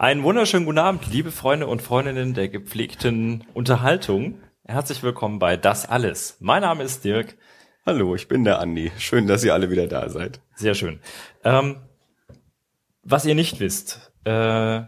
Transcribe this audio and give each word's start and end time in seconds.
Einen 0.00 0.22
wunderschönen 0.22 0.64
guten 0.64 0.78
Abend, 0.78 1.12
liebe 1.12 1.32
Freunde 1.32 1.66
und 1.66 1.82
Freundinnen 1.82 2.32
der 2.32 2.48
gepflegten 2.48 3.44
Unterhaltung. 3.52 4.38
Herzlich 4.62 5.02
willkommen 5.02 5.40
bei 5.40 5.56
Das 5.56 5.88
Alles. 5.88 6.36
Mein 6.38 6.62
Name 6.62 6.84
ist 6.84 7.04
Dirk. 7.04 7.36
Hallo, 7.84 8.14
ich 8.14 8.28
bin 8.28 8.44
der 8.44 8.60
Andi. 8.60 8.92
Schön, 8.98 9.26
dass 9.26 9.42
ihr 9.42 9.54
alle 9.54 9.70
wieder 9.70 9.88
da 9.88 10.08
seid. 10.08 10.40
Sehr 10.54 10.74
schön. 10.74 11.00
Ähm, 11.42 11.80
was 13.02 13.26
ihr 13.26 13.34
nicht 13.34 13.58
wisst, 13.58 14.12
äh, 14.22 14.82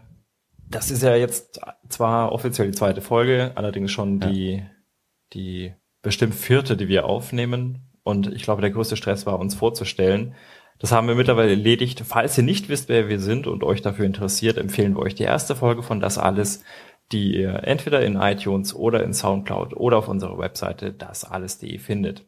das 0.69 0.91
ist 0.91 1.03
ja 1.03 1.13
jetzt 1.17 1.59
zwar 1.89 2.31
offiziell 2.31 2.71
die 2.71 2.77
zweite 2.77 3.01
Folge, 3.01 3.51
allerdings 3.55 3.91
schon 3.91 4.21
ja. 4.21 4.29
die, 4.29 4.65
die 5.33 5.73
bestimmt 6.01 6.35
vierte, 6.35 6.77
die 6.77 6.87
wir 6.87 7.05
aufnehmen. 7.05 7.91
Und 8.03 8.31
ich 8.33 8.43
glaube, 8.43 8.61
der 8.61 8.71
größte 8.71 8.95
Stress 8.95 9.25
war, 9.25 9.39
uns 9.39 9.55
vorzustellen. 9.55 10.35
Das 10.81 10.91
haben 10.91 11.07
wir 11.07 11.13
mittlerweile 11.13 11.51
erledigt. 11.51 12.01
Falls 12.07 12.35
ihr 12.39 12.43
nicht 12.43 12.67
wisst, 12.67 12.89
wer 12.89 13.07
wir 13.07 13.19
sind 13.19 13.45
und 13.45 13.63
euch 13.63 13.83
dafür 13.83 14.05
interessiert, 14.05 14.57
empfehlen 14.57 14.95
wir 14.95 15.03
euch 15.03 15.13
die 15.13 15.23
erste 15.23 15.55
Folge 15.55 15.83
von 15.83 15.99
Das 15.99 16.17
Alles, 16.17 16.63
die 17.11 17.35
ihr 17.37 17.63
entweder 17.65 18.03
in 18.03 18.15
iTunes 18.15 18.73
oder 18.73 19.03
in 19.03 19.13
Soundcloud 19.13 19.75
oder 19.75 19.97
auf 19.97 20.07
unserer 20.07 20.39
Webseite 20.39 20.91
dasalles.de 20.91 21.77
findet. 21.77 22.25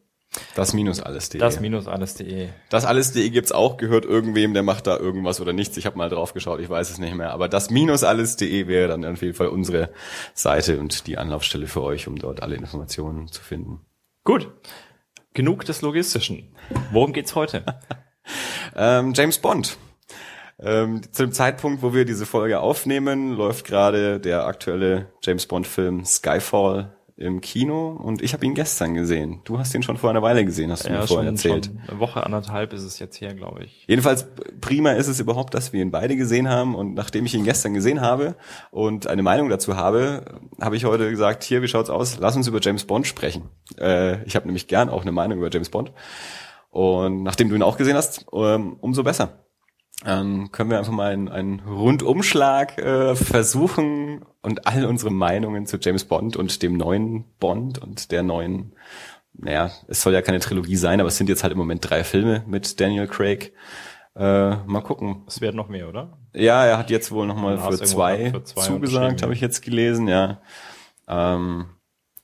Das 0.54 0.72
minus 0.72 1.00
alles.de. 1.00 1.40
Das 1.40 1.58
minus 1.58 1.88
alles.de. 1.88 2.48
Das 2.68 2.84
alles.de 2.84 3.28
gibt's 3.30 3.50
auch, 3.50 3.76
gehört 3.76 4.04
irgendwem, 4.04 4.54
der 4.54 4.62
macht 4.62 4.86
da 4.86 4.98
irgendwas 4.98 5.40
oder 5.40 5.52
nichts. 5.52 5.76
Ich 5.76 5.86
habe 5.86 5.98
mal 5.98 6.08
drauf 6.08 6.32
geschaut, 6.32 6.60
ich 6.60 6.68
weiß 6.68 6.90
es 6.90 6.98
nicht 6.98 7.14
mehr. 7.14 7.32
Aber 7.32 7.48
das 7.48 7.70
minus 7.70 8.04
alles.de 8.04 8.68
wäre 8.68 8.86
dann 8.86 9.04
auf 9.04 9.20
jeden 9.20 9.34
Fall 9.34 9.48
unsere 9.48 9.90
Seite 10.32 10.78
und 10.78 11.08
die 11.08 11.18
Anlaufstelle 11.18 11.66
für 11.66 11.82
euch, 11.82 12.06
um 12.06 12.16
dort 12.16 12.40
alle 12.40 12.54
Informationen 12.54 13.26
zu 13.26 13.42
finden. 13.42 13.80
Gut. 14.22 14.48
Genug 15.34 15.64
des 15.64 15.82
Logistischen. 15.82 16.54
Worum 16.92 17.12
geht's 17.12 17.34
heute? 17.34 17.64
Ähm, 18.76 19.12
James 19.14 19.38
Bond. 19.38 19.76
Ähm, 20.60 21.02
zu 21.10 21.24
dem 21.24 21.32
Zeitpunkt, 21.32 21.82
wo 21.82 21.94
wir 21.94 22.04
diese 22.04 22.26
Folge 22.26 22.60
aufnehmen, 22.60 23.32
läuft 23.32 23.66
gerade 23.66 24.20
der 24.20 24.46
aktuelle 24.46 25.08
James 25.22 25.46
Bond-Film 25.46 26.04
Skyfall 26.04 26.94
im 27.16 27.40
Kino 27.40 27.90
und 27.90 28.22
ich 28.22 28.32
habe 28.32 28.44
ihn 28.44 28.54
gestern 28.54 28.94
gesehen. 28.94 29.40
Du 29.44 29.58
hast 29.58 29.72
ihn 29.74 29.84
schon 29.84 29.96
vor 29.96 30.10
einer 30.10 30.22
Weile 30.22 30.44
gesehen, 30.44 30.72
hast 30.72 30.84
du 30.84 30.90
ja, 30.90 31.00
mir 31.00 31.06
vorhin 31.06 31.28
erzählt. 31.28 31.66
Schon 31.66 31.80
eine 31.88 32.00
Woche, 32.00 32.24
anderthalb 32.24 32.72
ist 32.72 32.82
es 32.82 32.98
jetzt 32.98 33.20
her, 33.20 33.34
glaube 33.34 33.64
ich. 33.64 33.84
Jedenfalls 33.86 34.26
prima 34.60 34.92
ist 34.92 35.06
es 35.06 35.20
überhaupt, 35.20 35.54
dass 35.54 35.72
wir 35.72 35.80
ihn 35.80 35.92
beide 35.92 36.16
gesehen 36.16 36.48
haben 36.48 36.74
und 36.74 36.94
nachdem 36.94 37.24
ich 37.24 37.34
ihn 37.34 37.44
gestern 37.44 37.72
gesehen 37.72 38.00
habe 38.00 38.34
und 38.72 39.06
eine 39.06 39.22
Meinung 39.22 39.48
dazu 39.48 39.76
habe, 39.76 40.40
habe 40.60 40.76
ich 40.76 40.86
heute 40.86 41.08
gesagt, 41.08 41.44
hier, 41.44 41.62
wie 41.62 41.68
schaut's 41.68 41.90
aus? 41.90 42.18
Lass 42.18 42.34
uns 42.34 42.48
über 42.48 42.60
James 42.60 42.84
Bond 42.84 43.06
sprechen. 43.06 43.48
Äh, 43.78 44.24
ich 44.24 44.34
habe 44.34 44.46
nämlich 44.46 44.66
gern 44.66 44.88
auch 44.88 45.02
eine 45.02 45.12
Meinung 45.12 45.38
über 45.38 45.50
James 45.50 45.68
Bond. 45.68 45.92
Und 46.74 47.22
nachdem 47.22 47.50
du 47.50 47.54
ihn 47.54 47.62
auch 47.62 47.76
gesehen 47.76 47.96
hast, 47.96 48.26
ähm, 48.32 48.78
umso 48.80 49.04
besser. 49.04 49.44
Ähm, 50.04 50.50
können 50.50 50.70
wir 50.70 50.78
einfach 50.78 50.92
mal 50.92 51.12
einen, 51.12 51.28
einen 51.28 51.60
Rundumschlag 51.60 52.78
äh, 52.78 53.14
versuchen 53.14 54.24
und 54.42 54.66
all 54.66 54.84
unsere 54.84 55.12
Meinungen 55.12 55.66
zu 55.66 55.78
James 55.80 56.04
Bond 56.04 56.36
und 56.36 56.64
dem 56.64 56.76
neuen 56.76 57.26
Bond 57.38 57.78
und 57.78 58.10
der 58.10 58.24
neuen, 58.24 58.72
naja, 59.34 59.70
es 59.86 60.02
soll 60.02 60.14
ja 60.14 60.20
keine 60.20 60.40
Trilogie 60.40 60.74
sein, 60.74 60.98
aber 60.98 61.10
es 61.10 61.16
sind 61.16 61.28
jetzt 61.28 61.44
halt 61.44 61.52
im 61.52 61.58
Moment 61.58 61.88
drei 61.88 62.02
Filme 62.02 62.42
mit 62.48 62.80
Daniel 62.80 63.06
Craig. 63.06 63.52
Äh, 64.16 64.56
mal 64.66 64.82
gucken. 64.82 65.22
Es 65.28 65.40
werden 65.40 65.54
noch 65.54 65.68
mehr, 65.68 65.88
oder? 65.88 66.18
Ja, 66.34 66.66
er 66.66 66.76
hat 66.76 66.90
jetzt 66.90 67.12
wohl 67.12 67.28
nochmal 67.28 67.56
für 67.56 67.78
zwei, 67.84 68.32
für 68.32 68.42
zwei 68.42 68.62
zugesagt, 68.62 69.22
habe 69.22 69.32
ich 69.32 69.40
jetzt 69.40 69.62
gelesen, 69.62 70.08
ja. 70.08 70.40
Ähm, 71.06 71.66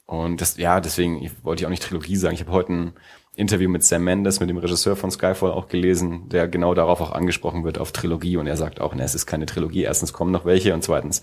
und 0.07 0.41
das, 0.41 0.57
ja, 0.57 0.81
deswegen 0.81 1.23
ich 1.23 1.45
wollte 1.45 1.63
ich 1.63 1.67
auch 1.67 1.71
nicht 1.71 1.85
Trilogie 1.85 2.17
sagen. 2.17 2.35
Ich 2.35 2.41
habe 2.41 2.51
heute 2.51 2.73
ein 2.73 2.93
Interview 3.37 3.71
mit 3.71 3.85
Sam 3.85 4.05
Mendes, 4.05 4.41
mit 4.41 4.51
dem 4.51 4.59
Regisseur 4.59 4.97
von 4.97 5.11
Skyfall 5.11 5.53
auch 5.53 5.69
gelesen, 5.69 6.29
der 6.29 6.49
genau 6.49 6.75
darauf 6.75 7.01
auch 7.01 7.13
angesprochen 7.13 7.65
wird, 7.65 7.79
auf 7.79 7.93
Trilogie. 7.93 8.37
Und 8.37 8.47
er 8.47 8.57
sagt 8.57 8.81
auch, 8.81 8.95
ne, 8.95 9.03
es 9.03 9.15
ist 9.15 9.27
keine 9.27 9.47
Trilogie. 9.47 9.83
Erstens 9.83 10.13
kommen 10.13 10.33
noch 10.33 10.45
welche 10.45 10.75
und 10.75 10.83
zweitens 10.83 11.23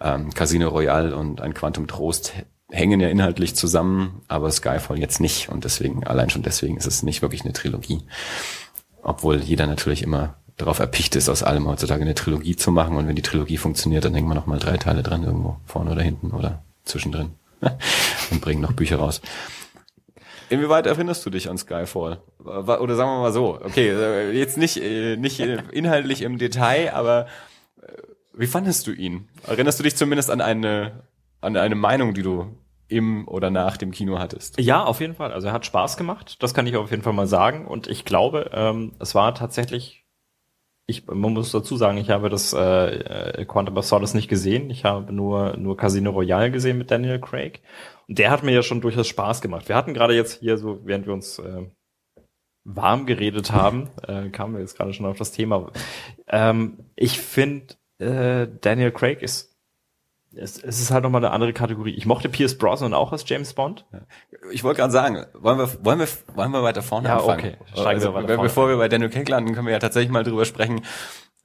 ähm, 0.00 0.32
Casino 0.32 0.68
Royale 0.68 1.14
und 1.16 1.40
ein 1.40 1.54
Quantum 1.54 1.86
Trost 1.86 2.34
hängen 2.70 3.00
ja 3.00 3.08
inhaltlich 3.08 3.56
zusammen, 3.56 4.22
aber 4.28 4.50
Skyfall 4.50 4.98
jetzt 4.98 5.20
nicht. 5.20 5.48
Und 5.48 5.64
deswegen, 5.64 6.06
allein 6.06 6.30
schon 6.30 6.42
deswegen 6.42 6.76
ist 6.76 6.86
es 6.86 7.02
nicht 7.02 7.20
wirklich 7.20 7.42
eine 7.42 7.52
Trilogie. 7.52 8.02
Obwohl 9.02 9.40
jeder 9.40 9.66
natürlich 9.66 10.02
immer 10.02 10.36
darauf 10.56 10.78
erpicht 10.78 11.16
ist, 11.16 11.28
aus 11.28 11.42
allem 11.42 11.66
heutzutage 11.66 12.02
eine 12.02 12.14
Trilogie 12.14 12.54
zu 12.54 12.70
machen. 12.70 12.96
Und 12.96 13.08
wenn 13.08 13.16
die 13.16 13.22
Trilogie 13.22 13.56
funktioniert, 13.56 14.04
dann 14.04 14.14
hängen 14.14 14.28
wir 14.28 14.34
noch 14.34 14.46
mal 14.46 14.58
drei 14.58 14.76
Teile 14.76 15.02
dran 15.02 15.24
irgendwo, 15.24 15.56
vorne 15.64 15.90
oder 15.90 16.02
hinten 16.02 16.30
oder 16.30 16.62
zwischendrin 16.84 17.32
und 18.30 18.40
bringen 18.40 18.60
noch 18.60 18.72
Bücher 18.72 18.96
raus. 18.96 19.20
Inwieweit 20.50 20.86
erinnerst 20.86 21.24
du 21.24 21.30
dich 21.30 21.48
an 21.48 21.56
Skyfall? 21.56 22.20
Oder 22.44 22.96
sagen 22.96 23.10
wir 23.10 23.20
mal 23.20 23.32
so, 23.32 23.60
okay, 23.62 23.90
äh, 23.90 24.32
jetzt 24.32 24.58
nicht, 24.58 24.76
äh, 24.82 25.16
nicht 25.16 25.38
inhaltlich 25.38 26.22
im 26.22 26.38
Detail, 26.38 26.92
aber 26.92 27.26
äh, 27.80 27.86
wie 28.34 28.48
fandest 28.48 28.86
du 28.88 28.90
ihn? 28.90 29.28
Erinnerst 29.46 29.78
du 29.78 29.84
dich 29.84 29.96
zumindest 29.96 30.28
an 30.28 30.40
eine, 30.40 31.04
an 31.40 31.56
eine 31.56 31.76
Meinung, 31.76 32.14
die 32.14 32.22
du 32.22 32.56
im 32.88 33.28
oder 33.28 33.50
nach 33.50 33.76
dem 33.76 33.92
Kino 33.92 34.18
hattest? 34.18 34.60
Ja, 34.60 34.82
auf 34.82 35.00
jeden 35.00 35.14
Fall. 35.14 35.32
Also 35.32 35.46
er 35.46 35.52
hat 35.52 35.66
Spaß 35.66 35.96
gemacht, 35.96 36.42
das 36.42 36.52
kann 36.52 36.66
ich 36.66 36.76
auf 36.76 36.90
jeden 36.90 37.04
Fall 37.04 37.12
mal 37.12 37.28
sagen. 37.28 37.66
Und 37.66 37.86
ich 37.86 38.04
glaube, 38.04 38.50
ähm, 38.52 38.94
es 38.98 39.14
war 39.14 39.32
tatsächlich, 39.36 40.04
ich, 40.86 41.06
man 41.06 41.32
muss 41.32 41.52
dazu 41.52 41.76
sagen, 41.76 41.96
ich 41.96 42.10
habe 42.10 42.28
das 42.28 42.52
äh, 42.52 43.44
Quantum 43.46 43.76
of 43.76 43.84
Solace 43.84 44.14
nicht 44.14 44.26
gesehen. 44.26 44.68
Ich 44.70 44.84
habe 44.84 45.12
nur, 45.12 45.56
nur 45.56 45.76
Casino 45.76 46.10
Royale 46.10 46.50
gesehen 46.50 46.76
mit 46.78 46.90
Daniel 46.90 47.20
Craig 47.20 47.60
der 48.10 48.30
hat 48.30 48.42
mir 48.42 48.52
ja 48.52 48.62
schon 48.62 48.80
durchaus 48.80 49.06
Spaß 49.06 49.40
gemacht. 49.40 49.68
Wir 49.68 49.76
hatten 49.76 49.94
gerade 49.94 50.14
jetzt 50.14 50.40
hier 50.40 50.58
so, 50.58 50.80
während 50.84 51.06
wir 51.06 51.12
uns 51.12 51.38
äh, 51.38 51.62
warm 52.64 53.06
geredet 53.06 53.52
haben, 53.52 53.88
äh, 54.06 54.28
kamen 54.30 54.54
wir 54.54 54.60
jetzt 54.60 54.76
gerade 54.76 54.92
schon 54.92 55.06
auf 55.06 55.16
das 55.16 55.30
Thema. 55.30 55.70
Ähm, 56.26 56.78
ich 56.96 57.20
finde, 57.20 57.74
äh, 57.98 58.48
Daniel 58.60 58.90
Craig 58.90 59.22
ist 59.22 59.50
es, 60.32 60.62
es 60.62 60.80
ist 60.80 60.92
halt 60.92 61.02
nochmal 61.02 61.24
eine 61.24 61.32
andere 61.32 61.52
Kategorie. 61.52 61.90
Ich 61.90 62.06
mochte 62.06 62.28
Pierce 62.28 62.56
Brosnan 62.56 62.94
auch 62.94 63.10
als 63.10 63.28
James 63.28 63.52
Bond. 63.52 63.84
Ich 64.52 64.62
wollte 64.62 64.78
gerade 64.78 64.92
sagen, 64.92 65.26
wollen 65.34 65.58
wir, 65.58 65.84
wollen 65.84 65.98
wir, 65.98 66.08
wollen 66.34 66.52
wir 66.52 66.62
weiter 66.62 66.82
vorne 66.82 67.08
ja, 67.08 67.18
anfangen? 67.18 67.40
okay. 67.40 67.56
Steigen 67.72 67.88
also, 67.88 68.10
wir 68.10 68.14
weiter 68.14 68.34
vorne. 68.34 68.42
Bevor 68.48 68.68
wir 68.68 68.76
bei 68.76 68.88
Daniel 68.88 69.10
Craig 69.10 69.28
landen, 69.28 69.54
können 69.54 69.66
wir 69.66 69.72
ja 69.72 69.80
tatsächlich 69.80 70.12
mal 70.12 70.22
drüber 70.22 70.44
sprechen, 70.44 70.82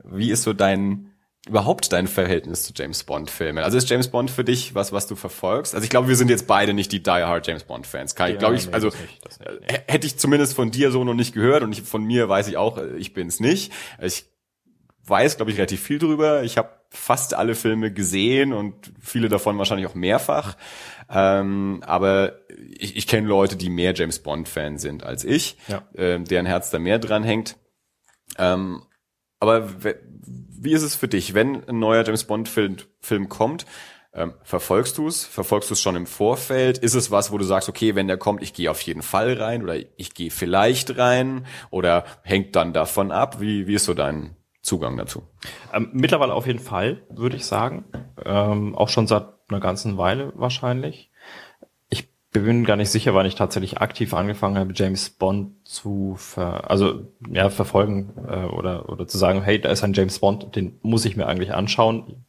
wie 0.03 0.29
ist 0.29 0.43
so 0.43 0.53
dein, 0.53 1.14
überhaupt 1.47 1.91
dein 1.93 2.07
Verhältnis 2.07 2.63
zu 2.63 2.73
James 2.75 3.03
Bond 3.03 3.29
Filmen? 3.29 3.63
Also 3.63 3.77
ist 3.77 3.89
James 3.89 4.07
Bond 4.07 4.31
für 4.31 4.43
dich 4.43 4.73
was, 4.73 4.91
was 4.91 5.07
du 5.07 5.15
verfolgst? 5.15 5.75
Also 5.75 5.83
ich 5.83 5.89
glaube, 5.89 6.07
wir 6.07 6.15
sind 6.15 6.29
jetzt 6.29 6.47
beide 6.47 6.73
nicht 6.73 6.91
die 6.91 7.03
die 7.03 7.09
hard 7.09 7.47
James 7.47 7.63
Bond 7.63 7.85
Fans. 7.85 8.15
Kann 8.15 8.31
ich, 8.31 8.39
glaube 8.39 8.55
ich, 8.55 8.67
nee, 8.67 8.73
also 8.73 8.87
nicht, 8.87 9.41
äh, 9.67 9.79
hätte 9.87 10.07
ich 10.07 10.17
zumindest 10.17 10.55
von 10.55 10.71
dir 10.71 10.91
so 10.91 11.03
noch 11.03 11.13
nicht 11.13 11.33
gehört 11.33 11.63
und 11.63 11.71
ich, 11.71 11.83
von 11.83 12.03
mir 12.03 12.29
weiß 12.29 12.47
ich 12.47 12.57
auch, 12.57 12.77
äh, 12.77 12.95
ich 12.97 13.13
bin's 13.13 13.39
nicht. 13.39 13.71
Ich 14.01 14.25
weiß, 15.05 15.37
glaube 15.37 15.51
ich, 15.51 15.57
relativ 15.57 15.81
viel 15.81 15.99
drüber. 15.99 16.43
Ich 16.43 16.57
habe 16.57 16.69
fast 16.89 17.33
alle 17.33 17.55
Filme 17.55 17.91
gesehen 17.91 18.53
und 18.53 18.91
viele 18.99 19.29
davon 19.29 19.57
wahrscheinlich 19.57 19.87
auch 19.87 19.95
mehrfach. 19.95 20.55
Ähm, 21.09 21.83
aber 21.85 22.39
ich, 22.77 22.95
ich 22.95 23.07
kenne 23.07 23.27
Leute, 23.27 23.55
die 23.55 23.69
mehr 23.69 23.93
James 23.93 24.19
Bond 24.19 24.49
Fan 24.49 24.77
sind 24.77 25.03
als 25.03 25.23
ich, 25.23 25.57
ja. 25.67 25.83
ähm, 25.95 26.25
deren 26.25 26.45
Herz 26.45 26.71
da 26.71 26.79
mehr 26.79 26.97
dran 26.97 27.23
hängt. 27.23 27.57
Ähm, 28.37 28.81
aber 29.39 29.69
wie 30.65 30.73
ist 30.73 30.83
es 30.83 30.95
für 30.95 31.07
dich, 31.07 31.33
wenn 31.33 31.67
ein 31.69 31.79
neuer 31.79 32.03
James 32.03 32.25
Bond 32.25 32.49
Film, 32.49 32.77
Film 32.99 33.29
kommt? 33.29 33.65
Ähm, 34.13 34.33
verfolgst 34.43 34.97
du 34.97 35.07
es? 35.07 35.25
Verfolgst 35.25 35.69
du 35.69 35.73
es 35.73 35.81
schon 35.81 35.95
im 35.95 36.07
Vorfeld? 36.07 36.77
Ist 36.77 36.95
es 36.95 37.11
was, 37.11 37.31
wo 37.31 37.37
du 37.37 37.43
sagst, 37.43 37.69
okay, 37.69 37.95
wenn 37.95 38.07
der 38.07 38.17
kommt, 38.17 38.41
ich 38.41 38.53
gehe 38.53 38.71
auf 38.71 38.81
jeden 38.81 39.01
Fall 39.01 39.33
rein 39.33 39.61
oder 39.61 39.75
ich 39.75 40.13
gehe 40.13 40.31
vielleicht 40.31 40.97
rein 40.97 41.45
oder 41.69 42.05
hängt 42.23 42.55
dann 42.55 42.73
davon 42.73 43.11
ab? 43.11 43.39
Wie, 43.39 43.67
wie 43.67 43.75
ist 43.75 43.85
so 43.85 43.93
dein 43.93 44.35
Zugang 44.61 44.97
dazu? 44.97 45.23
Ähm, 45.73 45.89
mittlerweile 45.93 46.33
auf 46.33 46.47
jeden 46.47 46.59
Fall, 46.59 47.03
würde 47.09 47.35
ich 47.35 47.45
sagen. 47.45 47.85
Ähm, 48.23 48.75
auch 48.75 48.89
schon 48.89 49.07
seit 49.07 49.27
einer 49.49 49.59
ganzen 49.59 49.97
Weile 49.97 50.33
wahrscheinlich 50.35 51.11
bin 52.43 52.65
gar 52.65 52.75
nicht 52.75 52.89
sicher, 52.89 53.13
wann 53.13 53.25
ich 53.25 53.35
tatsächlich 53.35 53.79
aktiv 53.79 54.13
angefangen 54.13 54.57
habe, 54.57 54.73
James 54.75 55.09
Bond 55.09 55.53
zu 55.67 56.15
ver 56.17 56.69
also 56.69 57.07
ja 57.29 57.49
verfolgen 57.49 58.13
äh, 58.27 58.45
oder 58.45 58.89
oder 58.89 59.07
zu 59.07 59.17
sagen, 59.17 59.43
hey, 59.43 59.59
da 59.59 59.69
ist 59.69 59.83
ein 59.83 59.93
James 59.93 60.19
Bond, 60.19 60.55
den 60.55 60.79
muss 60.81 61.05
ich 61.05 61.15
mir 61.15 61.27
eigentlich 61.27 61.53
anschauen. 61.53 62.25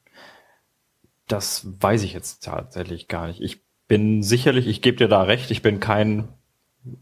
Das 1.27 1.67
weiß 1.81 2.03
ich 2.05 2.13
jetzt 2.13 2.45
tatsächlich 2.45 3.09
gar 3.09 3.27
nicht. 3.27 3.41
Ich 3.41 3.63
bin 3.89 4.23
sicherlich, 4.23 4.67
ich 4.67 4.83
gebe 4.83 4.97
dir 4.97 5.09
da 5.09 5.23
recht, 5.23 5.51
ich 5.51 5.63
bin 5.63 5.81
kein 5.81 6.29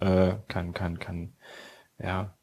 äh, 0.00 0.34
kein 0.48 0.72
kein 0.72 0.98
kein 0.98 1.34
ja 1.98 2.34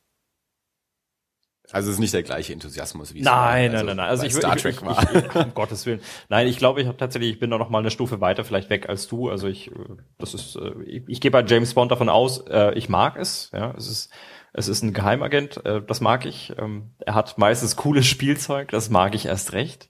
also 1.72 1.90
es 1.90 1.96
ist 1.96 2.00
nicht 2.00 2.14
der 2.14 2.24
gleiche 2.24 2.54
Enthusiasmus 2.54 3.14
wie 3.14 3.20
es 3.20 3.26
nein, 3.26 3.34
war, 3.34 3.54
nein, 3.54 3.72
also 3.74 3.86
nein, 3.86 3.98
nein. 3.98 4.10
Also 4.10 4.26
ich, 4.26 4.34
Star 4.34 4.56
Trek 4.56 4.76
ich, 4.76 4.86
war. 4.86 5.16
Ich, 5.16 5.36
um 5.36 5.54
Gottes 5.54 5.86
Willen. 5.86 6.02
Nein, 6.30 6.48
ich 6.48 6.58
glaube, 6.58 6.82
ich 6.82 6.88
habe 6.88 6.98
tatsächlich, 6.98 7.32
ich 7.32 7.40
bin 7.40 7.50
da 7.50 7.58
noch 7.58 7.70
mal 7.70 7.80
eine 7.80 7.92
Stufe 7.92 8.22
weiter 8.22 8.44
vielleicht 8.44 8.70
weg 8.70 8.90
als 8.90 9.08
du. 9.08 9.30
Also 9.30 9.48
ich, 9.48 9.72
das 10.18 10.34
ist, 10.34 10.56
äh, 10.56 10.82
ich, 10.86 11.04
ich 11.08 11.22
gehe 11.22 11.32
bei 11.32 11.44
James 11.44 11.74
Bond 11.74 11.92
davon 11.92 12.10
aus, 12.10 12.46
äh, 12.48 12.74
ich 12.74 12.90
mag 12.90 13.18
es. 13.18 13.52
Ja, 13.54 13.74
es 13.78 13.88
ist, 13.90 14.14
es 14.54 14.68
ist 14.68 14.84
ein 14.84 14.94
Geheimagent, 14.94 15.66
äh, 15.66 15.82
das 15.82 16.02
mag 16.02 16.26
ich. 16.26 16.54
Ähm, 16.58 16.92
er 17.00 17.16
hat 17.16 17.38
meistens 17.38 17.76
cooles 17.76 18.06
Spielzeug, 18.06 18.70
das 18.72 18.90
mag 18.90 19.16
ich 19.16 19.26
erst 19.26 19.54
recht. 19.54 19.90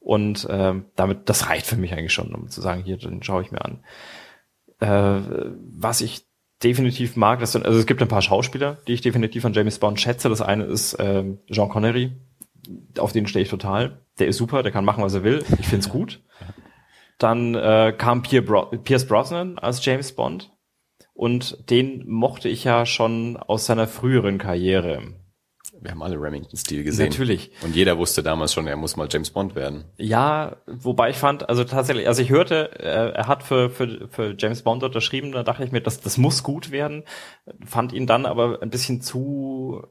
Und 0.00 0.48
ähm, 0.50 0.86
damit, 0.96 1.28
das 1.28 1.48
reicht 1.48 1.66
für 1.66 1.76
mich 1.76 1.92
eigentlich 1.92 2.12
schon, 2.12 2.34
um 2.34 2.48
zu 2.48 2.60
sagen, 2.60 2.82
hier, 2.82 2.96
den 2.96 3.22
schaue 3.22 3.42
ich 3.42 3.52
mir 3.52 3.64
an. 3.64 3.84
Äh, 4.80 5.20
was 5.78 6.00
ich 6.00 6.26
definitiv 6.62 7.16
mag. 7.16 7.40
Das 7.40 7.52
sind, 7.52 7.64
also 7.66 7.78
es 7.78 7.86
gibt 7.86 8.02
ein 8.02 8.08
paar 8.08 8.22
Schauspieler, 8.22 8.78
die 8.86 8.92
ich 8.92 9.00
definitiv 9.00 9.44
an 9.44 9.52
James 9.52 9.78
Bond 9.78 10.00
schätze. 10.00 10.28
Das 10.28 10.40
eine 10.40 10.64
ist 10.64 10.96
ähm, 10.98 11.38
Jean 11.50 11.68
Connery, 11.68 12.12
auf 12.98 13.12
den 13.12 13.26
stehe 13.26 13.42
ich 13.42 13.50
total. 13.50 14.02
der 14.18 14.28
ist 14.28 14.36
super, 14.36 14.62
der 14.62 14.72
kann 14.72 14.84
machen, 14.84 15.02
was 15.02 15.14
er 15.14 15.24
will. 15.24 15.44
Ich 15.58 15.66
find's 15.66 15.88
gut. 15.88 16.22
Dann 17.18 17.54
äh, 17.54 17.94
kam 17.96 18.22
Pierce 18.22 19.06
Brosnan 19.06 19.58
als 19.58 19.84
James 19.84 20.12
Bond 20.12 20.50
und 21.14 21.70
den 21.70 22.08
mochte 22.08 22.48
ich 22.48 22.64
ja 22.64 22.86
schon 22.86 23.36
aus 23.36 23.66
seiner 23.66 23.86
früheren 23.86 24.38
Karriere. 24.38 25.21
Wir 25.82 25.90
haben 25.90 26.02
alle 26.02 26.20
Remington-Stil 26.20 26.84
gesehen. 26.84 27.08
Natürlich. 27.08 27.50
Und 27.62 27.74
jeder 27.74 27.98
wusste 27.98 28.22
damals 28.22 28.52
schon, 28.52 28.66
er 28.66 28.76
muss 28.76 28.96
mal 28.96 29.08
James 29.10 29.30
Bond 29.30 29.54
werden. 29.54 29.84
Ja, 29.98 30.56
wobei 30.66 31.10
ich 31.10 31.16
fand, 31.16 31.48
also 31.48 31.64
tatsächlich, 31.64 32.06
also 32.06 32.22
ich 32.22 32.30
hörte, 32.30 32.78
er, 32.78 33.26
hat 33.26 33.42
für, 33.42 33.68
für, 33.70 34.08
für 34.08 34.34
James 34.38 34.62
Bond 34.62 34.82
unterschrieben, 34.84 35.32
da 35.32 35.42
dachte 35.42 35.64
ich 35.64 35.72
mir, 35.72 35.80
das, 35.80 36.00
das 36.00 36.18
muss 36.18 36.42
gut 36.42 36.70
werden. 36.70 37.02
Fand 37.64 37.92
ihn 37.92 38.06
dann 38.06 38.26
aber 38.26 38.62
ein 38.62 38.70
bisschen 38.70 39.00
zu 39.00 39.82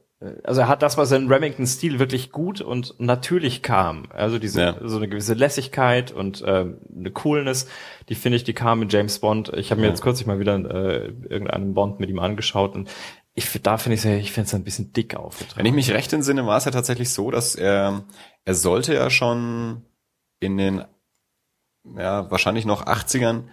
also 0.44 0.60
er 0.60 0.68
hat 0.68 0.82
das, 0.82 0.96
was 0.96 1.10
in 1.12 1.28
Remington-Stil 1.28 1.98
wirklich 1.98 2.30
gut 2.30 2.60
und 2.60 2.94
natürlich 2.98 3.62
kam. 3.62 4.04
Also 4.10 4.38
diese 4.38 4.60
ja. 4.60 4.76
so 4.80 4.96
eine 4.96 5.08
gewisse 5.08 5.34
Lässigkeit 5.34 6.12
und 6.12 6.42
äh, 6.42 6.66
eine 6.96 7.10
Coolness, 7.10 7.68
die 8.08 8.14
finde 8.14 8.36
ich, 8.36 8.44
die 8.44 8.52
kam 8.52 8.82
in 8.82 8.88
James 8.88 9.18
Bond. 9.18 9.52
Ich 9.56 9.70
habe 9.70 9.80
mir 9.80 9.88
ja. 9.88 9.92
jetzt 9.92 10.02
kürzlich 10.02 10.26
mal 10.26 10.38
wieder 10.38 10.54
äh, 10.54 11.12
irgendeinen 11.28 11.74
Bond 11.74 11.98
mit 11.98 12.08
ihm 12.08 12.20
angeschaut 12.20 12.74
und 12.74 12.88
ich 13.34 13.48
da 13.62 13.78
finde 13.78 13.96
ich 13.96 14.04
ich 14.04 14.32
finde 14.32 14.46
es 14.46 14.54
ein 14.54 14.64
bisschen 14.64 14.92
dick 14.92 15.16
aufgetragen. 15.16 15.58
Wenn 15.58 15.66
ich 15.66 15.72
mich 15.72 15.90
recht 15.92 16.12
entsinne, 16.12 16.46
war 16.46 16.58
es 16.58 16.64
ja 16.64 16.70
tatsächlich 16.70 17.10
so, 17.10 17.30
dass 17.30 17.54
er 17.54 18.04
er 18.44 18.54
sollte 18.54 18.94
ja 18.94 19.08
schon 19.10 19.84
in 20.40 20.56
den 20.56 20.84
ja 21.96 22.30
wahrscheinlich 22.30 22.64
noch 22.64 22.86
80ern 22.86 23.44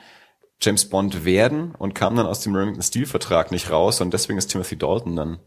James 0.62 0.90
Bond 0.90 1.24
werden 1.24 1.74
und 1.76 1.96
kam 1.96 2.16
dann 2.16 2.26
aus 2.26 2.42
dem 2.42 2.54
Remington 2.54 2.84
Steel 2.84 3.06
Vertrag 3.06 3.52
nicht 3.52 3.72
raus 3.72 4.02
und 4.02 4.14
deswegen 4.14 4.38
ist 4.38 4.48
Timothy 4.48 4.78
Dalton 4.78 5.16
dann 5.16 5.40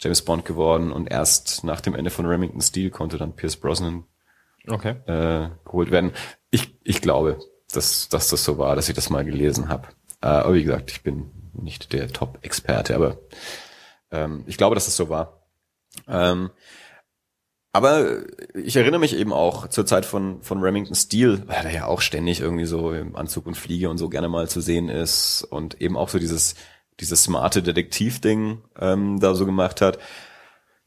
James 0.00 0.22
Bond 0.22 0.44
geworden 0.44 0.92
und 0.92 1.10
erst 1.10 1.64
nach 1.64 1.80
dem 1.80 1.94
Ende 1.94 2.10
von 2.10 2.26
Remington 2.26 2.60
Steel 2.60 2.90
konnte 2.90 3.18
dann 3.18 3.36
Pierce 3.36 3.56
Brosnan 3.56 4.04
okay. 4.68 4.96
äh, 5.06 5.50
geholt 5.64 5.90
werden. 5.90 6.12
Ich, 6.50 6.78
ich 6.84 7.00
glaube, 7.00 7.38
dass, 7.72 8.08
dass 8.08 8.28
das 8.28 8.44
so 8.44 8.58
war, 8.58 8.76
dass 8.76 8.88
ich 8.88 8.94
das 8.94 9.10
mal 9.10 9.24
gelesen 9.24 9.68
habe. 9.68 9.88
Äh, 10.22 10.28
aber 10.28 10.54
wie 10.54 10.64
gesagt, 10.64 10.90
ich 10.90 11.02
bin 11.02 11.30
nicht 11.52 11.92
der 11.92 12.08
Top-Experte, 12.08 12.94
aber 12.94 13.18
ähm, 14.16 14.44
ich 14.46 14.56
glaube, 14.56 14.74
dass 14.74 14.86
das 14.86 14.96
so 14.96 15.08
war. 15.08 15.42
Ähm, 16.08 16.50
aber 17.72 18.22
ich 18.54 18.76
erinnere 18.76 19.00
mich 19.00 19.14
eben 19.14 19.34
auch 19.34 19.68
zur 19.68 19.84
Zeit 19.84 20.06
von, 20.06 20.42
von 20.42 20.62
Remington 20.62 20.94
Steel, 20.94 21.42
weil 21.46 21.66
er 21.66 21.72
ja 21.72 21.86
auch 21.86 22.00
ständig 22.00 22.40
irgendwie 22.40 22.64
so 22.64 22.92
im 22.92 23.16
Anzug 23.16 23.46
und 23.46 23.56
Fliege 23.56 23.90
und 23.90 23.98
so 23.98 24.08
gerne 24.08 24.28
mal 24.28 24.48
zu 24.48 24.60
sehen 24.62 24.88
ist 24.88 25.46
und 25.50 25.80
eben 25.80 25.96
auch 25.96 26.08
so 26.08 26.18
dieses 26.18 26.54
dieses 27.00 27.24
smarte 27.24 27.62
Detektiv-Ding 27.62 28.62
ähm, 28.78 29.20
da 29.20 29.34
so 29.34 29.46
gemacht 29.46 29.80
hat, 29.80 29.98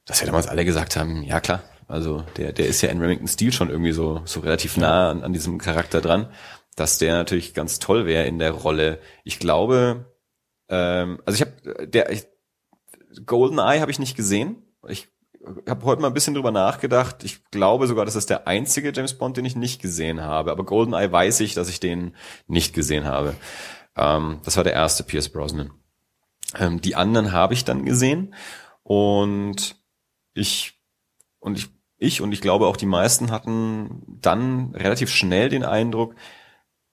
dass 0.05 0.19
ja 0.19 0.25
damals 0.25 0.47
alle 0.47 0.65
gesagt 0.65 0.95
haben, 0.95 1.23
ja 1.23 1.39
klar, 1.39 1.63
also 1.87 2.23
der, 2.37 2.51
der 2.53 2.67
ist 2.67 2.81
ja 2.81 2.89
in 2.89 2.99
Remington 2.99 3.27
Steel 3.27 3.51
schon 3.51 3.69
irgendwie 3.69 3.91
so, 3.91 4.21
so 4.25 4.39
relativ 4.39 4.77
nah 4.77 5.11
an, 5.11 5.23
an 5.23 5.33
diesem 5.33 5.59
Charakter 5.59 6.01
dran, 6.01 6.31
dass 6.75 6.97
der 6.97 7.13
natürlich 7.13 7.53
ganz 7.53 7.79
toll 7.79 8.05
wäre 8.05 8.25
in 8.25 8.39
der 8.39 8.51
Rolle. 8.51 8.99
Ich 9.23 9.39
glaube, 9.39 10.05
ähm, 10.69 11.19
also 11.25 11.35
ich 11.35 11.41
habe 11.41 11.87
der 11.87 12.11
ich, 12.11 12.25
Golden 13.25 13.59
Eye 13.59 13.81
habe 13.81 13.91
ich 13.91 14.00
nicht 14.00 14.15
gesehen. 14.15 14.63
Ich 14.88 15.07
habe 15.67 15.85
heute 15.85 16.01
mal 16.01 16.07
ein 16.09 16.13
bisschen 16.13 16.33
drüber 16.33 16.51
nachgedacht. 16.51 17.23
Ich 17.23 17.44
glaube 17.51 17.88
sogar, 17.88 18.06
das 18.06 18.15
ist 18.15 18.29
der 18.29 18.47
einzige 18.47 18.91
James 18.94 19.17
Bond, 19.17 19.38
den 19.38 19.45
ich 19.45 19.56
nicht 19.56 19.81
gesehen 19.81 20.21
habe. 20.21 20.51
Aber 20.51 20.65
Golden 20.65 20.94
Eye 20.94 21.11
weiß 21.11 21.39
ich, 21.41 21.53
dass 21.53 21.69
ich 21.69 21.79
den 21.79 22.15
nicht 22.47 22.73
gesehen 22.73 23.06
habe. 23.06 23.35
Ähm, 23.95 24.39
das 24.44 24.57
war 24.57 24.63
der 24.63 24.73
erste 24.73 25.03
Pierce 25.03 25.29
Brosnan. 25.29 25.71
Ähm, 26.57 26.81
die 26.81 26.95
anderen 26.95 27.31
habe 27.31 27.53
ich 27.53 27.65
dann 27.65 27.85
gesehen 27.85 28.33
und 28.83 29.75
ich 30.33 30.79
und 31.39 31.57
ich 31.57 31.69
ich 32.00 32.21
und 32.21 32.31
ich 32.31 32.41
glaube 32.41 32.65
auch 32.67 32.77
die 32.77 32.85
meisten 32.85 33.29
hatten 33.29 34.03
dann 34.21 34.73
relativ 34.73 35.09
schnell 35.11 35.50
den 35.50 35.63
Eindruck, 35.63 36.15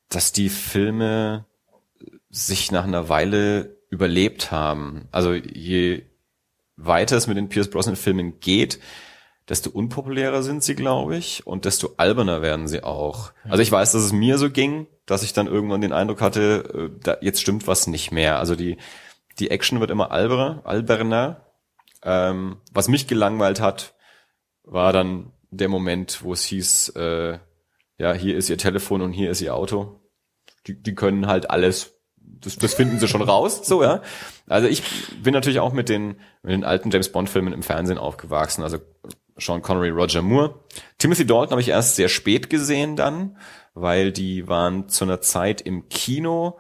dass 0.09 0.33
die 0.33 0.49
Filme 0.49 1.47
sich 2.29 2.73
nach 2.73 2.85
einer 2.85 3.09
Weile 3.09 3.77
überlebt 3.97 4.51
haben. 4.51 5.09
Also 5.11 5.33
je 5.33 6.03
weiter 6.77 7.17
es 7.17 7.27
mit 7.27 7.37
den 7.37 7.49
Pierce 7.49 7.71
Brosnan 7.71 7.97
Filmen 7.97 8.39
geht, 8.41 8.79
desto 9.49 9.71
unpopulärer 9.71 10.43
sind 10.43 10.63
sie, 10.63 10.75
glaube 10.75 11.17
ich, 11.17 11.47
und 11.47 11.65
desto 11.65 11.95
alberner 11.97 12.43
werden 12.43 12.69
sie 12.69 12.83
auch. 12.83 13.33
Also 13.45 13.63
ich 13.63 13.73
weiß, 13.73 13.93
dass 13.93 14.03
es 14.03 14.13
mir 14.13 14.39
so 14.39 14.51
ging, 14.51 14.87
dass 15.07 15.23
ich 15.23 15.33
dann 15.33 15.47
irgendwann 15.47 15.81
den 15.81 15.93
Eindruck 15.93 16.21
hatte, 16.21 16.91
äh, 16.95 17.01
da, 17.03 17.17
jetzt 17.21 17.41
stimmt 17.41 17.67
was 17.67 17.87
nicht 17.87 18.11
mehr. 18.11 18.39
Also 18.39 18.57
die 18.57 18.77
die 19.39 19.51
Action 19.51 19.81
wird 19.81 19.91
immer 19.91 20.11
alberner, 20.11 20.63
alberner. 20.65 21.43
Ähm, 22.03 22.59
was 22.73 22.89
mich 22.89 23.07
gelangweilt 23.07 23.61
hat, 23.61 23.95
war 24.63 24.93
dann 24.93 25.33
der 25.51 25.69
Moment, 25.69 26.23
wo 26.23 26.33
es 26.33 26.45
hieß, 26.45 26.91
äh, 26.91 27.39
ja, 27.99 28.13
hier 28.13 28.37
ist 28.37 28.51
ihr 28.51 28.59
Telefon 28.59 29.03
und 29.03 29.13
hier 29.13 29.31
ist 29.31 29.41
ihr 29.41 29.55
Auto. 29.55 30.01
Die, 30.67 30.81
die 30.83 30.95
können 30.95 31.27
halt 31.27 31.51
alles. 31.51 31.96
Das, 32.41 32.57
das 32.57 32.75
finden 32.75 32.99
sie 32.99 33.09
schon 33.09 33.23
raus, 33.23 33.67
so 33.67 33.83
ja. 33.83 34.03
Also 34.47 34.69
ich 34.69 34.83
bin 35.23 35.33
natürlich 35.33 35.61
auch 35.61 35.73
mit 35.73 35.89
den 35.89 36.17
mit 36.43 36.53
den 36.53 36.65
alten 36.65 36.91
James 36.91 37.11
Bond 37.11 37.31
Filmen 37.31 37.53
im 37.53 37.63
Fernsehen 37.63 37.99
aufgewachsen. 37.99 38.63
Also 38.63 38.79
Sean 39.39 39.63
Connery, 39.63 39.91
Roger 39.91 40.23
Moore. 40.23 40.61
Timothy 40.99 41.27
Dalton 41.27 41.51
habe 41.51 41.61
ich 41.61 41.69
erst 41.69 41.97
sehr 41.97 42.09
spät 42.09 42.51
gesehen 42.51 42.97
dann, 42.97 43.37
weil 43.75 44.13
die 44.13 44.49
waren 44.49 44.89
zu 44.89 45.05
einer 45.05 45.21
Zeit 45.21 45.61
im 45.61 45.89
Kino 45.89 46.59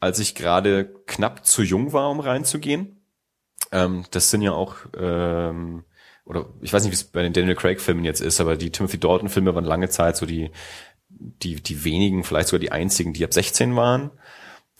als 0.00 0.18
ich 0.18 0.34
gerade 0.34 0.84
knapp 1.06 1.44
zu 1.44 1.62
jung 1.62 1.92
war, 1.92 2.10
um 2.10 2.20
reinzugehen. 2.20 3.02
Ähm, 3.72 4.04
das 4.10 4.30
sind 4.30 4.42
ja 4.42 4.52
auch, 4.52 4.76
ähm, 4.96 5.84
oder 6.24 6.46
ich 6.60 6.72
weiß 6.72 6.82
nicht, 6.82 6.92
wie 6.92 6.96
es 6.96 7.04
bei 7.04 7.22
den 7.22 7.32
Daniel 7.32 7.56
Craig-Filmen 7.56 8.04
jetzt 8.04 8.20
ist, 8.20 8.40
aber 8.40 8.56
die 8.56 8.70
Timothy 8.70 8.98
Dalton-Filme 8.98 9.54
waren 9.54 9.64
lange 9.64 9.88
Zeit 9.88 10.16
so 10.16 10.26
die, 10.26 10.50
die, 11.08 11.56
die 11.56 11.84
wenigen, 11.84 12.22
vielleicht 12.22 12.48
sogar 12.48 12.60
die 12.60 12.72
einzigen, 12.72 13.12
die 13.12 13.24
ab 13.24 13.34
16 13.34 13.74
waren. 13.76 14.10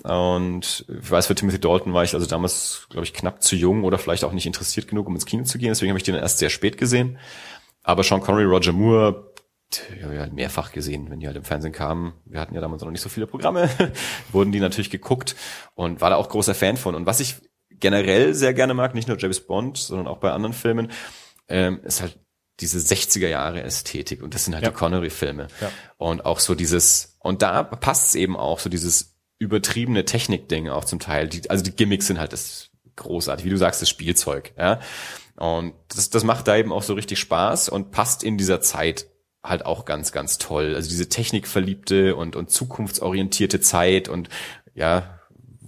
Und 0.05 0.87
ich 0.89 1.11
weiß, 1.11 1.27
für 1.27 1.35
Timothy 1.35 1.59
Dalton 1.59 1.93
war 1.93 2.05
ich 2.05 2.15
also 2.15 2.27
damals, 2.27 2.87
glaube 2.89 3.05
ich, 3.05 3.13
knapp 3.13 3.43
zu 3.43 3.57
jung 3.57 3.85
oder 3.85 3.99
vielleicht 3.99 4.25
auch 4.25 4.33
nicht 4.33 4.47
interessiert 4.47 4.89
genug, 4.89 5.09
um 5.09 5.15
ins 5.15 5.27
Kino 5.27 5.43
zu 5.45 5.59
gehen. 5.59 5.71
Deswegen 5.71 5.91
habe 5.91 5.99
ich 5.99 6.05
den 6.05 6.15
erst 6.15 6.39
sehr 6.39 6.51
spät 6.51 6.79
gesehen. 6.79 7.19
Aber 7.83 8.05
Sean 8.05 8.21
Connery, 8.21 8.45
Roger 8.45 8.73
Moore, 8.73 9.33
ja, 10.01 10.11
wir 10.11 10.21
halt 10.21 10.33
mehrfach 10.33 10.73
gesehen, 10.73 11.11
wenn 11.11 11.21
die 11.21 11.27
halt 11.27 11.37
im 11.37 11.45
Fernsehen 11.45 11.73
kamen. 11.73 12.15
Wir 12.25 12.41
hatten 12.41 12.55
ja 12.55 12.61
damals 12.61 12.83
noch 12.83 12.91
nicht 12.91 13.01
so 13.01 13.09
viele 13.09 13.27
Programme, 13.27 13.69
wurden 14.33 14.53
die 14.53 14.61
natürlich 14.61 14.91
geguckt 14.91 15.37
und 15.75 16.01
war 16.01 16.11
da 16.11 16.17
auch 16.17 16.29
großer 16.29 16.55
Fan 16.55 16.77
von. 16.77 16.95
Und 16.95 17.07
was 17.07 17.21
ich 17.21 17.37
generell 17.71 18.35
sehr 18.35 18.55
gerne 18.55 18.75
mag, 18.75 18.95
nicht 18.95 19.09
nur 19.09 19.19
James 19.19 19.41
Bond, 19.41 19.77
sondern 19.77 20.07
auch 20.07 20.19
bei 20.19 20.33
anderen 20.33 20.55
Filmen, 20.55 20.91
ähm, 21.49 21.81
ist 21.85 22.01
halt 22.01 22.19
diese 22.61 22.79
60er 22.79 23.29
Jahre 23.29 23.63
Ästhetik 23.63 24.23
und 24.23 24.35
das 24.35 24.45
sind 24.45 24.55
halt 24.55 24.65
ja. 24.65 24.71
die 24.71 24.77
Connery-Filme. 24.77 25.49
Ja. 25.61 25.71
Und 25.97 26.25
auch 26.25 26.41
so 26.41 26.55
dieses, 26.55 27.17
und 27.21 27.43
da 27.43 27.63
passt 27.63 28.09
es 28.09 28.15
eben 28.15 28.37
auch, 28.37 28.59
so 28.59 28.69
dieses 28.69 29.18
übertriebene 29.39 30.05
Technik-Ding 30.05 30.69
auch 30.69 30.85
zum 30.85 30.99
Teil. 30.99 31.29
Die, 31.29 31.49
also 31.49 31.63
die 31.63 31.75
Gimmicks 31.75 32.07
sind 32.07 32.19
halt 32.19 32.33
das 32.33 32.71
großartig, 32.97 33.45
wie 33.47 33.51
du 33.51 33.57
sagst, 33.57 33.81
das 33.81 33.89
Spielzeug. 33.89 34.53
Ja? 34.59 34.81
Und 35.37 35.75
das, 35.89 36.11
das 36.11 36.25
macht 36.25 36.49
da 36.49 36.57
eben 36.57 36.73
auch 36.73 36.83
so 36.83 36.95
richtig 36.95 37.19
Spaß 37.19 37.69
und 37.69 37.91
passt 37.91 38.25
in 38.25 38.39
dieser 38.39 38.61
Zeit 38.61 39.07
halt 39.43 39.65
auch 39.65 39.85
ganz, 39.85 40.13
ganz 40.13 40.39
toll. 40.39 40.75
Also 40.75 40.89
diese 40.89 41.09
technikverliebte 41.09 42.17
und, 42.17 42.37
und 42.37 42.51
zukunftsorientierte 42.51 43.61
Zeit 43.61 44.09
und 44.09 44.29
ja, 44.75 45.21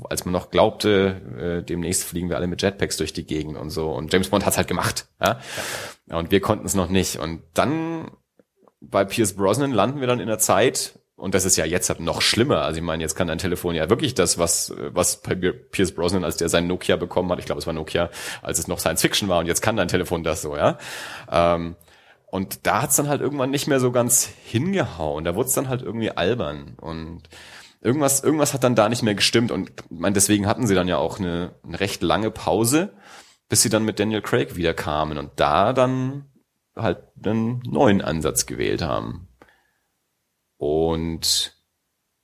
als 0.08 0.24
man 0.24 0.32
noch 0.32 0.50
glaubte, 0.50 1.60
äh, 1.60 1.64
demnächst 1.64 2.04
fliegen 2.04 2.28
wir 2.28 2.36
alle 2.36 2.46
mit 2.46 2.62
Jetpacks 2.62 2.96
durch 2.96 3.12
die 3.12 3.26
Gegend 3.26 3.56
und 3.56 3.70
so. 3.70 3.90
Und 3.92 4.12
James 4.12 4.28
Bond 4.28 4.46
hat's 4.46 4.56
halt 4.56 4.68
gemacht. 4.68 5.06
Ja. 5.20 5.40
Und 6.08 6.30
wir 6.30 6.40
konnten 6.40 6.66
es 6.66 6.74
noch 6.74 6.88
nicht. 6.88 7.18
Und 7.18 7.42
dann 7.54 8.10
bei 8.80 9.04
Pierce 9.04 9.34
Brosnan 9.34 9.72
landen 9.72 10.00
wir 10.00 10.06
dann 10.06 10.20
in 10.20 10.26
der 10.26 10.38
Zeit, 10.38 10.98
und 11.20 11.34
das 11.34 11.44
ist 11.44 11.56
ja 11.56 11.66
jetzt 11.66 12.00
noch 12.00 12.22
schlimmer. 12.22 12.62
Also 12.62 12.78
ich 12.78 12.84
meine, 12.84 13.02
jetzt 13.02 13.14
kann 13.14 13.28
dein 13.28 13.38
Telefon 13.38 13.74
ja 13.74 13.90
wirklich 13.90 14.14
das, 14.14 14.38
was, 14.38 14.72
was 14.76 15.20
Pierce 15.70 15.92
Brosnan, 15.92 16.24
als 16.24 16.38
der 16.38 16.48
sein 16.48 16.66
Nokia 16.66 16.96
bekommen 16.96 17.30
hat, 17.30 17.38
ich 17.38 17.44
glaube, 17.44 17.60
es 17.60 17.66
war 17.66 17.74
Nokia, 17.74 18.10
als 18.40 18.58
es 18.58 18.68
noch 18.68 18.78
Science 18.78 19.02
Fiction 19.02 19.28
war, 19.28 19.38
und 19.38 19.46
jetzt 19.46 19.60
kann 19.60 19.76
dein 19.76 19.88
Telefon 19.88 20.24
das 20.24 20.40
so, 20.40 20.56
ja. 20.56 20.78
Ähm, 21.30 21.76
und 22.26 22.66
da 22.66 22.82
hat's 22.82 22.96
dann 22.96 23.08
halt 23.08 23.20
irgendwann 23.20 23.50
nicht 23.50 23.66
mehr 23.66 23.80
so 23.80 23.90
ganz 23.90 24.30
hingehauen. 24.44 25.24
Da 25.24 25.34
wurde 25.34 25.50
dann 25.54 25.68
halt 25.68 25.82
irgendwie 25.82 26.12
albern. 26.12 26.76
Und 26.80 27.22
irgendwas, 27.80 28.22
irgendwas 28.22 28.54
hat 28.54 28.62
dann 28.62 28.76
da 28.76 28.88
nicht 28.88 29.02
mehr 29.02 29.16
gestimmt. 29.16 29.50
Und 29.50 29.70
ich 29.70 29.84
meine, 29.90 30.14
deswegen 30.14 30.46
hatten 30.46 30.66
sie 30.66 30.76
dann 30.76 30.86
ja 30.86 30.96
auch 30.96 31.18
eine, 31.18 31.56
eine 31.66 31.80
recht 31.80 32.02
lange 32.02 32.30
Pause, 32.30 32.92
bis 33.48 33.62
sie 33.62 33.68
dann 33.68 33.84
mit 33.84 33.98
Daniel 33.98 34.22
Craig 34.22 34.54
wieder 34.54 34.74
kamen 34.74 35.18
und 35.18 35.32
da 35.36 35.72
dann 35.72 36.30
halt 36.76 36.98
einen 37.22 37.62
neuen 37.66 38.00
Ansatz 38.00 38.46
gewählt 38.46 38.80
haben. 38.80 39.29
Und 40.60 41.56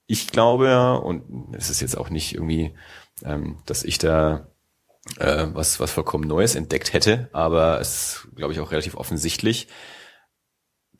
ich 0.06 0.26
glaube 0.26 1.00
und 1.00 1.54
es 1.56 1.70
ist 1.70 1.80
jetzt 1.80 1.96
auch 1.96 2.10
nicht 2.10 2.34
irgendwie, 2.34 2.76
ähm, 3.24 3.62
dass 3.64 3.82
ich 3.82 3.96
da 3.96 4.48
äh, 5.16 5.46
was, 5.54 5.80
was 5.80 5.90
vollkommen 5.90 6.28
Neues 6.28 6.54
entdeckt 6.54 6.92
hätte, 6.92 7.30
aber 7.32 7.80
es 7.80 7.88
ist, 7.94 8.28
glaube 8.36 8.52
ich, 8.52 8.60
auch 8.60 8.72
relativ 8.72 8.94
offensichtlich, 8.94 9.68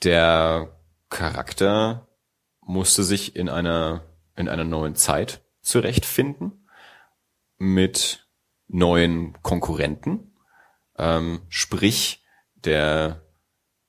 der 0.03 0.81
Charakter 1.11 2.09
musste 2.63 3.05
sich 3.05 3.37
in 3.37 3.51
einer, 3.51 4.07
in 4.35 4.49
einer 4.49 4.65
neuen 4.65 4.95
Zeit 4.95 5.43
zurechtfinden 5.61 6.67
mit 7.59 8.27
neuen 8.67 9.37
Konkurrenten. 9.43 10.35
Ähm, 10.97 11.43
sprich, 11.51 12.25
der, 12.55 13.26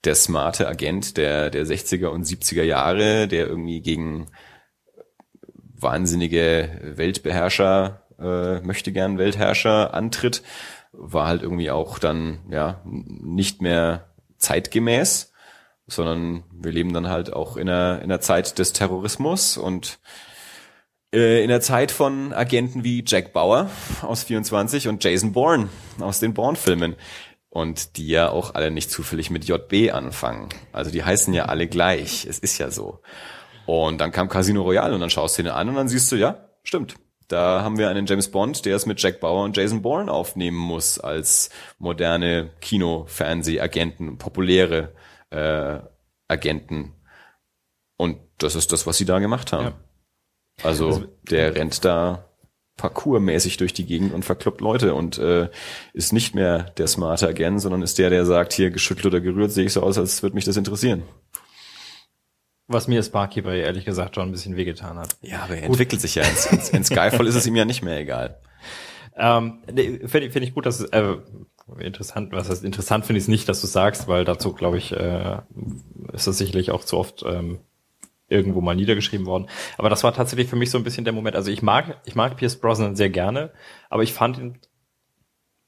der 0.07 0.15
smarte 0.15 0.69
Agent 0.69 1.17
der, 1.17 1.49
der 1.49 1.65
60er 1.65 2.07
und 2.07 2.25
70er 2.25 2.63
Jahre, 2.63 3.27
der 3.27 3.45
irgendwie 3.45 3.81
gegen 3.81 4.27
wahnsinnige 5.75 6.79
Weltbeherrscher, 6.95 8.03
äh, 8.17 8.61
möchte 8.61 8.93
gern 8.93 9.17
Weltherrscher 9.17 9.93
antritt, 9.93 10.43
war 10.93 11.27
halt 11.27 11.43
irgendwie 11.43 11.71
auch 11.71 11.99
dann, 11.99 12.39
ja, 12.49 12.81
nicht 12.85 13.61
mehr 13.61 14.07
zeitgemäß, 14.37 15.33
sondern 15.87 16.45
wir 16.53 16.71
leben 16.71 16.93
dann 16.93 17.09
halt 17.09 17.33
auch 17.33 17.57
in 17.57 17.67
einer, 17.67 17.97
in 17.97 18.05
einer 18.05 18.21
Zeit 18.21 18.59
des 18.59 18.71
Terrorismus 18.71 19.57
und 19.57 19.99
äh, 21.13 21.43
in 21.43 21.49
der 21.49 21.59
Zeit 21.59 21.91
von 21.91 22.31
Agenten 22.31 22.85
wie 22.85 23.03
Jack 23.05 23.33
Bauer 23.33 23.69
aus 24.03 24.23
24 24.23 24.87
und 24.87 25.03
Jason 25.03 25.33
Bourne 25.33 25.67
aus 25.99 26.19
den 26.21 26.33
Bourne-Filmen. 26.33 26.95
Und 27.57 27.97
die 27.97 28.07
ja 28.07 28.29
auch 28.29 28.53
alle 28.53 28.69
nicht 28.69 28.91
zufällig 28.91 29.31
mit 29.31 29.45
JB 29.45 29.91
anfangen. 29.91 30.49
Also 30.73 30.91
die 30.91 31.03
heißen 31.03 31.33
ja 31.33 31.45
alle 31.45 31.65
gleich. 31.65 32.27
Es 32.27 32.37
ist 32.37 32.59
ja 32.59 32.69
so. 32.69 33.01
Und 33.65 33.97
dann 33.99 34.11
kam 34.11 34.29
Casino 34.29 34.61
Royale 34.61 34.93
und 34.93 35.01
dann 35.01 35.09
schaust 35.09 35.39
du 35.39 35.41
ihn 35.41 35.47
an 35.47 35.67
und 35.67 35.73
dann 35.73 35.89
siehst 35.89 36.11
du, 36.11 36.17
ja, 36.17 36.49
stimmt. 36.61 36.97
Da 37.27 37.63
haben 37.63 37.79
wir 37.79 37.89
einen 37.89 38.05
James 38.05 38.29
Bond, 38.29 38.63
der 38.65 38.75
es 38.75 38.85
mit 38.85 39.01
Jack 39.01 39.19
Bauer 39.21 39.43
und 39.43 39.57
Jason 39.57 39.81
Bourne 39.81 40.11
aufnehmen 40.11 40.55
muss 40.55 40.99
als 40.99 41.49
moderne 41.79 42.51
Kino, 42.61 43.05
Fernsehagenten, 43.07 44.19
populäre 44.19 44.93
äh, 45.31 45.79
Agenten. 46.27 46.93
Und 47.97 48.19
das 48.37 48.53
ist 48.53 48.71
das, 48.71 48.85
was 48.85 48.97
sie 48.97 49.05
da 49.05 49.17
gemacht 49.17 49.51
haben. 49.51 49.65
Ja. 49.65 49.73
Also, 50.63 50.87
also 50.89 51.05
der 51.23 51.55
rennt 51.55 51.83
da 51.83 52.29
parkourmäßig 52.77 53.57
durch 53.57 53.73
die 53.73 53.85
Gegend 53.85 54.13
und 54.13 54.23
verkloppt 54.23 54.61
Leute 54.61 54.93
und 54.93 55.17
äh, 55.17 55.49
ist 55.93 56.13
nicht 56.13 56.35
mehr 56.35 56.63
der 56.77 56.87
smarte 56.87 57.27
Agent, 57.27 57.61
sondern 57.61 57.81
ist 57.81 57.97
der, 57.97 58.09
der 58.09 58.25
sagt, 58.25 58.53
hier 58.53 58.69
geschüttelt 58.69 59.07
oder 59.07 59.19
gerührt, 59.19 59.51
sehe 59.51 59.65
ich 59.65 59.73
so 59.73 59.81
aus, 59.81 59.97
als 59.97 60.21
würde 60.23 60.35
mich 60.35 60.45
das 60.45 60.57
interessieren. 60.57 61.03
Was 62.67 62.87
mir 62.87 62.97
als 62.97 63.09
Barkeeper 63.09 63.53
ehrlich 63.53 63.85
gesagt 63.85 64.15
schon 64.15 64.29
ein 64.29 64.31
bisschen 64.31 64.55
wehgetan 64.55 64.97
hat. 64.97 65.15
Ja, 65.21 65.43
aber 65.43 65.55
er 65.55 65.61
gut. 65.61 65.71
entwickelt 65.71 66.01
sich 66.01 66.15
ja. 66.15 66.23
In, 66.23 66.59
in 66.77 66.83
Skyfall 66.83 67.25
ist 67.25 67.35
es 67.35 67.47
ihm 67.47 67.55
ja 67.55 67.65
nicht 67.65 67.81
mehr 67.81 67.97
egal. 67.97 68.39
Ähm, 69.15 69.63
nee, 69.73 69.99
finde 70.05 70.29
find 70.29 70.45
ich 70.45 70.53
gut, 70.53 70.65
dass 70.65 70.79
es 70.79 70.89
äh, 70.89 71.15
interessant, 71.79 72.31
was 72.33 72.49
heißt 72.49 72.63
interessant 72.63 73.05
finde 73.05 73.17
ich 73.17 73.23
es 73.23 73.27
nicht, 73.27 73.49
dass 73.49 73.61
du 73.61 73.67
sagst, 73.67 74.07
weil 74.07 74.25
dazu 74.25 74.53
glaube 74.53 74.77
ich, 74.77 74.91
äh, 74.91 75.37
ist 76.13 76.27
das 76.27 76.37
sicherlich 76.37 76.69
auch 76.69 76.83
zu 76.83 76.97
oft 76.97 77.23
ähm, 77.25 77.59
irgendwo 78.29 78.61
mal 78.61 78.75
niedergeschrieben 78.75 79.25
worden. 79.25 79.47
Aber 79.77 79.89
das 79.89 80.03
war 80.03 80.13
tatsächlich 80.13 80.47
für 80.47 80.55
mich 80.55 80.69
so 80.69 80.77
ein 80.77 80.83
bisschen 80.83 81.05
der 81.05 81.13
Moment. 81.13 81.35
Also 81.35 81.51
ich 81.51 81.61
mag, 81.61 82.01
ich 82.05 82.15
mag 82.15 82.37
Pierce 82.37 82.57
Brosnan 82.57 82.95
sehr 82.95 83.09
gerne, 83.09 83.51
aber 83.89 84.03
ich 84.03 84.13
fand 84.13 84.37
ihn 84.37 84.59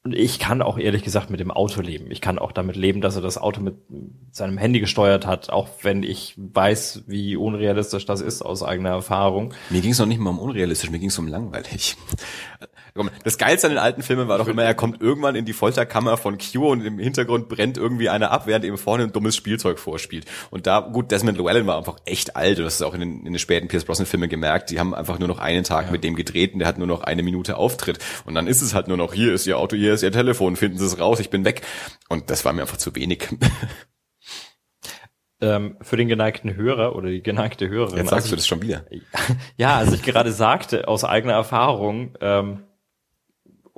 ich 0.05 0.39
kann 0.39 0.61
auch 0.61 0.77
ehrlich 0.77 1.03
gesagt 1.03 1.29
mit 1.29 1.41
dem 1.41 1.51
Auto 1.51 1.81
leben. 1.81 2.09
Ich 2.09 2.21
kann 2.21 2.39
auch 2.39 2.53
damit 2.53 2.77
leben, 2.77 3.01
dass 3.01 3.17
er 3.17 3.21
das 3.21 3.37
Auto 3.37 3.59
mit 3.61 3.75
seinem 4.31 4.57
Handy 4.57 4.79
gesteuert 4.79 5.25
hat, 5.25 5.49
auch 5.49 5.67
wenn 5.81 6.03
ich 6.03 6.35
weiß, 6.37 7.03
wie 7.07 7.35
unrealistisch 7.35 8.05
das 8.05 8.21
ist 8.21 8.41
aus 8.41 8.63
eigener 8.63 8.89
Erfahrung. 8.89 9.53
Mir 9.69 9.81
ging 9.81 9.91
es 9.91 9.99
noch 9.99 10.05
nicht 10.05 10.19
mal 10.19 10.29
um 10.29 10.39
unrealistisch, 10.39 10.89
mir 10.89 10.99
ging 10.99 11.09
es 11.09 11.19
um 11.19 11.27
langweilig. 11.27 11.97
Das 13.23 13.37
Geilste 13.37 13.67
an 13.67 13.73
den 13.73 13.79
alten 13.79 14.01
Filmen 14.01 14.27
war 14.27 14.37
doch 14.37 14.47
immer, 14.47 14.63
er 14.63 14.73
kommt 14.73 15.01
irgendwann 15.01 15.35
in 15.35 15.45
die 15.45 15.53
Folterkammer 15.53 16.17
von 16.17 16.37
Q 16.37 16.71
und 16.71 16.85
im 16.85 16.99
Hintergrund 16.99 17.47
brennt 17.47 17.77
irgendwie 17.77 18.09
einer 18.09 18.31
ab, 18.31 18.47
während 18.47 18.65
ihm 18.65 18.77
vorne 18.77 19.03
ein 19.03 19.11
dummes 19.11 19.35
Spielzeug 19.35 19.79
vorspielt. 19.79 20.25
Und 20.49 20.67
da, 20.67 20.79
gut, 20.79 21.11
Desmond 21.11 21.37
Llewellyn 21.37 21.67
war 21.67 21.77
einfach 21.77 21.97
echt 22.05 22.35
alt 22.35 22.57
und 22.59 22.65
das 22.65 22.75
ist 22.75 22.81
auch 22.81 22.93
in 22.93 22.99
den, 22.99 23.19
in 23.19 23.33
den 23.33 23.39
späten 23.39 23.67
Pierce 23.67 23.85
Brosnan 23.85 24.05
Filmen 24.05 24.29
gemerkt. 24.29 24.69
Die 24.69 24.79
haben 24.79 24.93
einfach 24.93 25.19
nur 25.19 25.27
noch 25.27 25.39
einen 25.39 25.63
Tag 25.63 25.87
ja. 25.87 25.91
mit 25.91 26.03
dem 26.03 26.15
gedreht 26.15 26.53
und 26.53 26.59
der 26.59 26.67
hat 26.67 26.77
nur 26.77 26.87
noch 26.87 27.01
eine 27.01 27.23
Minute 27.23 27.57
Auftritt. 27.57 27.99
Und 28.25 28.35
dann 28.35 28.47
ist 28.47 28.61
es 28.61 28.73
halt 28.73 28.87
nur 28.87 28.97
noch, 28.97 29.13
hier 29.13 29.33
ist 29.33 29.47
ihr 29.47 29.57
Auto, 29.57 29.75
hier 29.75 29.93
ist 29.93 30.03
ihr 30.03 30.11
Telefon, 30.11 30.55
finden 30.55 30.77
Sie 30.77 30.85
es 30.85 30.99
raus, 30.99 31.19
ich 31.19 31.29
bin 31.29 31.45
weg. 31.45 31.61
Und 32.09 32.29
das 32.29 32.45
war 32.45 32.53
mir 32.53 32.61
einfach 32.61 32.77
zu 32.77 32.95
wenig. 32.95 33.27
ähm, 35.41 35.77
für 35.81 35.97
den 35.97 36.07
geneigten 36.07 36.55
Hörer 36.55 36.95
oder 36.95 37.09
die 37.09 37.23
geneigte 37.23 37.69
Hörerin. 37.69 37.97
Jetzt 37.97 38.09
sagst 38.09 38.25
also, 38.25 38.29
du 38.31 38.35
das 38.37 38.47
schon 38.47 38.61
wieder. 38.61 38.85
Ja, 39.57 39.77
als 39.77 39.93
ich 39.93 40.03
gerade 40.03 40.31
sagte, 40.31 40.87
aus 40.87 41.03
eigener 41.03 41.33
Erfahrung, 41.33 42.17
ähm, 42.21 42.63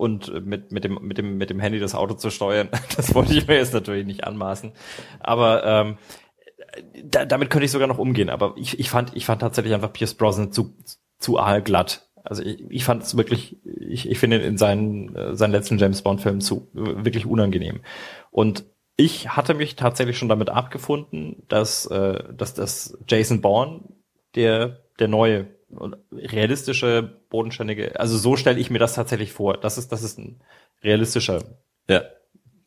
und 0.01 0.45
mit, 0.47 0.71
mit, 0.71 0.83
dem, 0.83 0.97
mit, 0.99 1.19
dem, 1.19 1.37
mit 1.37 1.51
dem 1.51 1.59
Handy 1.59 1.79
das 1.79 1.93
Auto 1.93 2.15
zu 2.15 2.31
steuern, 2.31 2.69
das 2.97 3.13
wollte 3.13 3.37
ich 3.37 3.47
mir 3.47 3.57
jetzt 3.57 3.73
natürlich 3.73 4.07
nicht 4.07 4.23
anmaßen. 4.23 4.71
Aber 5.19 5.63
ähm, 5.63 5.97
da, 7.03 7.23
damit 7.23 7.51
könnte 7.51 7.65
ich 7.65 7.71
sogar 7.71 7.87
noch 7.87 7.99
umgehen. 7.99 8.31
Aber 8.31 8.55
ich, 8.57 8.79
ich, 8.79 8.89
fand, 8.89 9.15
ich 9.15 9.27
fand 9.27 9.41
tatsächlich 9.41 9.75
einfach 9.75 9.93
Pierce 9.93 10.15
Brosnan 10.15 10.51
zu, 10.51 10.73
zu 11.19 11.37
aalglatt. 11.37 12.09
Also 12.23 12.41
ich, 12.41 12.63
ich 12.67 12.83
fand 12.83 13.03
es 13.03 13.15
wirklich, 13.15 13.57
ich, 13.63 14.09
ich 14.09 14.17
finde 14.17 14.37
in 14.37 14.57
seinen, 14.57 15.15
äh, 15.15 15.35
seinen 15.35 15.51
letzten 15.51 15.77
James 15.77 16.01
Bond-Filmen 16.01 16.41
zu 16.41 16.67
wirklich 16.73 17.27
unangenehm. 17.27 17.81
Und 18.31 18.65
ich 18.97 19.29
hatte 19.29 19.53
mich 19.53 19.75
tatsächlich 19.75 20.17
schon 20.17 20.29
damit 20.29 20.49
abgefunden, 20.49 21.43
dass, 21.47 21.85
äh, 21.85 22.23
dass, 22.33 22.55
dass 22.55 22.97
Jason 23.07 23.41
Bourne 23.41 23.81
der, 24.33 24.79
der 24.97 25.09
neue 25.09 25.45
realistische, 26.11 27.21
bodenständige, 27.29 27.99
also 27.99 28.17
so 28.17 28.35
stelle 28.35 28.59
ich 28.59 28.69
mir 28.69 28.79
das 28.79 28.95
tatsächlich 28.95 29.31
vor. 29.31 29.57
Das 29.57 29.77
ist, 29.77 29.91
das 29.91 30.03
ist 30.03 30.17
ein 30.17 30.41
realistischer 30.83 31.43
ja. 31.87 32.03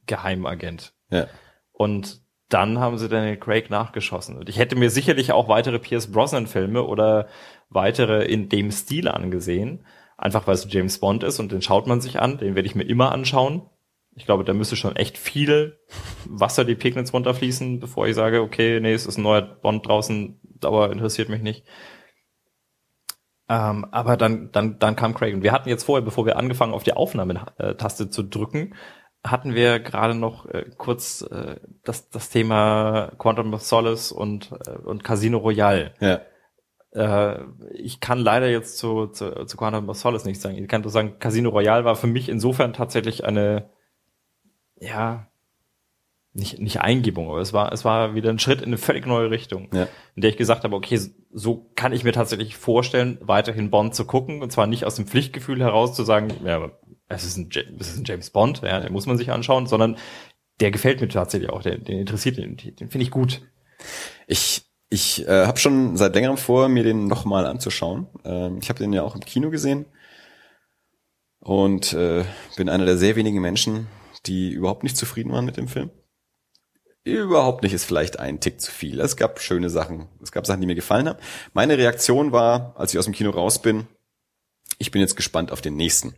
Geheimagent. 0.06 0.94
Ja. 1.10 1.26
Und 1.72 2.22
dann 2.48 2.78
haben 2.78 2.98
sie 2.98 3.08
Daniel 3.08 3.36
Craig 3.36 3.70
nachgeschossen. 3.70 4.36
Und 4.36 4.48
ich 4.48 4.58
hätte 4.58 4.76
mir 4.76 4.90
sicherlich 4.90 5.32
auch 5.32 5.48
weitere 5.48 5.78
Pierce 5.78 6.12
Brosnan 6.12 6.46
Filme 6.46 6.84
oder 6.84 7.28
weitere 7.68 8.24
in 8.24 8.48
dem 8.48 8.70
Stil 8.70 9.08
angesehen. 9.08 9.84
Einfach 10.16 10.46
weil 10.46 10.54
es 10.54 10.66
James 10.70 10.98
Bond 10.98 11.24
ist 11.24 11.40
und 11.40 11.50
den 11.50 11.62
schaut 11.62 11.86
man 11.86 12.00
sich 12.00 12.20
an. 12.20 12.38
Den 12.38 12.54
werde 12.54 12.66
ich 12.66 12.74
mir 12.74 12.84
immer 12.84 13.12
anschauen. 13.12 13.62
Ich 14.16 14.26
glaube, 14.26 14.44
da 14.44 14.52
müsste 14.52 14.76
schon 14.76 14.94
echt 14.94 15.18
viel 15.18 15.80
Wasser 16.28 16.64
die 16.64 16.76
Pegnitz 16.76 17.12
runterfließen, 17.12 17.80
bevor 17.80 18.06
ich 18.06 18.14
sage, 18.14 18.42
okay, 18.42 18.78
nee, 18.78 18.92
es 18.92 19.06
ist 19.06 19.18
ein 19.18 19.24
neuer 19.24 19.42
Bond 19.42 19.88
draußen, 19.88 20.38
Dauer 20.60 20.92
interessiert 20.92 21.28
mich 21.28 21.42
nicht. 21.42 21.64
Ähm, 23.48 23.86
aber 23.90 24.16
dann, 24.16 24.50
dann, 24.52 24.78
dann 24.78 24.96
kam 24.96 25.14
Craig. 25.14 25.34
Und 25.34 25.42
wir 25.42 25.52
hatten 25.52 25.68
jetzt 25.68 25.84
vorher, 25.84 26.04
bevor 26.04 26.26
wir 26.26 26.38
angefangen 26.38 26.72
auf 26.72 26.82
die 26.82 26.94
Aufnahmetaste 26.94 28.10
zu 28.10 28.22
drücken, 28.22 28.74
hatten 29.22 29.54
wir 29.54 29.80
gerade 29.80 30.14
noch 30.14 30.46
äh, 30.46 30.70
kurz 30.76 31.22
äh, 31.22 31.56
das, 31.82 32.10
das 32.10 32.30
Thema 32.30 33.12
Quantum 33.18 33.52
of 33.54 33.62
Solace 33.62 34.12
und, 34.12 34.52
äh, 34.66 34.70
und 34.70 35.02
Casino 35.02 35.38
Royale. 35.38 35.94
Ja. 36.00 36.20
Äh, 36.92 37.44
ich 37.72 38.00
kann 38.00 38.18
leider 38.18 38.48
jetzt 38.48 38.78
zu, 38.78 39.06
zu, 39.08 39.46
zu 39.46 39.56
Quantum 39.56 39.88
of 39.88 39.96
Solace 39.96 40.26
nichts 40.26 40.42
sagen. 40.42 40.56
Ich 40.56 40.68
kann 40.68 40.82
nur 40.82 40.90
sagen, 40.90 41.18
Casino 41.18 41.50
Royale 41.50 41.84
war 41.84 41.96
für 41.96 42.06
mich 42.06 42.28
insofern 42.28 42.72
tatsächlich 42.74 43.24
eine, 43.24 43.70
ja, 44.78 45.26
nicht, 46.34 46.58
nicht 46.58 46.80
Eingebung, 46.80 47.30
aber 47.30 47.40
es 47.40 47.52
war, 47.52 47.72
es 47.72 47.84
war 47.84 48.14
wieder 48.14 48.28
ein 48.28 48.40
Schritt 48.40 48.60
in 48.60 48.66
eine 48.66 48.78
völlig 48.78 49.06
neue 49.06 49.30
Richtung, 49.30 49.68
ja. 49.72 49.86
in 50.16 50.22
der 50.22 50.30
ich 50.30 50.36
gesagt 50.36 50.64
habe, 50.64 50.74
okay, 50.74 51.00
so 51.32 51.70
kann 51.76 51.92
ich 51.92 52.02
mir 52.02 52.12
tatsächlich 52.12 52.56
vorstellen, 52.56 53.18
weiterhin 53.20 53.70
Bond 53.70 53.94
zu 53.94 54.04
gucken, 54.04 54.42
und 54.42 54.50
zwar 54.50 54.66
nicht 54.66 54.84
aus 54.84 54.96
dem 54.96 55.06
Pflichtgefühl 55.06 55.60
heraus 55.60 55.94
zu 55.94 56.02
sagen, 56.02 56.32
ja, 56.44 56.72
es 57.08 57.24
ist 57.24 57.36
ein, 57.36 57.48
es 57.78 57.88
ist 57.88 57.98
ein 57.98 58.04
James 58.04 58.30
Bond, 58.30 58.62
ja, 58.62 58.80
den 58.80 58.92
muss 58.92 59.06
man 59.06 59.16
sich 59.16 59.30
anschauen, 59.30 59.66
sondern 59.66 59.96
der 60.58 60.72
gefällt 60.72 61.00
mir 61.00 61.08
tatsächlich 61.08 61.50
auch, 61.50 61.62
der, 61.62 61.78
den 61.78 62.00
interessiert, 62.00 62.36
den, 62.36 62.56
den 62.56 62.90
finde 62.90 63.04
ich 63.04 63.12
gut. 63.12 63.42
Ich, 64.26 64.62
ich 64.90 65.26
äh, 65.28 65.46
habe 65.46 65.58
schon 65.58 65.96
seit 65.96 66.16
längerem 66.16 66.36
vor, 66.36 66.68
mir 66.68 66.82
den 66.82 67.06
nochmal 67.06 67.46
anzuschauen. 67.46 68.08
Ähm, 68.24 68.58
ich 68.60 68.68
habe 68.70 68.80
den 68.80 68.92
ja 68.92 69.02
auch 69.02 69.14
im 69.14 69.20
Kino 69.20 69.50
gesehen 69.50 69.86
und 71.38 71.92
äh, 71.92 72.24
bin 72.56 72.68
einer 72.68 72.86
der 72.86 72.96
sehr 72.96 73.14
wenigen 73.14 73.40
Menschen, 73.40 73.86
die 74.26 74.50
überhaupt 74.50 74.82
nicht 74.82 74.96
zufrieden 74.96 75.32
waren 75.32 75.44
mit 75.44 75.56
dem 75.56 75.68
Film 75.68 75.90
überhaupt 77.04 77.62
nicht 77.62 77.74
ist 77.74 77.84
vielleicht 77.84 78.18
ein 78.18 78.40
Tick 78.40 78.60
zu 78.60 78.70
viel. 78.70 79.00
Es 79.00 79.16
gab 79.16 79.40
schöne 79.40 79.70
Sachen. 79.70 80.08
Es 80.22 80.32
gab 80.32 80.46
Sachen, 80.46 80.60
die 80.60 80.66
mir 80.66 80.74
gefallen 80.74 81.08
haben. 81.08 81.18
Meine 81.52 81.78
Reaktion 81.78 82.32
war, 82.32 82.74
als 82.76 82.92
ich 82.92 82.98
aus 82.98 83.04
dem 83.04 83.14
Kino 83.14 83.30
raus 83.30 83.60
bin, 83.60 83.86
ich 84.78 84.90
bin 84.90 85.00
jetzt 85.00 85.16
gespannt 85.16 85.52
auf 85.52 85.60
den 85.60 85.76
nächsten. 85.76 86.14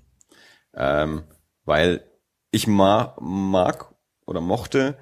Ähm, 0.75 1.25
weil 1.65 2.05
ich 2.51 2.67
ma 2.67 3.17
mag 3.21 3.95
oder 4.27 4.41
mochte 4.41 4.97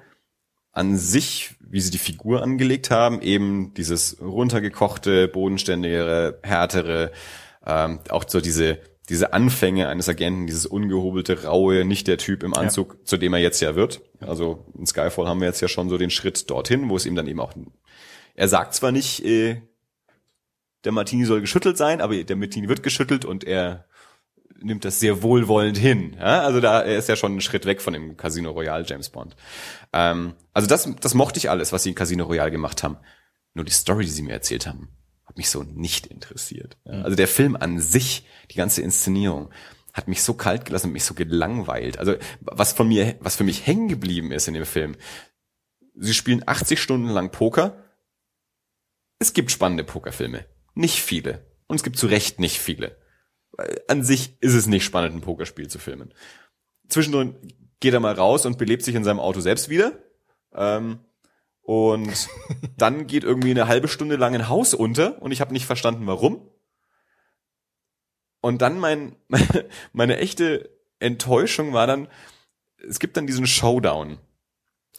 an 0.71 0.97
sich, 0.97 1.55
wie 1.61 1.79
sie 1.79 1.91
die 1.91 1.97
Figur 1.97 2.43
angelegt 2.43 2.91
haben, 2.91 3.21
eben 3.21 3.73
dieses 3.75 4.19
runtergekochte, 4.21 5.27
bodenständigere, 5.27 6.39
härtere, 6.43 7.11
ähm, 7.65 8.01
auch 8.09 8.25
so 8.27 8.41
diese 8.41 8.79
diese 9.09 9.33
Anfänge 9.33 9.87
eines 9.87 10.09
Agenten, 10.09 10.47
dieses 10.47 10.65
ungehobelte, 10.65 11.43
raue, 11.43 11.85
nicht 11.85 12.07
der 12.07 12.17
Typ 12.17 12.43
im 12.43 12.53
Anzug, 12.53 12.93
ja. 12.93 13.05
zu 13.05 13.17
dem 13.17 13.33
er 13.33 13.39
jetzt 13.39 13.61
ja 13.61 13.75
wird. 13.75 14.01
Also 14.19 14.65
in 14.77 14.85
Skyfall 14.85 15.27
haben 15.27 15.39
wir 15.39 15.47
jetzt 15.47 15.61
ja 15.61 15.67
schon 15.67 15.89
so 15.89 15.97
den 15.97 16.09
Schritt 16.09 16.49
dorthin, 16.49 16.89
wo 16.89 16.95
es 16.95 17.05
ihm 17.05 17.15
dann 17.15 17.27
eben 17.27 17.39
auch, 17.39 17.53
er 18.33 18.47
sagt 18.47 18.73
zwar 18.73 18.91
nicht, 18.91 19.23
äh, 19.23 19.61
der 20.83 20.91
Martini 20.91 21.25
soll 21.25 21.41
geschüttelt 21.41 21.77
sein, 21.77 22.01
aber 22.01 22.23
der 22.23 22.35
Martini 22.35 22.69
wird 22.69 22.83
geschüttelt 22.83 23.25
und 23.25 23.43
er 23.43 23.85
nimmt 24.61 24.85
das 24.85 24.99
sehr 24.99 25.21
wohlwollend 25.21 25.77
hin. 25.77 26.15
Ja? 26.17 26.41
Also 26.41 26.61
da 26.61 26.81
er 26.81 26.97
ist 26.97 27.09
ja 27.09 27.15
schon 27.15 27.35
ein 27.35 27.41
Schritt 27.41 27.65
weg 27.65 27.81
von 27.81 27.93
dem 27.93 28.17
Casino 28.17 28.51
Royale 28.51 28.85
James 28.87 29.09
Bond. 29.09 29.35
Ähm, 29.93 30.33
also 30.53 30.67
das, 30.67 30.89
das 31.01 31.13
mochte 31.13 31.37
ich 31.37 31.49
alles, 31.49 31.73
was 31.73 31.83
sie 31.83 31.89
in 31.89 31.95
Casino 31.95 32.25
Royale 32.25 32.51
gemacht 32.51 32.83
haben. 32.83 32.97
Nur 33.53 33.65
die 33.65 33.71
Story, 33.71 34.05
die 34.05 34.11
sie 34.11 34.23
mir 34.23 34.33
erzählt 34.33 34.67
haben, 34.67 34.89
hat 35.35 35.37
mich 35.37 35.49
so 35.49 35.63
nicht 35.63 36.07
interessiert. 36.07 36.77
Ja? 36.85 37.01
Also 37.01 37.17
der 37.17 37.27
Film 37.27 37.57
an 37.57 37.79
sich 37.79 38.25
die 38.51 38.55
ganze 38.55 38.81
Inszenierung 38.81 39.51
hat 39.91 40.07
mich 40.07 40.23
so 40.23 40.33
kalt 40.33 40.63
gelassen, 40.63 40.93
mich 40.93 41.03
so 41.03 41.13
gelangweilt. 41.13 41.99
Also 41.99 42.15
was 42.39 42.71
von 42.71 42.87
mir, 42.87 43.17
was 43.19 43.35
für 43.35 43.43
mich 43.43 43.67
hängen 43.67 43.89
geblieben 43.89 44.31
ist 44.31 44.47
in 44.47 44.53
dem 44.53 44.65
Film, 44.65 44.95
sie 45.93 46.13
spielen 46.13 46.43
80 46.45 46.81
Stunden 46.81 47.09
lang 47.09 47.31
Poker. 47.31 47.83
Es 49.19 49.33
gibt 49.33 49.51
spannende 49.51 49.83
Pokerfilme. 49.83 50.45
Nicht 50.73 51.01
viele. 51.01 51.45
Und 51.67 51.75
es 51.75 51.83
gibt 51.83 51.97
zu 51.97 52.07
Recht 52.07 52.39
nicht 52.39 52.59
viele. 52.59 52.97
An 53.89 54.03
sich 54.03 54.41
ist 54.41 54.53
es 54.53 54.67
nicht 54.67 54.85
spannend, 54.85 55.15
ein 55.15 55.21
Pokerspiel 55.21 55.67
zu 55.67 55.79
filmen. 55.79 56.13
Zwischendurch 56.87 57.33
geht 57.81 57.93
er 57.93 57.99
mal 57.99 58.13
raus 58.13 58.45
und 58.45 58.57
belebt 58.57 58.83
sich 58.83 58.95
in 58.95 59.03
seinem 59.03 59.19
Auto 59.19 59.41
selbst 59.41 59.67
wieder. 59.67 60.01
Ähm, 60.53 60.99
und 61.65 62.29
dann 62.77 63.07
geht 63.07 63.23
irgendwie 63.23 63.49
eine 63.49 63.67
halbe 63.67 63.87
Stunde 63.87 64.17
lang 64.17 64.35
ein 64.35 64.49
Haus 64.49 64.75
unter 64.75 65.21
und 65.21 65.31
ich 65.31 65.41
habe 65.41 65.51
nicht 65.51 65.65
verstanden, 65.65 66.05
warum. 66.05 66.47
Und 68.39 68.61
dann 68.61 68.77
mein, 68.77 69.15
meine, 69.27 69.65
meine 69.91 70.17
echte 70.17 70.69
Enttäuschung 70.99 71.73
war 71.73 71.87
dann, 71.87 72.07
es 72.87 72.99
gibt 72.99 73.17
dann 73.17 73.25
diesen 73.25 73.47
Showdown. 73.47 74.19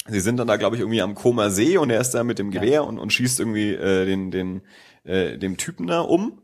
Sie 0.08 0.20
sind 0.20 0.38
dann 0.38 0.48
da, 0.48 0.56
glaube 0.56 0.74
ich, 0.74 0.80
irgendwie 0.80 1.02
am 1.02 1.14
Koma 1.14 1.50
See 1.50 1.78
und 1.78 1.90
er 1.90 2.00
ist 2.00 2.10
da 2.10 2.24
mit 2.24 2.40
dem 2.40 2.50
Gewehr 2.50 2.84
und, 2.84 2.98
und 2.98 3.12
schießt 3.12 3.38
irgendwie 3.38 3.72
äh, 3.72 4.04
den, 4.04 4.32
den, 4.32 4.62
äh, 5.04 5.38
dem 5.38 5.56
Typen 5.56 5.86
da 5.86 6.00
um. 6.00 6.42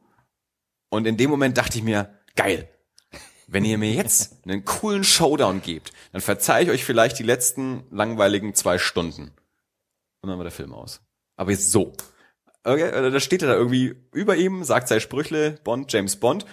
Und 0.88 1.06
in 1.06 1.16
dem 1.16 1.30
Moment 1.30 1.58
dachte 1.58 1.78
ich 1.78 1.84
mir, 1.84 2.18
geil, 2.36 2.68
wenn 3.48 3.64
ihr 3.64 3.78
mir 3.78 3.92
jetzt 3.92 4.44
einen 4.44 4.64
coolen 4.64 5.02
Showdown 5.02 5.62
gebt, 5.62 5.92
dann 6.12 6.20
verzeih 6.20 6.62
ich 6.62 6.70
euch 6.70 6.84
vielleicht 6.84 7.18
die 7.18 7.24
letzten 7.24 7.84
langweiligen 7.90 8.54
zwei 8.54 8.78
Stunden. 8.78 9.32
Und 10.22 10.28
dann 10.28 10.38
war 10.38 10.44
der 10.44 10.52
Film 10.52 10.72
aus. 10.72 11.02
Aber 11.36 11.50
jetzt 11.50 11.70
so. 11.70 11.92
Okay, 12.64 12.82
äh, 12.82 13.10
da 13.10 13.20
steht 13.20 13.42
er 13.42 13.48
da 13.48 13.54
irgendwie 13.54 13.94
über 14.12 14.36
ihm, 14.36 14.62
sagt 14.62 14.88
sei 14.88 15.00
Sprüchle, 15.00 15.58
Bond, 15.64 15.92
James 15.92 16.16
Bond, 16.16 16.46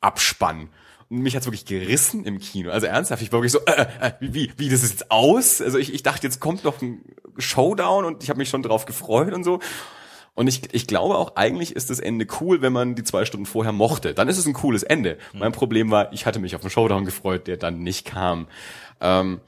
Abspann. 0.00 0.70
Und 1.10 1.18
mich 1.18 1.36
hat's 1.36 1.44
wirklich 1.44 1.66
gerissen 1.66 2.24
im 2.24 2.38
Kino. 2.38 2.70
Also 2.70 2.86
ernsthaft, 2.86 3.20
ich 3.20 3.30
war 3.32 3.42
wirklich 3.42 3.52
so, 3.52 3.60
äh, 3.66 3.86
äh, 4.00 4.12
wie, 4.20 4.52
wie, 4.56 4.70
das 4.70 4.82
ist 4.82 4.92
jetzt 4.92 5.10
aus? 5.10 5.60
Also 5.60 5.76
ich, 5.76 5.92
ich 5.92 6.02
dachte, 6.02 6.26
jetzt 6.26 6.40
kommt 6.40 6.64
noch 6.64 6.80
ein 6.80 7.04
Showdown 7.36 8.04
und 8.04 8.22
ich 8.22 8.30
habe 8.30 8.38
mich 8.38 8.48
schon 8.48 8.62
drauf 8.62 8.86
gefreut 8.86 9.34
und 9.34 9.44
so. 9.44 9.58
Und 10.34 10.46
ich, 10.46 10.72
ich 10.72 10.86
glaube 10.86 11.18
auch, 11.18 11.36
eigentlich 11.36 11.76
ist 11.76 11.90
das 11.90 11.98
Ende 11.98 12.26
cool, 12.40 12.62
wenn 12.62 12.72
man 12.72 12.94
die 12.94 13.02
zwei 13.02 13.24
Stunden 13.24 13.44
vorher 13.44 13.72
mochte. 13.72 14.14
Dann 14.14 14.28
ist 14.28 14.38
es 14.38 14.46
ein 14.46 14.54
cooles 14.54 14.82
Ende. 14.82 15.18
Mhm. 15.32 15.40
Mein 15.40 15.52
Problem 15.52 15.90
war, 15.90 16.12
ich 16.12 16.24
hatte 16.24 16.38
mich 16.38 16.54
auf 16.54 16.62
einen 16.62 16.70
Showdown 16.70 17.04
gefreut, 17.04 17.48
der 17.48 17.58
dann 17.58 17.80
nicht 17.80 18.06
kam. 18.06 18.46
Ähm, 19.00 19.40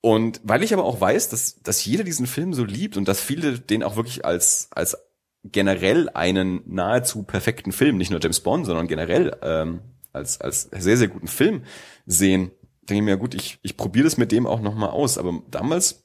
und 0.00 0.40
weil 0.44 0.62
ich 0.62 0.72
aber 0.72 0.84
auch 0.84 1.00
weiß, 1.00 1.28
dass, 1.28 1.62
dass 1.62 1.84
jeder 1.84 2.04
diesen 2.04 2.26
Film 2.26 2.54
so 2.54 2.64
liebt 2.64 2.96
und 2.96 3.06
dass 3.06 3.20
viele 3.20 3.58
den 3.58 3.82
auch 3.82 3.96
wirklich 3.96 4.24
als, 4.24 4.68
als 4.70 4.96
generell 5.44 6.08
einen 6.10 6.62
nahezu 6.66 7.22
perfekten 7.22 7.72
Film, 7.72 7.96
nicht 7.96 8.10
nur 8.10 8.20
James 8.20 8.40
Bond, 8.40 8.66
sondern 8.66 8.88
generell 8.88 9.36
ähm, 9.42 9.80
als, 10.12 10.40
als 10.40 10.62
sehr, 10.62 10.96
sehr 10.96 11.08
guten 11.08 11.28
Film 11.28 11.64
sehen, 12.06 12.50
denke 12.82 13.02
ich 13.02 13.02
mir, 13.02 13.16
gut, 13.16 13.34
ich, 13.34 13.58
ich 13.62 13.76
probiere 13.76 14.04
das 14.04 14.16
mit 14.16 14.32
dem 14.32 14.46
auch 14.46 14.60
nochmal 14.60 14.90
aus. 14.90 15.18
Aber 15.18 15.42
damals 15.50 16.04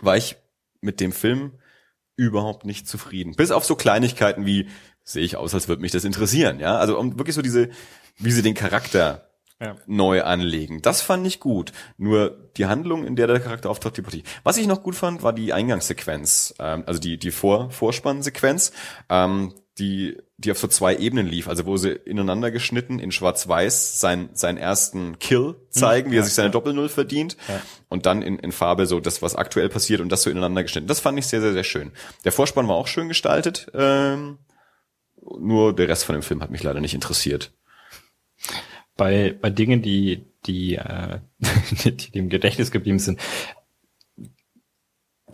war 0.00 0.16
ich 0.16 0.36
mit 0.80 1.00
dem 1.00 1.12
Film 1.12 1.52
überhaupt 2.16 2.66
nicht 2.66 2.86
zufrieden. 2.88 3.34
Bis 3.36 3.50
auf 3.50 3.64
so 3.64 3.76
Kleinigkeiten 3.76 4.46
wie, 4.46 4.68
sehe 5.04 5.24
ich 5.24 5.36
aus, 5.36 5.54
als 5.54 5.68
würde 5.68 5.82
mich 5.82 5.92
das 5.92 6.04
interessieren, 6.04 6.60
ja. 6.60 6.76
Also 6.76 6.98
um 6.98 7.18
wirklich 7.18 7.34
so 7.34 7.42
diese, 7.42 7.70
wie 8.18 8.32
sie 8.32 8.42
den 8.42 8.54
Charakter 8.54 9.31
ja. 9.62 9.76
neu 9.86 10.22
anlegen. 10.22 10.82
Das 10.82 11.02
fand 11.02 11.26
ich 11.26 11.40
gut. 11.40 11.72
Nur 11.96 12.50
die 12.56 12.66
Handlung, 12.66 13.06
in 13.06 13.16
der 13.16 13.28
der 13.28 13.40
Charakter 13.40 13.70
auftaucht, 13.70 13.96
die 13.96 14.02
Partie. 14.02 14.24
Was 14.42 14.56
ich 14.56 14.66
noch 14.66 14.82
gut 14.82 14.96
fand, 14.96 15.22
war 15.22 15.32
die 15.32 15.52
Eingangssequenz, 15.52 16.54
ähm, 16.58 16.82
also 16.86 17.00
die 17.00 17.18
die 17.18 17.30
Vor 17.30 17.70
Vorspannsequenz, 17.70 18.72
ähm, 19.08 19.54
die 19.78 20.18
die 20.36 20.50
auf 20.50 20.58
so 20.58 20.66
zwei 20.66 20.96
Ebenen 20.96 21.28
lief, 21.28 21.48
also 21.48 21.66
wo 21.66 21.76
sie 21.76 21.92
ineinander 21.92 22.50
geschnitten 22.50 22.98
in 22.98 23.12
Schwarz-Weiß 23.12 24.00
sein, 24.00 24.30
seinen 24.32 24.58
ersten 24.58 25.20
Kill 25.20 25.54
zeigen, 25.70 26.06
hm, 26.06 26.12
wie 26.12 26.18
er 26.18 26.24
sich 26.24 26.34
seine 26.34 26.48
ja. 26.48 26.52
Doppelnull 26.52 26.88
verdient 26.88 27.36
und 27.88 28.06
dann 28.06 28.22
in, 28.22 28.40
in 28.40 28.50
Farbe 28.50 28.86
so 28.86 28.98
das, 28.98 29.22
was 29.22 29.36
aktuell 29.36 29.68
passiert 29.68 30.00
und 30.00 30.10
das 30.10 30.22
so 30.22 30.30
ineinander 30.30 30.64
geschnitten. 30.64 30.88
Das 30.88 30.98
fand 30.98 31.16
ich 31.16 31.28
sehr, 31.28 31.40
sehr, 31.40 31.52
sehr 31.52 31.62
schön. 31.62 31.92
Der 32.24 32.32
Vorspann 32.32 32.66
war 32.66 32.74
auch 32.74 32.88
schön 32.88 33.06
gestaltet, 33.06 33.68
ähm, 33.72 34.38
nur 35.38 35.76
der 35.76 35.88
Rest 35.88 36.04
von 36.04 36.16
dem 36.16 36.24
Film 36.24 36.42
hat 36.42 36.50
mich 36.50 36.64
leider 36.64 36.80
nicht 36.80 36.94
interessiert 36.94 37.52
bei, 38.96 39.36
bei 39.40 39.50
Dingen, 39.50 39.82
die, 39.82 40.26
die, 40.46 40.76
äh, 40.76 41.20
die, 41.84 41.96
die 41.96 42.18
im 42.18 42.28
Gedächtnis 42.28 42.70
geblieben 42.70 42.98
sind. 42.98 43.20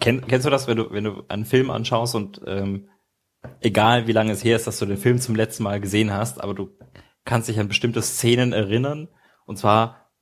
Kenn, 0.01 0.27
kennst 0.27 0.47
du 0.47 0.51
das, 0.51 0.69
wenn 0.69 0.77
du, 0.77 0.91
wenn 0.93 1.05
du 1.05 1.25
einen 1.29 1.45
Film 1.45 1.71
anschaust 1.71 2.15
und 2.15 2.41
ähm, 2.47 2.89
egal 3.61 4.07
wie 4.07 4.13
lange 4.13 4.33
es 4.33 4.45
her 4.45 4.57
ist, 4.57 4.67
dass 4.67 4.79
du 4.79 4.87
den 4.87 4.97
Film 4.97 5.19
zum 5.19 5.35
letzten 5.35 5.65
Mal 5.65 5.81
gesehen 5.81 6.13
hast, 6.13 6.41
aber 6.41 6.55
du 6.55 6.71
kannst 7.25 7.49
dich 7.49 7.59
an 7.59 7.69
bestimmte 7.69 8.01
Szenen 8.03 8.53
erinnern 8.53 9.09
und 9.45 9.59
zwar 9.59 10.13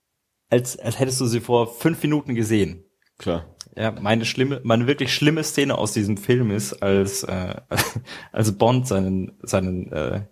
als, 0.49 0.79
als 0.79 0.99
hättest 0.99 1.21
du 1.21 1.27
sie 1.27 1.41
vor 1.41 1.67
fünf 1.67 2.03
Minuten 2.03 2.35
gesehen. 2.35 2.85
Klar. 3.19 3.55
Ja, 3.77 3.91
meine 3.91 4.25
schlimme, 4.25 4.61
meine 4.65 4.87
wirklich 4.87 5.13
schlimme 5.13 5.45
Szene 5.45 5.77
aus 5.77 5.93
diesem 5.93 6.17
Film 6.17 6.51
ist, 6.51 6.83
als 6.83 7.25
äh, 7.25 7.61
als 8.33 8.57
Bond 8.57 8.87
seinen 8.87 9.39
seinen 9.43 9.93
äh, 9.93 10.27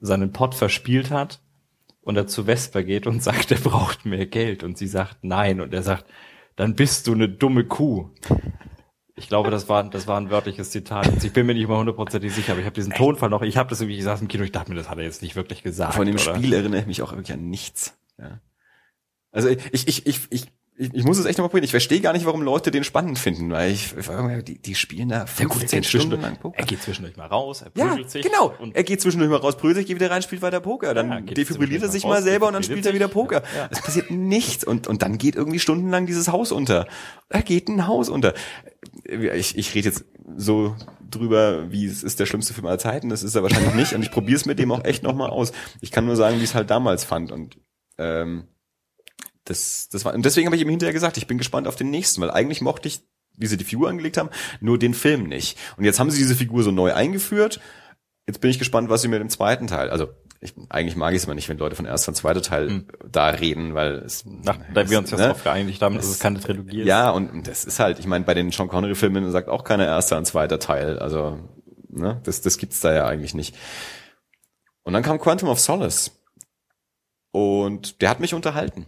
seinen 0.00 0.32
Pot 0.32 0.54
verspielt 0.54 1.10
hat 1.10 1.40
und 2.08 2.16
er 2.16 2.26
zu 2.26 2.44
Vesper 2.44 2.82
geht 2.82 3.06
und 3.06 3.22
sagt, 3.22 3.52
er 3.52 3.58
braucht 3.58 4.06
mehr 4.06 4.26
Geld 4.26 4.64
und 4.64 4.78
sie 4.78 4.86
sagt 4.86 5.18
nein 5.22 5.60
und 5.60 5.74
er 5.74 5.82
sagt, 5.82 6.06
dann 6.56 6.74
bist 6.74 7.06
du 7.06 7.12
eine 7.12 7.28
dumme 7.28 7.64
Kuh. 7.64 8.10
Ich 9.14 9.28
glaube, 9.28 9.50
das 9.50 9.68
war, 9.68 9.84
das 9.84 10.06
war 10.06 10.18
ein 10.18 10.30
wörtliches 10.30 10.70
Zitat. 10.70 11.22
Ich 11.22 11.32
bin 11.32 11.44
mir 11.44 11.54
nicht 11.54 11.68
mal 11.68 11.76
hundertprozentig 11.76 12.32
sicher, 12.32 12.52
aber 12.52 12.60
ich 12.60 12.66
habe 12.66 12.74
diesen 12.74 12.94
Tonfall 12.94 13.28
noch. 13.28 13.42
Ich 13.42 13.56
habe 13.56 13.68
das 13.68 13.80
irgendwie, 13.80 13.98
ich 13.98 14.04
saß 14.04 14.22
im 14.22 14.28
Kino, 14.28 14.42
ich 14.42 14.52
dachte 14.52 14.70
mir, 14.70 14.76
das 14.76 14.88
hat 14.88 14.96
er 14.96 15.04
jetzt 15.04 15.22
nicht 15.22 15.36
wirklich 15.36 15.62
gesagt. 15.62 15.94
Von 15.94 16.06
dem 16.06 16.14
oder? 16.14 16.36
Spiel 16.36 16.52
erinnere 16.52 16.80
ich 16.80 16.86
mich 16.86 17.02
auch 17.02 17.12
wirklich 17.12 17.32
an 17.32 17.50
nichts. 17.50 17.98
Ja. 18.16 18.40
Also 19.30 19.48
ich, 19.48 19.86
ich, 19.86 20.06
ich, 20.06 20.26
ich 20.30 20.46
ich, 20.80 20.94
ich 20.94 21.04
muss 21.04 21.18
es 21.18 21.26
echt 21.26 21.38
nochmal 21.38 21.48
probieren. 21.48 21.64
Ich 21.64 21.72
verstehe 21.72 22.00
gar 22.00 22.12
nicht, 22.12 22.24
warum 22.24 22.40
Leute 22.40 22.70
den 22.70 22.84
spannend 22.84 23.18
finden, 23.18 23.50
weil 23.50 23.72
ich, 23.72 23.94
die, 24.44 24.58
die 24.58 24.74
spielen 24.76 25.08
da 25.08 25.26
15 25.26 25.82
ja, 25.82 25.88
Stunden 25.88 26.20
lang 26.20 26.36
Poker. 26.36 26.56
Er 26.56 26.66
geht 26.66 26.82
zwischendurch 26.82 27.16
mal 27.16 27.26
raus, 27.26 27.62
er 27.62 27.70
prügelt 27.70 28.04
ja, 28.04 28.08
sich. 28.08 28.22
genau. 28.22 28.54
er 28.72 28.84
geht 28.84 29.00
zwischendurch 29.00 29.30
mal 29.30 29.38
raus, 29.38 29.56
prügelt 29.56 29.78
sich, 29.78 29.86
geht 29.86 29.96
wieder 29.96 30.10
rein, 30.10 30.22
spielt 30.22 30.40
weiter 30.40 30.60
Poker. 30.60 30.94
Dann 30.94 31.10
ja, 31.10 31.20
defibrilliert 31.20 31.82
er 31.82 31.88
sich 31.88 32.04
mal, 32.04 32.14
raus, 32.14 32.24
selber 32.24 32.46
und 32.46 32.52
dann 32.52 32.62
spielt 32.62 32.86
er 32.86 32.94
wieder 32.94 33.08
Poker. 33.08 33.42
Ja. 33.56 33.68
Es 33.72 33.82
passiert 33.82 34.12
nichts 34.12 34.62
und, 34.62 34.86
und 34.86 35.02
dann 35.02 35.18
geht 35.18 35.34
irgendwie 35.34 35.58
stundenlang 35.58 36.06
dieses 36.06 36.28
Haus 36.28 36.52
unter. 36.52 36.86
Da 37.28 37.40
geht 37.40 37.68
ein 37.68 37.88
Haus 37.88 38.08
unter. 38.08 38.34
Ich, 39.04 39.58
ich 39.58 39.74
rede 39.74 39.88
jetzt 39.88 40.04
so 40.36 40.76
drüber, 41.10 41.72
wie 41.72 41.86
es 41.86 42.04
ist 42.04 42.20
der 42.20 42.26
schlimmste 42.26 42.54
Film 42.54 42.66
aller 42.66 42.78
Zeiten. 42.78 43.08
Das 43.08 43.24
ist 43.24 43.34
er 43.34 43.42
wahrscheinlich 43.42 43.74
nicht 43.74 43.94
und 43.94 44.02
ich 44.02 44.12
probiere 44.12 44.36
es 44.36 44.46
mit 44.46 44.60
dem 44.60 44.70
auch 44.70 44.84
echt 44.84 45.02
nochmal 45.02 45.30
aus. 45.30 45.50
Ich 45.80 45.90
kann 45.90 46.06
nur 46.06 46.14
sagen, 46.14 46.36
wie 46.38 46.44
ich 46.44 46.50
es 46.50 46.54
halt 46.54 46.70
damals 46.70 47.02
fand 47.02 47.32
und 47.32 47.58
ähm, 47.98 48.44
das, 49.48 49.88
das 49.88 50.04
war, 50.04 50.14
und 50.14 50.24
deswegen 50.24 50.46
habe 50.46 50.56
ich 50.56 50.62
ihm 50.62 50.68
hinterher 50.68 50.92
gesagt, 50.92 51.16
ich 51.16 51.26
bin 51.26 51.38
gespannt 51.38 51.66
auf 51.66 51.76
den 51.76 51.90
nächsten, 51.90 52.20
weil 52.20 52.30
eigentlich 52.30 52.60
mochte 52.60 52.88
ich, 52.88 53.00
wie 53.36 53.46
sie 53.46 53.56
die 53.56 53.64
Figur 53.64 53.88
angelegt 53.88 54.16
haben, 54.16 54.30
nur 54.60 54.78
den 54.78 54.94
Film 54.94 55.24
nicht. 55.24 55.58
Und 55.76 55.84
jetzt 55.84 55.98
haben 55.98 56.10
sie 56.10 56.18
diese 56.18 56.34
Figur 56.34 56.62
so 56.62 56.70
neu 56.70 56.92
eingeführt. 56.92 57.60
Jetzt 58.26 58.40
bin 58.40 58.50
ich 58.50 58.58
gespannt, 58.58 58.90
was 58.90 59.02
sie 59.02 59.08
mit 59.08 59.20
dem 59.20 59.30
zweiten 59.30 59.66
Teil, 59.66 59.90
also 59.90 60.08
ich, 60.40 60.54
eigentlich 60.68 60.96
mag 60.96 61.14
ich 61.14 61.18
es 61.18 61.24
immer 61.24 61.34
nicht, 61.34 61.48
wenn 61.48 61.58
Leute 61.58 61.74
von 61.74 61.86
erster 61.86 62.10
und 62.10 62.14
zweiter 62.14 62.42
Teil 62.42 62.68
mhm. 62.68 62.86
da 63.10 63.28
reden, 63.28 63.74
weil 63.74 63.94
es. 63.96 64.24
Nach, 64.24 64.58
da 64.72 64.88
wir 64.88 64.98
uns 64.98 65.10
jetzt 65.10 65.18
ne? 65.18 65.26
darauf 65.26 65.42
geeinigt 65.42 65.82
haben, 65.82 65.96
dass 65.96 66.06
es 66.06 66.20
keine 66.20 66.38
Trilogie 66.38 66.82
ist. 66.82 66.86
Ja, 66.86 67.10
und 67.10 67.48
das 67.48 67.64
ist 67.64 67.80
halt, 67.80 67.98
ich 67.98 68.06
meine, 68.06 68.24
bei 68.24 68.34
den 68.34 68.52
Sean 68.52 68.68
Connery-Filmen 68.68 69.28
sagt 69.32 69.48
auch 69.48 69.64
keiner 69.64 69.86
erster 69.86 70.16
und 70.16 70.26
zweiter 70.26 70.60
Teil. 70.60 70.98
Also, 70.98 71.38
ne, 71.88 72.20
das, 72.22 72.40
das 72.40 72.58
gibt's 72.58 72.80
da 72.80 72.94
ja 72.94 73.06
eigentlich 73.06 73.34
nicht. 73.34 73.56
Und 74.84 74.92
dann 74.92 75.02
kam 75.02 75.18
Quantum 75.18 75.48
of 75.48 75.58
Solace. 75.58 76.12
Und 77.32 78.00
der 78.00 78.10
hat 78.10 78.20
mich 78.20 78.32
unterhalten 78.32 78.86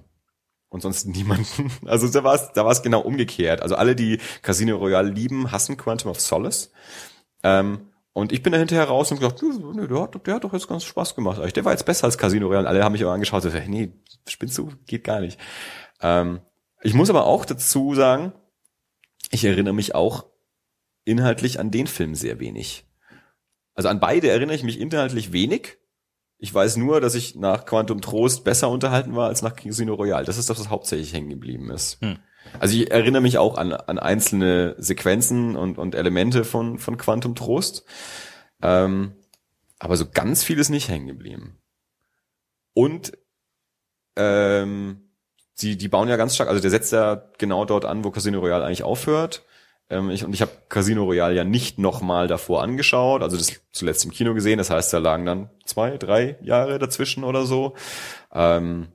und 0.70 0.80
sonst 0.80 1.06
niemanden. 1.06 1.70
Also 1.86 2.08
da 2.08 2.24
war 2.24 2.34
es 2.34 2.52
da 2.54 2.64
war 2.64 2.72
es 2.72 2.82
genau 2.82 3.00
umgekehrt. 3.00 3.60
Also 3.60 3.74
alle, 3.74 3.94
die 3.94 4.18
Casino 4.42 4.76
Royale 4.76 5.10
lieben, 5.10 5.52
hassen 5.52 5.76
Quantum 5.76 6.10
of 6.10 6.20
Solace. 6.20 6.72
Ähm, 7.42 7.90
und 8.12 8.32
ich 8.32 8.42
bin 8.42 8.52
da 8.52 8.58
hinterher 8.58 8.86
raus 8.86 9.10
und 9.10 9.20
gesagt, 9.20 9.42
nö, 9.42 9.86
der, 9.86 10.00
hat, 10.00 10.26
der 10.26 10.34
hat 10.34 10.44
doch 10.44 10.52
jetzt 10.52 10.68
ganz 10.68 10.84
Spaß 10.84 11.14
gemacht. 11.14 11.56
Der 11.56 11.64
war 11.64 11.72
jetzt 11.72 11.84
besser 11.84 12.04
als 12.04 12.18
Casino 12.18 12.48
Royale. 12.48 12.68
Alle 12.68 12.82
haben 12.82 12.92
mich 12.92 13.02
aber 13.02 13.12
angeschaut 13.12 13.44
und 13.44 13.52
gesagt, 13.52 13.68
nee, 13.68 13.92
spinnst 14.26 14.58
du? 14.58 14.72
Geht 14.86 15.04
gar 15.04 15.20
nicht. 15.20 15.38
Ähm, 16.00 16.40
ich 16.82 16.94
muss 16.94 17.10
aber 17.10 17.26
auch 17.26 17.44
dazu 17.44 17.94
sagen, 17.94 18.32
ich 19.30 19.44
erinnere 19.44 19.74
mich 19.74 19.94
auch 19.94 20.26
inhaltlich 21.04 21.60
an 21.60 21.70
den 21.70 21.86
Film 21.86 22.14
sehr 22.14 22.40
wenig. 22.40 22.84
Also 23.74 23.88
an 23.88 24.00
beide 24.00 24.28
erinnere 24.28 24.56
ich 24.56 24.64
mich 24.64 24.80
inhaltlich 24.80 25.32
wenig. 25.32 25.78
Ich 26.42 26.52
weiß 26.52 26.78
nur, 26.78 27.02
dass 27.02 27.14
ich 27.14 27.36
nach 27.36 27.66
Quantum 27.66 28.00
Trost 28.00 28.44
besser 28.44 28.70
unterhalten 28.70 29.14
war 29.14 29.28
als 29.28 29.42
nach 29.42 29.54
Casino 29.54 29.94
Royale. 29.94 30.24
Das 30.24 30.38
ist 30.38 30.48
das, 30.48 30.58
was 30.58 30.70
hauptsächlich 30.70 31.12
hängen 31.12 31.28
geblieben 31.28 31.70
ist. 31.70 32.00
Hm. 32.00 32.16
Also 32.58 32.74
ich 32.76 32.90
erinnere 32.90 33.20
mich 33.20 33.36
auch 33.36 33.58
an, 33.58 33.74
an 33.74 33.98
einzelne 33.98 34.74
Sequenzen 34.78 35.54
und, 35.54 35.76
und 35.76 35.94
Elemente 35.94 36.44
von, 36.44 36.78
von 36.78 36.96
Quantum 36.96 37.34
Trost. 37.34 37.84
Ähm, 38.62 39.12
aber 39.78 39.98
so 39.98 40.06
ganz 40.10 40.42
viel 40.42 40.58
ist 40.58 40.70
nicht 40.70 40.88
hängen 40.88 41.06
geblieben. 41.06 41.58
Und 42.72 43.12
ähm, 44.16 45.10
die, 45.60 45.76
die 45.76 45.88
bauen 45.88 46.08
ja 46.08 46.16
ganz 46.16 46.34
stark, 46.34 46.48
also 46.48 46.60
der 46.60 46.70
setzt 46.70 46.92
ja 46.92 47.22
genau 47.36 47.66
dort 47.66 47.84
an, 47.84 48.02
wo 48.02 48.10
Casino 48.10 48.40
Royale 48.40 48.64
eigentlich 48.64 48.82
aufhört. 48.82 49.44
Ähm, 49.90 50.10
ich, 50.10 50.24
und 50.24 50.32
ich 50.32 50.40
habe 50.40 50.52
Casino 50.68 51.04
Royale 51.04 51.34
ja 51.34 51.44
nicht 51.44 51.78
nochmal 51.78 52.28
davor 52.28 52.62
angeschaut, 52.62 53.22
also 53.22 53.36
das 53.36 53.60
zuletzt 53.72 54.04
im 54.04 54.12
Kino 54.12 54.32
gesehen, 54.34 54.58
das 54.58 54.70
heißt, 54.70 54.92
da 54.92 54.98
lagen 54.98 55.26
dann 55.26 55.50
zwei, 55.64 55.98
drei 55.98 56.38
Jahre 56.40 56.78
dazwischen 56.78 57.24
oder 57.24 57.44
so. 57.44 57.74
Ähm, 58.32 58.88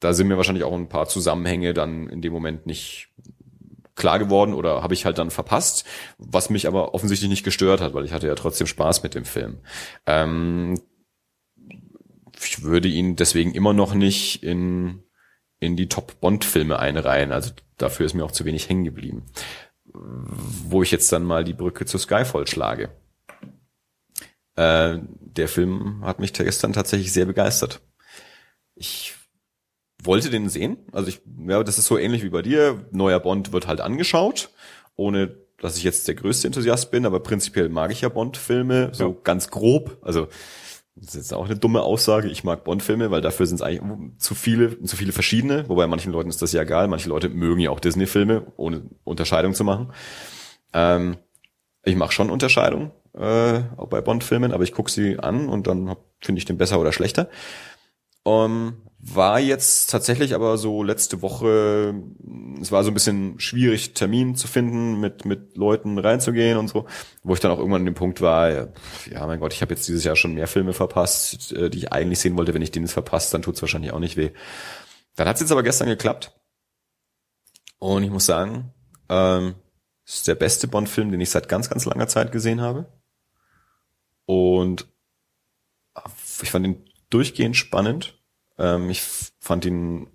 da 0.00 0.12
sind 0.12 0.28
mir 0.28 0.36
wahrscheinlich 0.36 0.64
auch 0.64 0.74
ein 0.74 0.88
paar 0.88 1.08
Zusammenhänge 1.08 1.74
dann 1.74 2.08
in 2.08 2.22
dem 2.22 2.32
Moment 2.32 2.66
nicht 2.66 3.08
klar 3.94 4.18
geworden 4.18 4.54
oder 4.54 4.82
habe 4.82 4.94
ich 4.94 5.04
halt 5.04 5.18
dann 5.18 5.30
verpasst, 5.30 5.84
was 6.18 6.50
mich 6.50 6.66
aber 6.66 6.94
offensichtlich 6.94 7.28
nicht 7.28 7.44
gestört 7.44 7.80
hat, 7.80 7.92
weil 7.94 8.04
ich 8.04 8.12
hatte 8.12 8.26
ja 8.26 8.34
trotzdem 8.34 8.66
Spaß 8.66 9.02
mit 9.02 9.14
dem 9.14 9.26
Film. 9.26 9.58
Ähm, 10.06 10.80
ich 12.42 12.62
würde 12.62 12.88
ihn 12.88 13.16
deswegen 13.16 13.52
immer 13.52 13.74
noch 13.74 13.94
nicht 13.94 14.42
in, 14.42 15.02
in 15.58 15.76
die 15.76 15.88
Top-Bond-Filme 15.88 16.78
einreihen. 16.78 17.30
Also 17.30 17.50
dafür 17.76 18.06
ist 18.06 18.14
mir 18.14 18.24
auch 18.24 18.32
zu 18.32 18.46
wenig 18.46 18.70
hängen 18.70 18.84
geblieben. 18.84 19.26
Wo 19.92 20.82
ich 20.82 20.90
jetzt 20.90 21.12
dann 21.12 21.24
mal 21.24 21.44
die 21.44 21.54
Brücke 21.54 21.86
zu 21.86 21.98
Skyfall 21.98 22.46
schlage. 22.46 22.90
Äh, 24.56 24.98
der 25.20 25.48
Film 25.48 26.04
hat 26.04 26.18
mich 26.18 26.32
gestern 26.32 26.72
tatsächlich 26.72 27.12
sehr 27.12 27.26
begeistert. 27.26 27.80
Ich 28.74 29.14
wollte 30.02 30.30
den 30.30 30.48
sehen. 30.48 30.78
Also 30.92 31.08
ich, 31.08 31.20
ja, 31.46 31.62
das 31.62 31.78
ist 31.78 31.86
so 31.86 31.98
ähnlich 31.98 32.22
wie 32.22 32.30
bei 32.30 32.42
dir. 32.42 32.86
Neuer 32.90 33.20
Bond 33.20 33.52
wird 33.52 33.66
halt 33.66 33.80
angeschaut, 33.80 34.50
ohne 34.96 35.36
dass 35.58 35.76
ich 35.76 35.84
jetzt 35.84 36.08
der 36.08 36.14
größte 36.14 36.46
Enthusiast 36.48 36.90
bin, 36.90 37.04
aber 37.04 37.20
prinzipiell 37.20 37.68
mag 37.68 37.92
ich 37.92 38.00
ja 38.00 38.08
Bond-Filme, 38.08 38.90
so 38.92 39.08
ja. 39.10 39.16
ganz 39.22 39.50
grob. 39.50 39.98
Also 40.02 40.28
das 41.00 41.14
ist 41.14 41.14
jetzt 41.14 41.34
auch 41.34 41.46
eine 41.46 41.56
dumme 41.56 41.82
Aussage. 41.82 42.28
Ich 42.28 42.44
mag 42.44 42.62
Bond-Filme, 42.64 43.10
weil 43.10 43.22
dafür 43.22 43.46
sind 43.46 43.56
es 43.56 43.62
eigentlich 43.62 43.80
zu 44.18 44.34
viele, 44.34 44.82
zu 44.82 44.96
viele 44.96 45.12
verschiedene. 45.12 45.66
Wobei 45.68 45.86
manchen 45.86 46.12
Leuten 46.12 46.28
ist 46.28 46.42
das 46.42 46.52
ja 46.52 46.62
egal. 46.62 46.88
Manche 46.88 47.08
Leute 47.08 47.30
mögen 47.30 47.60
ja 47.60 47.70
auch 47.70 47.80
Disney-Filme, 47.80 48.46
ohne 48.56 48.82
Unterscheidung 49.04 49.54
zu 49.54 49.64
machen. 49.64 49.92
Ähm, 50.74 51.16
ich 51.84 51.96
mache 51.96 52.12
schon 52.12 52.28
Unterscheidung 52.28 52.90
äh, 53.14 53.62
auch 53.76 53.88
bei 53.88 54.02
Bond-Filmen, 54.02 54.52
aber 54.52 54.62
ich 54.64 54.72
gucke 54.72 54.90
sie 54.90 55.18
an 55.18 55.48
und 55.48 55.66
dann 55.66 55.96
finde 56.20 56.38
ich 56.38 56.44
den 56.44 56.58
besser 56.58 56.78
oder 56.78 56.92
schlechter. 56.92 57.28
Um, 58.22 58.82
war 59.02 59.40
jetzt 59.40 59.90
tatsächlich 59.90 60.34
aber 60.34 60.58
so 60.58 60.82
letzte 60.82 61.22
Woche, 61.22 61.94
es 62.60 62.70
war 62.70 62.84
so 62.84 62.90
ein 62.90 62.94
bisschen 62.94 63.40
schwierig, 63.40 63.94
Termin 63.94 64.34
zu 64.34 64.46
finden, 64.46 65.00
mit, 65.00 65.24
mit 65.24 65.56
Leuten 65.56 65.98
reinzugehen 65.98 66.58
und 66.58 66.68
so, 66.68 66.84
wo 67.22 67.32
ich 67.32 67.40
dann 67.40 67.50
auch 67.50 67.58
irgendwann 67.58 67.80
an 67.80 67.86
dem 67.86 67.94
Punkt 67.94 68.20
war, 68.20 68.50
ja 69.10 69.26
mein 69.26 69.40
Gott, 69.40 69.54
ich 69.54 69.62
habe 69.62 69.72
jetzt 69.72 69.88
dieses 69.88 70.04
Jahr 70.04 70.16
schon 70.16 70.34
mehr 70.34 70.46
Filme 70.46 70.74
verpasst, 70.74 71.52
äh, 71.52 71.70
die 71.70 71.78
ich 71.78 71.92
eigentlich 71.92 72.18
sehen 72.18 72.36
wollte. 72.36 72.52
Wenn 72.52 72.60
ich 72.60 72.72
den 72.72 72.82
jetzt 72.82 72.92
verpasst, 72.92 73.32
dann 73.32 73.40
tut's 73.40 73.62
wahrscheinlich 73.62 73.92
auch 73.92 74.00
nicht 74.00 74.18
weh. 74.18 74.32
Dann 75.16 75.26
hat's 75.26 75.40
jetzt 75.40 75.52
aber 75.52 75.62
gestern 75.62 75.88
geklappt. 75.88 76.38
Und 77.78 78.02
ich 78.02 78.10
muss 78.10 78.26
sagen, 78.26 78.74
ähm, 79.08 79.54
ist 80.04 80.28
der 80.28 80.34
beste 80.34 80.68
Bond-Film, 80.68 81.10
den 81.10 81.20
ich 81.22 81.30
seit 81.30 81.48
ganz, 81.48 81.70
ganz 81.70 81.86
langer 81.86 82.08
Zeit 82.08 82.32
gesehen 82.32 82.60
habe. 82.60 82.92
Und 84.26 84.86
ich 86.42 86.50
fand 86.50 86.66
ihn 86.66 86.89
durchgehend 87.10 87.56
spannend. 87.56 88.18
Ähm, 88.58 88.90
ich 88.90 89.02
fand 89.40 89.64
ihn, 89.64 90.08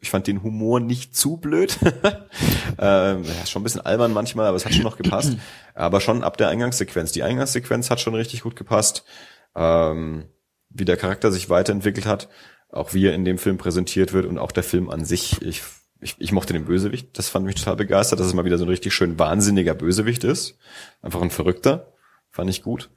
ich 0.00 0.10
fand 0.10 0.26
den 0.26 0.42
Humor 0.42 0.80
nicht 0.80 1.16
zu 1.16 1.36
blöd. 1.36 1.78
ähm, 2.78 3.24
ja, 3.24 3.46
schon 3.46 3.60
ein 3.60 3.64
bisschen 3.64 3.80
albern 3.80 4.12
manchmal, 4.12 4.46
aber 4.46 4.56
es 4.56 4.64
hat 4.64 4.74
schon 4.74 4.82
noch 4.84 4.96
gepasst. 4.96 5.36
aber 5.74 6.00
schon 6.00 6.24
ab 6.24 6.36
der 6.36 6.48
Eingangssequenz. 6.48 7.12
Die 7.12 7.22
Eingangssequenz 7.22 7.90
hat 7.90 8.00
schon 8.00 8.14
richtig 8.14 8.42
gut 8.42 8.56
gepasst. 8.56 9.04
Ähm, 9.54 10.28
wie 10.70 10.84
der 10.84 10.96
Charakter 10.96 11.32
sich 11.32 11.48
weiterentwickelt 11.48 12.06
hat, 12.06 12.28
auch 12.68 12.94
wie 12.94 13.06
er 13.06 13.14
in 13.14 13.24
dem 13.24 13.38
Film 13.38 13.58
präsentiert 13.58 14.12
wird 14.12 14.26
und 14.26 14.38
auch 14.38 14.52
der 14.52 14.62
Film 14.62 14.90
an 14.90 15.04
sich. 15.04 15.40
Ich, 15.42 15.62
ich, 16.00 16.16
ich 16.18 16.32
mochte 16.32 16.52
den 16.52 16.66
Bösewicht, 16.66 17.18
das 17.18 17.28
fand 17.28 17.46
mich 17.46 17.54
total 17.54 17.76
begeistert, 17.76 18.20
dass 18.20 18.26
es 18.26 18.34
mal 18.34 18.44
wieder 18.44 18.58
so 18.58 18.64
ein 18.64 18.70
richtig 18.70 18.92
schön 18.92 19.18
wahnsinniger 19.18 19.74
Bösewicht 19.74 20.24
ist. 20.24 20.58
Einfach 21.00 21.22
ein 21.22 21.30
Verrückter. 21.30 21.92
Fand 22.30 22.50
ich 22.50 22.62
gut. 22.62 22.90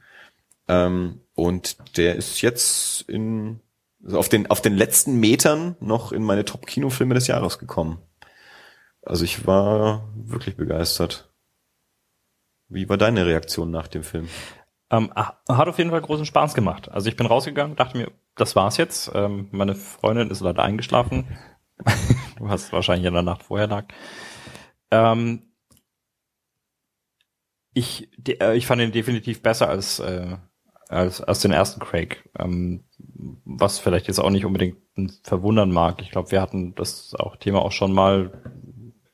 Ähm, 0.69 1.21
und 1.33 1.97
der 1.97 2.15
ist 2.15 2.41
jetzt 2.41 3.01
in, 3.09 3.59
also 4.03 4.19
auf 4.19 4.29
den, 4.29 4.49
auf 4.49 4.61
den 4.61 4.75
letzten 4.75 5.19
Metern 5.19 5.75
noch 5.79 6.11
in 6.11 6.23
meine 6.23 6.45
Top-Kinofilme 6.45 7.15
des 7.15 7.27
Jahres 7.27 7.59
gekommen. 7.59 7.99
Also 9.01 9.25
ich 9.25 9.47
war 9.47 10.13
wirklich 10.15 10.55
begeistert. 10.55 11.33
Wie 12.67 12.87
war 12.87 12.97
deine 12.97 13.25
Reaktion 13.25 13.71
nach 13.71 13.87
dem 13.87 14.03
Film? 14.03 14.29
Ähm, 14.91 15.11
hat 15.15 15.67
auf 15.67 15.77
jeden 15.79 15.89
Fall 15.89 16.01
großen 16.01 16.25
Spaß 16.25 16.53
gemacht. 16.53 16.91
Also 16.91 17.09
ich 17.09 17.15
bin 17.15 17.25
rausgegangen, 17.25 17.75
dachte 17.75 17.97
mir, 17.97 18.11
das 18.35 18.55
war's 18.55 18.77
jetzt. 18.77 19.11
Ähm, 19.15 19.47
meine 19.51 19.73
Freundin 19.75 20.29
ist 20.29 20.41
leider 20.41 20.63
eingeschlafen. 20.63 21.27
du 22.37 22.49
hast 22.49 22.71
wahrscheinlich 22.73 23.07
in 23.07 23.13
der 23.13 23.23
Nacht 23.23 23.43
vorher 23.43 23.67
lag. 23.67 23.85
Ähm, 24.91 25.51
ich, 27.73 28.09
äh, 28.27 28.55
ich 28.55 28.67
fand 28.67 28.81
ihn 28.81 28.91
definitiv 28.91 29.41
besser 29.41 29.69
als 29.69 29.99
äh, 29.99 30.37
als, 30.89 31.21
als 31.21 31.39
den 31.39 31.51
ersten 31.51 31.79
Craig. 31.79 32.29
Ähm, 32.37 32.83
was 33.45 33.79
vielleicht 33.79 34.07
jetzt 34.07 34.19
auch 34.19 34.29
nicht 34.29 34.45
unbedingt 34.45 34.77
verwundern 35.23 35.71
mag. 35.71 36.01
Ich 36.01 36.11
glaube, 36.11 36.31
wir 36.31 36.41
hatten 36.41 36.75
das 36.75 37.15
auch 37.17 37.37
Thema 37.37 37.61
auch 37.61 37.71
schon 37.71 37.93
mal. 37.93 38.43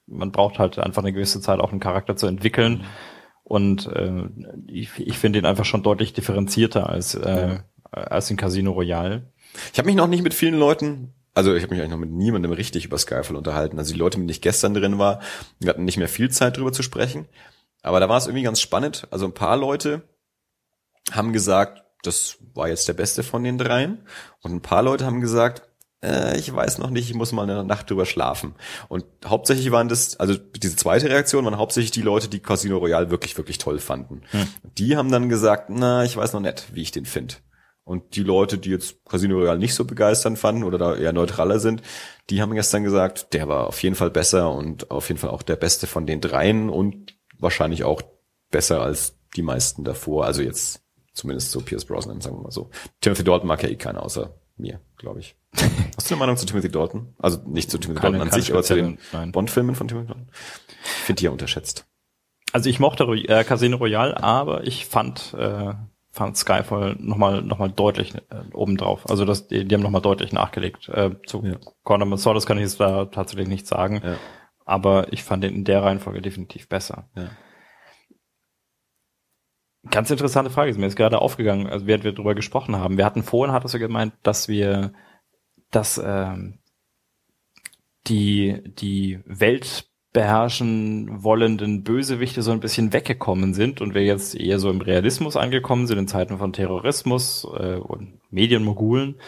Man 0.07 0.31
braucht 0.31 0.57
halt 0.57 0.79
einfach 0.79 1.03
eine 1.03 1.13
gewisse 1.13 1.41
Zeit, 1.41 1.59
auch 1.59 1.71
einen 1.71 1.79
Charakter 1.79 2.15
zu 2.15 2.27
entwickeln. 2.27 2.85
Und 3.43 3.88
äh, 3.88 4.23
ich, 4.67 4.99
ich 4.99 5.17
finde 5.19 5.39
ihn 5.39 5.45
einfach 5.45 5.65
schon 5.65 5.83
deutlich 5.83 6.13
differenzierter 6.13 6.89
als, 6.89 7.13
äh, 7.13 7.59
als 7.91 8.31
in 8.31 8.38
Casino 8.38 8.71
Royale. 8.71 9.31
Ich 9.71 9.77
habe 9.77 9.85
mich 9.85 9.95
noch 9.95 10.07
nicht 10.07 10.23
mit 10.23 10.33
vielen 10.33 10.57
Leuten 10.57 11.13
also 11.35 11.53
ich 11.53 11.63
habe 11.63 11.73
mich 11.73 11.81
eigentlich 11.81 11.91
noch 11.91 11.99
mit 11.99 12.11
niemandem 12.11 12.53
richtig 12.53 12.85
über 12.85 12.97
Skyfall 12.97 13.35
unterhalten. 13.35 13.77
Also 13.77 13.91
die 13.91 13.99
Leute, 13.99 14.17
mit 14.17 14.23
denen 14.23 14.29
ich 14.29 14.41
gestern 14.41 14.73
drin 14.73 14.97
war, 14.97 15.19
wir 15.59 15.69
hatten 15.69 15.83
nicht 15.83 15.97
mehr 15.97 16.07
viel 16.07 16.31
Zeit 16.31 16.55
drüber 16.55 16.71
zu 16.71 16.81
sprechen. 16.81 17.25
Aber 17.83 17.99
da 17.99 18.07
war 18.07 18.17
es 18.17 18.25
irgendwie 18.25 18.43
ganz 18.43 18.61
spannend. 18.61 19.05
Also 19.11 19.25
ein 19.25 19.33
paar 19.33 19.57
Leute 19.57 20.03
haben 21.11 21.33
gesagt, 21.33 21.83
das 22.03 22.37
war 22.53 22.67
jetzt 22.67 22.87
der 22.87 22.93
beste 22.93 23.23
von 23.23 23.43
den 23.43 23.57
dreien. 23.57 24.05
Und 24.41 24.53
ein 24.53 24.61
paar 24.61 24.83
Leute 24.83 25.05
haben 25.05 25.21
gesagt, 25.21 25.63
äh, 26.03 26.37
ich 26.37 26.53
weiß 26.53 26.77
noch 26.77 26.89
nicht, 26.89 27.09
ich 27.09 27.15
muss 27.15 27.31
mal 27.31 27.43
eine 27.43 27.63
Nacht 27.63 27.89
drüber 27.89 28.05
schlafen. 28.05 28.55
Und 28.87 29.05
hauptsächlich 29.25 29.71
waren 29.71 29.89
das, 29.89 30.19
also 30.19 30.35
diese 30.35 30.75
zweite 30.75 31.09
Reaktion 31.09 31.45
waren 31.45 31.57
hauptsächlich 31.57 31.91
die 31.91 32.01
Leute, 32.01 32.27
die 32.27 32.39
Casino 32.39 32.77
Royale 32.77 33.09
wirklich, 33.09 33.37
wirklich 33.37 33.57
toll 33.57 33.79
fanden. 33.79 34.21
Hm. 34.31 34.47
Die 34.77 34.97
haben 34.97 35.11
dann 35.11 35.29
gesagt, 35.29 35.69
na, 35.69 36.03
ich 36.03 36.15
weiß 36.15 36.33
noch 36.33 36.41
nicht, 36.41 36.67
wie 36.73 36.81
ich 36.81 36.91
den 36.91 37.05
finde. 37.05 37.35
Und 37.83 38.15
die 38.15 38.23
Leute, 38.23 38.57
die 38.57 38.71
jetzt 38.71 39.05
Casino 39.05 39.37
Royale 39.37 39.59
nicht 39.59 39.75
so 39.75 39.85
begeistern 39.85 40.37
fanden 40.37 40.63
oder 40.63 40.79
da 40.79 40.95
eher 40.95 41.13
neutraler 41.13 41.59
sind, 41.59 41.83
die 42.31 42.41
haben 42.41 42.55
gestern 42.55 42.83
gesagt, 42.83 43.33
der 43.33 43.47
war 43.47 43.67
auf 43.67 43.81
jeden 43.83 43.95
Fall 43.95 44.09
besser 44.09 44.51
und 44.51 44.89
auf 44.89 45.07
jeden 45.09 45.19
Fall 45.19 45.29
auch 45.29 45.43
der 45.43 45.55
beste 45.55 45.85
von 45.85 46.07
den 46.07 46.19
dreien 46.19 46.69
und 46.69 47.15
wahrscheinlich 47.37 47.83
auch 47.83 48.01
besser 48.49 48.81
als 48.81 49.19
die 49.35 49.43
meisten 49.43 49.83
davor. 49.83 50.25
Also 50.25 50.41
jetzt 50.41 50.81
Zumindest 51.15 51.51
so 51.51 51.62
Pierce 51.62 51.86
Brosnan, 51.86 52.21
sagen 52.21 52.38
wir 52.38 52.43
mal 52.43 52.51
so. 52.51 52.69
Timothy 53.01 53.23
Dalton 53.23 53.47
mag 53.47 53.63
ja 53.63 53.69
eh 53.69 53.75
keiner 53.75 54.04
außer 54.04 54.36
mir, 54.58 54.80
glaube 54.97 55.21
ich. 55.21 55.36
Hast 55.97 56.10
du 56.10 56.13
eine 56.13 56.19
Meinung 56.19 56.38
zu 56.38 56.45
Timothy 56.45 56.69
Dalton? 56.69 57.15
Also 57.17 57.39
nicht 57.45 57.71
zu 57.71 57.78
Timothy 57.78 58.01
keine, 58.01 58.17
Dalton 58.17 58.34
an 58.34 58.41
sich, 58.41 58.51
aber 58.51 58.63
zu 58.63 58.75
den 58.75 58.97
Bond-Filmen 59.32 59.75
von 59.75 59.88
Timothy 59.88 60.08
Dalton? 60.08 60.28
Finde 60.82 61.19
die 61.19 61.25
ja 61.25 61.32
unterschätzt. 61.32 61.86
Also 62.51 62.69
ich 62.69 62.80
mochte 62.80 63.06
äh, 63.06 63.43
Casino 63.43 63.78
Royale, 63.78 64.21
aber 64.21 64.65
ich 64.65 64.86
fand 64.86 65.34
äh, 65.34 65.73
fand 66.12 66.38
Skyfall 66.38 66.95
nochmal 66.99 67.41
noch 67.41 67.60
mal 67.60 67.69
deutlich 67.69 68.15
äh, 68.15 68.19
obendrauf. 68.54 69.10
Also 69.10 69.25
das, 69.25 69.47
die, 69.47 69.65
die 69.65 69.75
haben 69.75 69.82
nochmal 69.82 70.01
deutlich 70.01 70.32
nachgelegt. 70.32 70.88
Äh, 70.89 71.12
zu 71.25 71.43
ja. 71.43 71.56
Corner 71.84 72.06
Masolis 72.06 72.45
kann 72.45 72.58
ich 72.58 72.63
jetzt 72.63 72.80
da 72.80 73.06
tatsächlich 73.06 73.49
nicht 73.49 73.67
sagen. 73.67 74.01
Ja. 74.04 74.15
Aber 74.63 75.12
ich 75.12 75.23
fand 75.23 75.43
den 75.43 75.54
in 75.54 75.63
der 75.65 75.84
Reihenfolge 75.84 76.21
definitiv 76.21 76.69
besser. 76.69 77.10
Ja. 77.15 77.30
Ganz 79.91 80.09
interessante 80.09 80.51
Frage 80.51 80.71
ist 80.71 80.77
mir 80.77 80.85
jetzt 80.85 80.95
gerade 80.95 81.21
aufgegangen, 81.21 81.67
also 81.67 81.87
während 81.87 82.03
wir 82.03 82.11
darüber 82.11 82.35
gesprochen 82.35 82.75
haben. 82.77 82.97
Wir 82.97 83.05
hatten 83.05 83.23
vorhin, 83.23 83.53
hattest 83.53 83.73
du 83.73 83.79
gemeint, 83.79 84.13
dass 84.23 84.47
wir, 84.47 84.93
dass 85.71 86.01
ähm, 86.03 86.59
die 88.07 88.61
die 88.65 89.19
Welt 89.25 89.89
beherrschen 90.11 91.23
wollenden 91.23 91.83
Bösewichte 91.83 92.41
so 92.41 92.51
ein 92.51 92.61
bisschen 92.61 92.93
weggekommen 92.93 93.53
sind 93.53 93.81
und 93.81 93.93
wir 93.93 94.03
jetzt 94.03 94.33
eher 94.33 94.59
so 94.59 94.69
im 94.69 94.79
Realismus 94.81 95.35
angekommen 95.35 95.87
sind 95.87 95.97
in 95.97 96.07
Zeiten 96.07 96.37
von 96.37 96.53
Terrorismus 96.53 97.45
äh, 97.57 97.75
und 97.75 98.19
Medienmogulen 98.29 99.19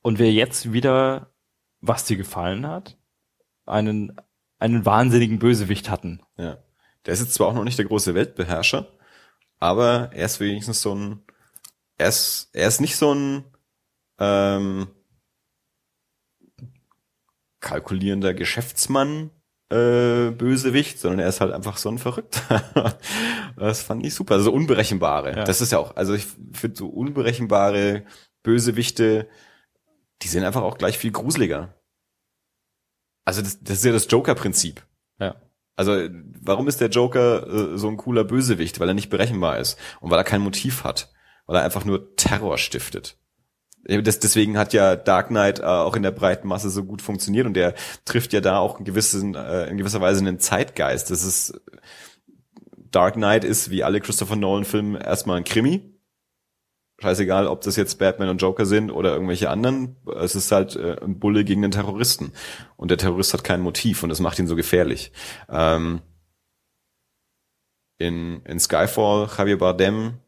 und 0.00 0.18
wir 0.18 0.32
jetzt 0.32 0.72
wieder, 0.72 1.32
was 1.80 2.04
dir 2.04 2.16
gefallen 2.16 2.66
hat, 2.68 2.98
einen 3.66 4.16
einen 4.58 4.84
wahnsinnigen 4.84 5.38
Bösewicht 5.38 5.90
hatten. 5.90 6.20
Ja. 6.36 6.58
Der 7.06 7.14
ist 7.14 7.20
jetzt 7.20 7.34
zwar 7.34 7.48
auch 7.48 7.54
noch 7.54 7.64
nicht 7.64 7.78
der 7.78 7.86
große 7.86 8.14
Weltbeherrscher, 8.14 8.88
aber 9.60 10.10
er 10.12 10.26
ist 10.26 10.40
wenigstens 10.40 10.80
so 10.80 10.94
ein, 10.94 11.22
er 11.96 12.08
ist, 12.08 12.50
er 12.52 12.68
ist 12.68 12.80
nicht 12.80 12.96
so 12.96 13.14
ein 13.14 13.44
ähm, 14.18 14.88
kalkulierender 17.60 18.34
Geschäftsmann, 18.34 19.30
äh, 19.70 20.30
Bösewicht, 20.30 20.98
sondern 20.98 21.20
er 21.20 21.28
ist 21.28 21.40
halt 21.40 21.52
einfach 21.52 21.76
so 21.76 21.90
ein 21.90 21.98
Verrückter. 21.98 22.98
das 23.56 23.82
fand 23.82 24.04
ich 24.04 24.14
super. 24.14 24.34
Also 24.34 24.52
unberechenbare. 24.52 25.36
Ja. 25.36 25.44
Das 25.44 25.60
ist 25.60 25.72
ja 25.72 25.78
auch, 25.78 25.96
also 25.96 26.14
ich 26.14 26.26
finde 26.52 26.76
so 26.76 26.88
unberechenbare 26.88 28.04
Bösewichte, 28.42 29.28
die 30.22 30.28
sind 30.28 30.44
einfach 30.44 30.62
auch 30.62 30.78
gleich 30.78 30.98
viel 30.98 31.12
gruseliger. 31.12 31.74
Also 33.24 33.42
das, 33.42 33.60
das 33.60 33.78
ist 33.78 33.84
ja 33.84 33.92
das 33.92 34.06
Joker-Prinzip. 34.10 34.86
Ja. 35.20 35.36
Also 35.78 36.08
warum 36.40 36.66
ist 36.66 36.80
der 36.80 36.88
Joker 36.88 37.46
äh, 37.46 37.78
so 37.78 37.86
ein 37.86 37.96
cooler 37.96 38.24
Bösewicht? 38.24 38.80
Weil 38.80 38.88
er 38.88 38.94
nicht 38.94 39.10
berechenbar 39.10 39.58
ist 39.58 39.78
und 40.00 40.10
weil 40.10 40.18
er 40.18 40.24
kein 40.24 40.40
Motiv 40.40 40.82
hat, 40.82 41.12
weil 41.46 41.54
er 41.54 41.62
einfach 41.62 41.84
nur 41.84 42.16
Terror 42.16 42.58
stiftet. 42.58 43.16
Das, 43.84 44.18
deswegen 44.18 44.58
hat 44.58 44.72
ja 44.72 44.96
Dark 44.96 45.28
Knight 45.28 45.60
äh, 45.60 45.62
auch 45.62 45.94
in 45.94 46.02
der 46.02 46.10
breiten 46.10 46.48
Masse 46.48 46.68
so 46.68 46.84
gut 46.84 47.00
funktioniert 47.00 47.46
und 47.46 47.54
der 47.54 47.74
trifft 48.04 48.32
ja 48.32 48.40
da 48.40 48.58
auch 48.58 48.80
in, 48.80 48.84
gewissen, 48.84 49.36
äh, 49.36 49.66
in 49.66 49.76
gewisser 49.76 50.00
Weise 50.00 50.18
einen 50.18 50.40
Zeitgeist. 50.40 51.12
Das 51.12 51.22
ist 51.22 51.60
Dark 52.90 53.14
Knight 53.14 53.44
ist 53.44 53.70
wie 53.70 53.84
alle 53.84 54.00
Christopher 54.00 54.34
Nolan 54.34 54.64
Filme 54.64 55.00
erstmal 55.00 55.36
ein 55.36 55.44
Krimi. 55.44 55.94
Scheißegal, 57.00 57.46
ob 57.46 57.60
das 57.60 57.76
jetzt 57.76 57.98
Batman 57.98 58.28
und 58.28 58.42
Joker 58.42 58.66
sind 58.66 58.90
oder 58.90 59.12
irgendwelche 59.12 59.50
anderen. 59.50 59.96
Es 60.20 60.34
ist 60.34 60.50
halt 60.50 60.74
äh, 60.76 60.96
ein 61.00 61.18
Bulle 61.18 61.44
gegen 61.44 61.62
den 61.62 61.70
Terroristen. 61.70 62.32
Und 62.76 62.90
der 62.90 62.98
Terrorist 62.98 63.32
hat 63.34 63.44
kein 63.44 63.60
Motiv 63.60 64.02
und 64.02 64.08
das 64.08 64.20
macht 64.20 64.38
ihn 64.38 64.48
so 64.48 64.56
gefährlich. 64.56 65.12
Ähm, 65.48 66.00
in, 67.98 68.42
in 68.44 68.58
Skyfall, 68.58 69.28
Javier 69.36 69.58
Bardem 69.58 70.18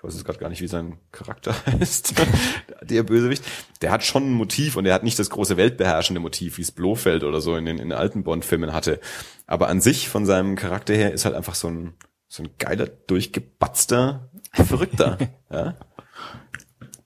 ich 0.00 0.04
weiß 0.04 0.14
jetzt 0.14 0.24
gerade 0.24 0.38
gar 0.38 0.48
nicht, 0.48 0.62
wie 0.62 0.66
sein 0.66 0.96
Charakter 1.12 1.54
heißt, 1.66 2.14
der 2.82 3.02
Bösewicht, 3.02 3.44
der 3.82 3.90
hat 3.90 4.02
schon 4.02 4.30
ein 4.30 4.32
Motiv 4.32 4.76
und 4.76 4.86
er 4.86 4.94
hat 4.94 5.04
nicht 5.04 5.18
das 5.18 5.28
große 5.28 5.58
weltbeherrschende 5.58 6.20
Motiv, 6.20 6.56
wie 6.56 6.62
es 6.62 6.72
Blofeld 6.72 7.22
oder 7.22 7.42
so 7.42 7.54
in 7.54 7.66
den, 7.66 7.76
in 7.76 7.90
den 7.90 7.98
alten 7.98 8.24
Bond-Filmen 8.24 8.72
hatte. 8.72 8.98
Aber 9.46 9.68
an 9.68 9.82
sich, 9.82 10.08
von 10.08 10.24
seinem 10.24 10.56
Charakter 10.56 10.94
her, 10.94 11.12
ist 11.12 11.26
halt 11.26 11.34
einfach 11.34 11.54
so 11.54 11.68
ein, 11.68 11.92
so 12.28 12.44
ein 12.44 12.48
geiler, 12.58 12.86
durchgebatzter 12.86 14.29
Verrückter. 14.64 15.18
ja? 15.50 15.76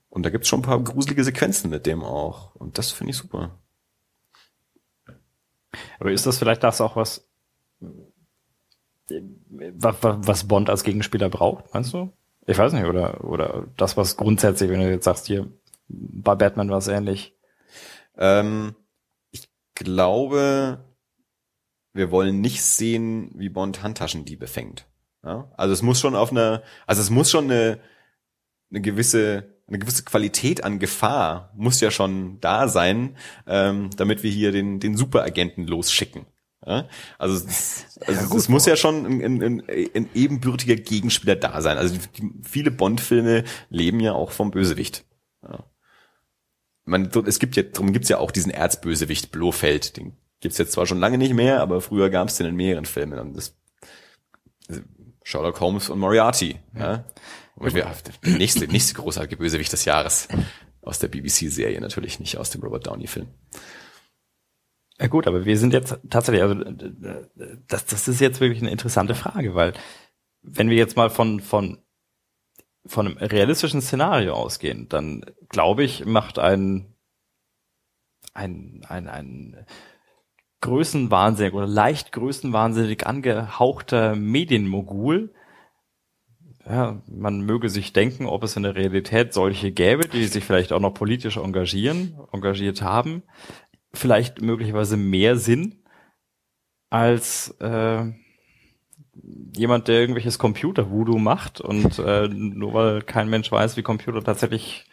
Und 0.09 0.23
da 0.23 0.29
gibt's 0.29 0.47
schon 0.47 0.59
ein 0.59 0.63
paar 0.63 0.81
gruselige 0.81 1.23
Sequenzen 1.23 1.69
mit 1.69 1.85
dem 1.85 2.03
auch. 2.03 2.55
Und 2.55 2.77
das 2.77 2.91
finde 2.91 3.11
ich 3.11 3.17
super. 3.17 3.59
Aber 5.99 6.11
ist 6.11 6.25
das 6.25 6.37
vielleicht 6.37 6.63
das 6.63 6.81
auch 6.81 6.95
was, 6.95 7.27
was 9.09 10.47
Bond 10.47 10.69
als 10.69 10.83
Gegenspieler 10.83 11.29
braucht, 11.29 11.73
meinst 11.73 11.93
du? 11.93 12.11
Ich 12.47 12.57
weiß 12.57 12.73
nicht, 12.73 12.85
oder, 12.85 13.23
oder 13.23 13.67
das, 13.77 13.97
was 13.97 14.17
grundsätzlich, 14.17 14.69
wenn 14.69 14.79
du 14.79 14.89
jetzt 14.89 15.05
sagst, 15.05 15.27
hier, 15.27 15.51
bei 15.87 16.35
Batman 16.35 16.69
war 16.69 16.77
es 16.77 16.87
ähnlich. 16.87 17.35
Ähm, 18.17 18.75
ich 19.31 19.49
glaube, 19.73 20.85
wir 21.93 22.11
wollen 22.11 22.41
nicht 22.41 22.63
sehen, 22.63 23.31
wie 23.35 23.49
Bond 23.49 23.83
Handtaschendiebe 23.83 24.47
fängt. 24.47 24.85
Ja? 25.25 25.51
Also 25.57 25.73
es 25.73 25.81
muss 25.81 25.99
schon 25.99 26.15
auf 26.15 26.31
eine, 26.31 26.63
also 26.87 27.01
es 27.01 27.09
muss 27.09 27.29
schon 27.29 27.45
eine, 27.45 27.79
eine 28.69 28.81
gewisse 28.81 29.55
eine 29.67 29.79
gewisse 29.79 30.03
Qualität 30.03 30.63
an 30.63 30.79
Gefahr 30.79 31.51
muss 31.55 31.81
ja 31.81 31.89
schon 31.89 32.39
da 32.39 32.67
sein, 32.67 33.17
ähm, 33.47 33.89
damit 33.97 34.21
wir 34.23 34.29
hier 34.29 34.51
den, 34.51 34.79
den 34.79 34.95
Superagenten 34.95 35.65
losschicken. 35.65 36.27
Ja? 36.65 36.87
Also, 37.17 37.35
es, 37.47 37.99
also 38.05 38.21
ja, 38.21 38.37
es 38.37 38.49
muss 38.49 38.65
ja 38.65 38.75
schon 38.75 39.05
ein, 39.05 39.21
ein, 39.21 39.43
ein, 39.43 39.63
ein, 39.95 40.09
ebenbürtiger 40.13 40.75
Gegenspieler 40.75 41.35
da 41.35 41.61
sein. 41.61 41.77
Also 41.77 41.95
die, 41.95 42.31
viele 42.43 42.71
Bond-Filme 42.71 43.43
leben 43.69 43.99
ja 43.99 44.13
auch 44.13 44.31
vom 44.31 44.51
Bösewicht. 44.51 45.05
Ja. 45.43 45.63
Man, 46.85 47.09
es 47.25 47.39
gibt 47.39 47.55
ja, 47.55 47.63
darum 47.63 47.91
gibt's 47.91 48.09
ja 48.09 48.19
auch 48.19 48.31
diesen 48.31 48.51
Erzbösewicht 48.51 49.31
Blofeld. 49.31 49.97
Den 49.97 50.15
gibt's 50.41 50.59
jetzt 50.59 50.73
zwar 50.73 50.85
schon 50.85 50.99
lange 50.99 51.17
nicht 51.17 51.33
mehr, 51.33 51.61
aber 51.61 51.81
früher 51.81 52.11
gab's 52.11 52.37
den 52.37 52.45
in 52.45 52.55
mehreren 52.55 52.85
Filmen. 52.85 53.17
Und 53.17 53.35
das, 53.35 53.57
also 54.67 54.81
Sherlock 55.25 55.59
Holmes 55.59 55.89
und 55.89 55.97
Moriarty. 55.97 56.59
Ja. 56.75 57.03
ja. 57.59 57.93
Der 58.23 58.37
nächste, 58.37 58.67
nächste 58.67 58.93
großartige 58.93 59.37
Bösewicht 59.37 59.73
des 59.73 59.83
Jahres. 59.83 60.27
Aus 60.83 60.99
der 60.99 61.07
BBC-Serie 61.07 61.81
natürlich, 61.81 62.19
nicht 62.19 62.37
aus 62.37 62.51
dem 62.51 62.61
Robert 62.61 62.85
Downey-Film. 62.85 63.27
Ja 64.99 65.07
gut, 65.07 65.25
aber 65.25 65.43
wir 65.43 65.57
sind 65.57 65.73
jetzt 65.73 65.97
tatsächlich, 66.11 66.43
also 66.43 66.53
das, 67.67 67.87
das 67.87 68.07
ist 68.07 68.21
jetzt 68.21 68.39
wirklich 68.39 68.61
eine 68.61 68.69
interessante 68.69 69.15
Frage, 69.15 69.55
weil 69.55 69.73
wenn 70.43 70.69
wir 70.69 70.77
jetzt 70.77 70.95
mal 70.95 71.09
von, 71.09 71.39
von, 71.39 71.79
von 72.85 73.07
einem 73.07 73.17
realistischen 73.17 73.81
Szenario 73.81 74.35
ausgehen, 74.35 74.87
dann 74.89 75.25
glaube 75.49 75.83
ich, 75.83 76.05
macht 76.05 76.37
ein, 76.37 76.93
ein, 78.35 78.85
ein, 78.87 79.07
ein 79.07 79.65
größenwahnsinnig 80.65 81.53
oder 81.53 81.67
leicht 81.67 82.11
größenwahnsinnig 82.11 83.05
angehauchter 83.05 84.15
Medienmogul, 84.15 85.31
ja, 86.67 87.03
man 87.07 87.41
möge 87.41 87.69
sich 87.69 87.93
denken, 87.93 88.25
ob 88.25 88.43
es 88.43 88.57
in 88.57 88.63
der 88.63 88.75
Realität 88.75 89.31
solche 89.31 89.71
gäbe, 89.71 90.07
die 90.07 90.25
sich 90.25 90.43
vielleicht 90.43 90.73
auch 90.73 90.79
noch 90.79 90.95
politisch 90.95 91.37
engagieren, 91.37 92.17
engagiert 92.31 92.81
haben. 92.81 93.21
Vielleicht 93.93 94.41
möglicherweise 94.41 94.97
mehr 94.97 95.37
Sinn 95.37 95.83
als 96.89 97.55
äh, 97.59 98.11
jemand, 99.55 99.87
der 99.87 99.99
irgendwelches 99.99 100.39
Computer-Voodoo 100.39 101.19
macht 101.19 101.61
und 101.61 101.99
äh, 101.99 102.27
nur 102.27 102.73
weil 102.73 103.01
kein 103.03 103.29
Mensch 103.29 103.51
weiß, 103.51 103.77
wie 103.77 103.83
Computer 103.83 104.23
tatsächlich 104.23 104.87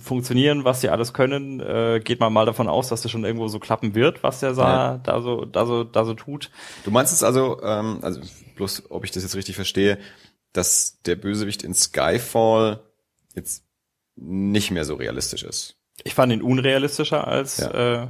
funktionieren, 0.00 0.64
was 0.64 0.80
sie 0.80 0.88
alles 0.88 1.12
können, 1.12 1.60
äh, 1.60 2.00
geht 2.02 2.20
man 2.20 2.32
mal 2.32 2.46
davon 2.46 2.68
aus, 2.68 2.88
dass 2.88 3.02
das 3.02 3.10
schon 3.10 3.24
irgendwo 3.24 3.48
so 3.48 3.58
klappen 3.58 3.94
wird, 3.94 4.22
was 4.22 4.40
der 4.40 4.52
ja. 4.52 4.98
da 4.98 5.20
so 5.20 5.44
da 5.44 5.66
so 5.66 5.84
da 5.84 6.04
so 6.04 6.14
tut. 6.14 6.50
Du 6.84 6.90
meinst 6.90 7.12
es 7.12 7.22
also, 7.22 7.62
ähm, 7.62 7.98
also 8.02 8.20
bloß, 8.56 8.90
ob 8.90 9.04
ich 9.04 9.10
das 9.10 9.22
jetzt 9.22 9.36
richtig 9.36 9.56
verstehe, 9.56 9.98
dass 10.52 11.00
der 11.02 11.16
Bösewicht 11.16 11.62
in 11.62 11.74
Skyfall 11.74 12.80
jetzt 13.34 13.64
nicht 14.16 14.70
mehr 14.70 14.84
so 14.84 14.94
realistisch 14.94 15.42
ist. 15.42 15.76
Ich 16.04 16.14
fand 16.14 16.32
ihn 16.32 16.42
unrealistischer 16.42 17.26
als 17.26 17.58
ja. 17.58 18.02
äh, 18.02 18.08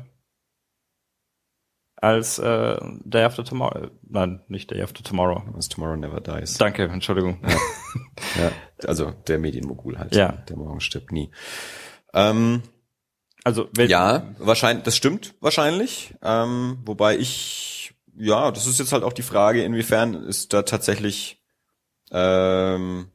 als 2.01 2.39
äh, 2.39 2.79
Day 3.05 3.25
After 3.25 3.45
Tomorrow. 3.45 3.89
Nein, 4.09 4.41
nicht 4.49 4.71
Day 4.71 4.83
After 4.83 5.03
Tomorrow. 5.03 5.43
As 5.57 5.69
Tomorrow 5.69 5.97
Never 5.97 6.21
Dies. 6.21 6.55
Danke, 6.55 6.85
Entschuldigung. 6.85 7.39
Ja, 7.43 8.43
ja 8.43 8.53
also 8.87 9.13
der 9.29 9.39
Medienmogul 9.39 9.99
halt. 9.99 10.15
Ja. 10.15 10.33
Der 10.33 10.57
morgen 10.57 10.81
stirbt 10.81 11.13
nie. 11.13 11.31
Ähm, 12.15 12.63
also 13.45 13.69
ja, 13.77 14.35
wahrscheinlich, 14.39 14.85
das 14.85 14.97
stimmt 14.97 15.35
wahrscheinlich. 15.41 16.15
Ähm, 16.23 16.79
wobei 16.85 17.17
ich, 17.17 17.95
ja, 18.17 18.51
das 18.51 18.67
ist 18.67 18.79
jetzt 18.79 18.93
halt 18.93 19.05
auch 19.05 19.13
die 19.13 19.23
Frage, 19.23 19.63
inwiefern 19.63 20.15
ist 20.15 20.53
da 20.53 20.63
tatsächlich 20.63 21.43
ähm, 22.11 23.11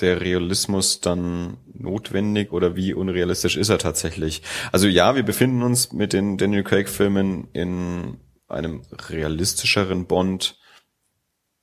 der 0.00 0.20
Realismus 0.20 1.00
dann 1.00 1.58
notwendig 1.72 2.52
oder 2.52 2.76
wie 2.76 2.94
unrealistisch 2.94 3.56
ist 3.56 3.68
er 3.68 3.78
tatsächlich? 3.78 4.42
Also 4.72 4.88
ja, 4.88 5.14
wir 5.14 5.22
befinden 5.22 5.62
uns 5.62 5.92
mit 5.92 6.12
den 6.12 6.36
Daniel 6.36 6.64
Craig 6.64 6.88
Filmen 6.88 7.48
in 7.52 8.18
einem 8.48 8.82
realistischeren 8.90 10.06
Bond, 10.06 10.58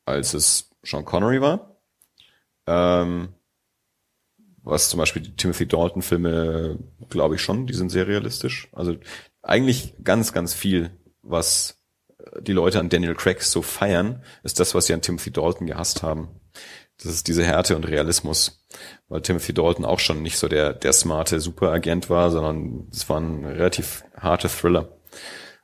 als 0.05 0.33
es 0.33 0.69
Sean 0.83 1.05
Connery 1.05 1.41
war. 1.41 1.77
Ähm, 2.67 3.29
was 4.63 4.89
zum 4.89 4.99
Beispiel 4.99 5.21
die 5.21 5.35
Timothy 5.35 5.67
Dalton 5.67 6.01
Filme, 6.01 6.79
glaube 7.09 7.35
ich 7.35 7.41
schon, 7.41 7.67
die 7.67 7.73
sind 7.73 7.89
sehr 7.89 8.07
realistisch. 8.07 8.69
Also 8.71 8.95
eigentlich 9.41 9.95
ganz, 10.03 10.33
ganz 10.33 10.53
viel, 10.53 10.91
was 11.21 11.81
die 12.39 12.53
Leute 12.53 12.79
an 12.79 12.89
Daniel 12.89 13.15
Craig 13.15 13.41
so 13.41 13.61
feiern, 13.61 14.23
ist 14.43 14.59
das, 14.59 14.75
was 14.75 14.85
sie 14.85 14.93
an 14.93 15.01
Timothy 15.01 15.31
Dalton 15.31 15.67
gehasst 15.67 16.03
haben. 16.03 16.40
Das 17.03 17.13
ist 17.13 17.27
diese 17.27 17.43
Härte 17.43 17.75
und 17.75 17.87
Realismus, 17.87 18.63
weil 19.09 19.21
Timothy 19.21 19.53
Dalton 19.53 19.85
auch 19.85 19.99
schon 19.99 20.21
nicht 20.21 20.37
so 20.37 20.47
der, 20.47 20.73
der 20.73 20.93
smarte 20.93 21.39
Superagent 21.39 22.09
war, 22.09 22.29
sondern 22.31 22.87
es 22.91 23.09
war 23.09 23.19
ein 23.19 23.45
relativ 23.45 24.03
harte 24.15 24.49
Thriller. 24.49 24.89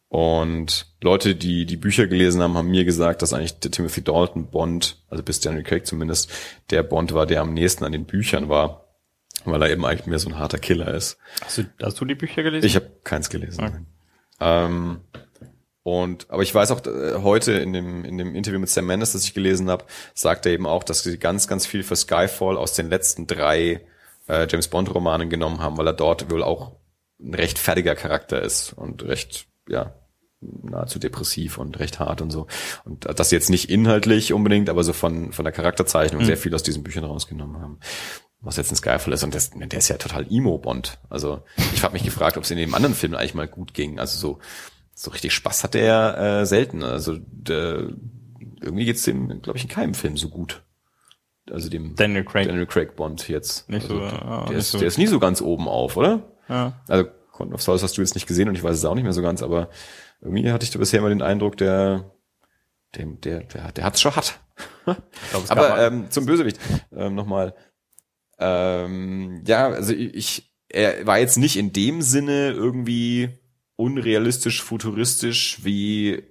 Und 0.10 0.88
Leute, 1.02 1.36
die 1.36 1.66
die 1.66 1.78
Bücher 1.78 2.08
gelesen 2.08 2.42
haben, 2.42 2.56
haben 2.56 2.70
mir 2.70 2.86
gesagt, 2.86 3.22
dass 3.22 3.34
eigentlich 3.34 3.60
der 3.60 3.72
Timothy 3.72 4.02
Dalton 4.02 4.50
Bond, 4.50 5.04
also 5.10 5.22
bis 5.22 5.42
Daniel 5.42 5.64
Craig 5.64 5.86
zumindest, 5.86 6.32
der 6.70 6.82
Bond 6.84 7.14
war, 7.14 7.26
der 7.26 7.42
am 7.42 7.54
nächsten 7.54 7.84
an 7.84 7.92
den 7.92 8.06
Büchern 8.06 8.48
war, 8.48 8.88
weil 9.44 9.62
er 9.62 9.70
eben 9.70 9.86
eigentlich 9.86 10.08
mehr 10.08 10.20
so 10.20 10.30
ein 10.30 10.40
harter 10.40 10.60
Killer 10.60 10.94
ist. 10.94 11.18
Hast 11.42 11.58
du, 11.58 11.64
hast 11.82 12.00
du 12.00 12.06
die 12.06 12.16
Bücher 12.16 12.42
gelesen? 12.42 12.66
Ich 12.66 12.76
habe 12.76 12.90
keins 13.04 13.30
gelesen. 13.30 13.64
Okay. 13.64 13.80
Ähm, 14.40 15.02
und 15.88 16.30
aber 16.30 16.44
ich 16.44 16.54
weiß 16.54 16.72
auch 16.72 16.86
äh, 16.86 17.24
heute 17.24 17.54
in 17.54 17.72
dem 17.72 18.04
in 18.04 18.18
dem 18.18 18.36
Interview 18.36 18.60
mit 18.60 18.68
Sam 18.68 18.88
Mendes, 18.88 19.14
das 19.14 19.24
ich 19.24 19.34
gelesen 19.34 19.70
habe, 19.70 19.86
sagt 20.14 20.46
er 20.46 20.52
eben 20.52 20.66
auch, 20.66 20.84
dass 20.84 21.04
sie 21.04 21.18
ganz 21.18 21.48
ganz 21.48 21.66
viel 21.66 21.82
für 21.82 21.96
Skyfall 21.96 22.58
aus 22.58 22.74
den 22.74 22.90
letzten 22.90 23.26
drei 23.26 23.80
äh, 24.28 24.48
James 24.50 24.68
Bond 24.68 24.94
Romanen 24.94 25.30
genommen 25.30 25.62
haben, 25.62 25.78
weil 25.78 25.88
er 25.88 25.94
dort 25.94 26.30
wohl 26.30 26.44
auch 26.44 26.74
ein 27.22 27.34
recht 27.34 27.58
fertiger 27.58 27.96
Charakter 27.96 28.42
ist 28.42 28.74
und 28.74 29.04
recht 29.04 29.48
ja 29.70 29.94
nahezu 30.42 31.00
depressiv 31.00 31.58
und 31.58 31.80
recht 31.80 32.02
hart 32.02 32.20
und 32.20 32.32
so. 32.32 32.48
Und 32.84 33.06
das 33.06 33.32
jetzt 33.32 33.50
nicht 33.50 33.70
inhaltlich 33.70 34.34
unbedingt, 34.34 34.70
aber 34.70 34.84
so 34.84 34.92
von 34.92 35.32
von 35.32 35.46
der 35.46 35.54
Charakterzeichnung 35.54 36.22
mhm. 36.22 36.26
sehr 36.26 36.38
viel 36.38 36.54
aus 36.54 36.64
diesen 36.64 36.84
Büchern 36.84 37.06
rausgenommen 37.06 37.62
haben 37.62 37.80
was 38.40 38.56
jetzt 38.56 38.72
ein 38.72 38.76
Skyfall 38.76 39.14
ist. 39.14 39.24
Und 39.24 39.34
das, 39.34 39.50
der 39.50 39.80
ist 39.80 39.88
ja 39.88 39.98
total 39.98 40.32
Emo-Bond. 40.32 41.00
Also 41.10 41.42
ich 41.74 41.84
habe 41.84 41.94
mich 41.94 42.04
gefragt, 42.04 42.38
ob 42.38 42.44
es 42.44 42.52
in 42.52 42.58
dem 42.58 42.76
anderen 42.76 42.94
Film 42.94 43.16
eigentlich 43.16 43.34
mal 43.34 43.48
gut 43.48 43.74
ging. 43.74 44.00
Also 44.00 44.18
so 44.20 44.40
so 45.00 45.12
richtig 45.12 45.32
Spaß 45.34 45.64
hat 45.64 45.76
er 45.76 46.18
äh, 46.18 46.46
selten. 46.48 46.82
Also 46.84 47.18
der, 47.20 47.90
irgendwie 48.62 48.86
geht's 48.86 49.04
dem, 49.04 49.44
glaube 49.44 49.58
ich, 49.58 49.64
in 49.64 49.70
keinem 49.70 49.94
Film 49.94 50.18
so 50.18 50.28
gut. 50.28 50.64
Also 51.52 51.70
dem 51.70 51.96
Daniel 51.96 52.26
Craig, 52.26 52.48
Daniel 52.48 52.66
Craig 52.66 52.96
Bond 52.96 53.30
jetzt. 53.30 53.70
Nicht 53.70 53.84
also, 53.84 54.00
so, 54.00 54.04
ja, 54.04 54.46
der, 54.50 54.58
ist, 54.58 54.72
so. 54.72 54.80
der 54.80 54.88
ist 54.88 54.98
nie 54.98 55.06
so 55.06 55.20
ganz 55.20 55.40
oben 55.40 55.68
auf, 55.68 55.98
oder? 55.98 56.24
Ja. 56.50 56.82
Also 56.88 57.06
Quantum 57.32 57.54
of 57.54 57.62
Solace 57.62 57.84
hast 57.84 57.96
du 57.96 58.02
jetzt 58.02 58.16
nicht 58.16 58.26
gesehen 58.26 58.50
und 58.50 58.56
ich 58.56 58.64
weiß 58.64 58.76
es 58.76 58.86
auch 58.86 58.96
nicht 58.96 59.04
mehr 59.04 59.14
so 59.14 59.22
ganz, 59.22 59.44
aber 59.44 59.70
irgendwie 60.20 60.52
hatte 60.52 60.64
ich 60.64 60.72
da 60.72 60.80
bisher 60.80 61.00
immer 61.00 61.10
den 61.10 61.22
Eindruck, 61.22 61.58
der, 61.58 62.12
der, 62.96 63.06
der, 63.06 63.44
der, 63.44 63.72
der 63.72 63.84
hat's 63.84 64.02
schon 64.02 64.16
hat. 64.16 64.40
aber 65.48 65.80
ähm, 65.80 66.10
zum 66.10 66.26
Bösewicht 66.26 66.60
ähm, 66.92 67.14
nochmal. 67.14 67.54
Ähm, 68.40 69.44
ja, 69.46 69.68
also 69.68 69.94
ich, 69.94 70.52
er 70.70 71.06
war 71.06 71.20
jetzt 71.20 71.38
nicht 71.38 71.56
in 71.56 71.72
dem 71.72 72.02
Sinne 72.02 72.50
irgendwie 72.50 73.38
unrealistisch 73.78 74.62
futuristisch 74.62 75.64
wie 75.64 76.24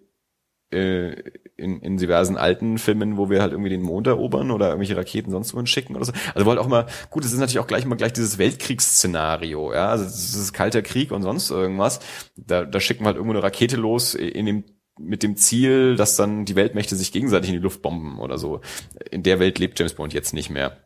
äh, 0.70 1.12
in, 1.56 1.80
in 1.80 1.96
diversen 1.96 2.36
alten 2.36 2.76
Filmen, 2.76 3.16
wo 3.16 3.30
wir 3.30 3.40
halt 3.40 3.52
irgendwie 3.52 3.70
den 3.70 3.82
Mond 3.82 4.06
erobern 4.06 4.50
oder 4.50 4.66
irgendwelche 4.66 4.96
Raketen 4.96 5.30
sonst 5.30 5.54
wohin 5.54 5.66
schicken 5.66 5.96
oder 5.96 6.04
so. 6.04 6.12
Also 6.34 6.44
wo 6.44 6.50
halt 6.50 6.58
auch 6.58 6.68
mal, 6.68 6.86
gut, 7.08 7.24
es 7.24 7.32
ist 7.32 7.38
natürlich 7.38 7.60
auch 7.60 7.66
gleich 7.66 7.84
immer 7.84 7.96
gleich 7.96 8.12
dieses 8.12 8.36
Weltkriegsszenario, 8.36 9.72
ja, 9.72 9.88
also 9.88 10.04
das 10.04 10.34
ist 10.34 10.52
kalter 10.52 10.82
Krieg 10.82 11.12
und 11.12 11.22
sonst 11.22 11.50
irgendwas. 11.50 12.00
Da, 12.36 12.64
da 12.64 12.80
schicken 12.80 13.04
wir 13.04 13.06
halt 13.06 13.16
irgendwo 13.16 13.34
eine 13.34 13.42
Rakete 13.42 13.76
los 13.76 14.14
in 14.14 14.44
dem 14.44 14.64
mit 14.98 15.22
dem 15.22 15.36
Ziel, 15.36 15.94
dass 15.96 16.16
dann 16.16 16.46
die 16.46 16.56
Weltmächte 16.56 16.96
sich 16.96 17.12
gegenseitig 17.12 17.50
in 17.50 17.56
die 17.56 17.62
Luft 17.62 17.82
bomben 17.82 18.18
oder 18.18 18.38
so. 18.38 18.60
In 19.10 19.22
der 19.22 19.38
Welt 19.38 19.58
lebt 19.58 19.78
James 19.78 19.92
Bond 19.92 20.14
jetzt 20.14 20.32
nicht 20.32 20.48
mehr. 20.48 20.78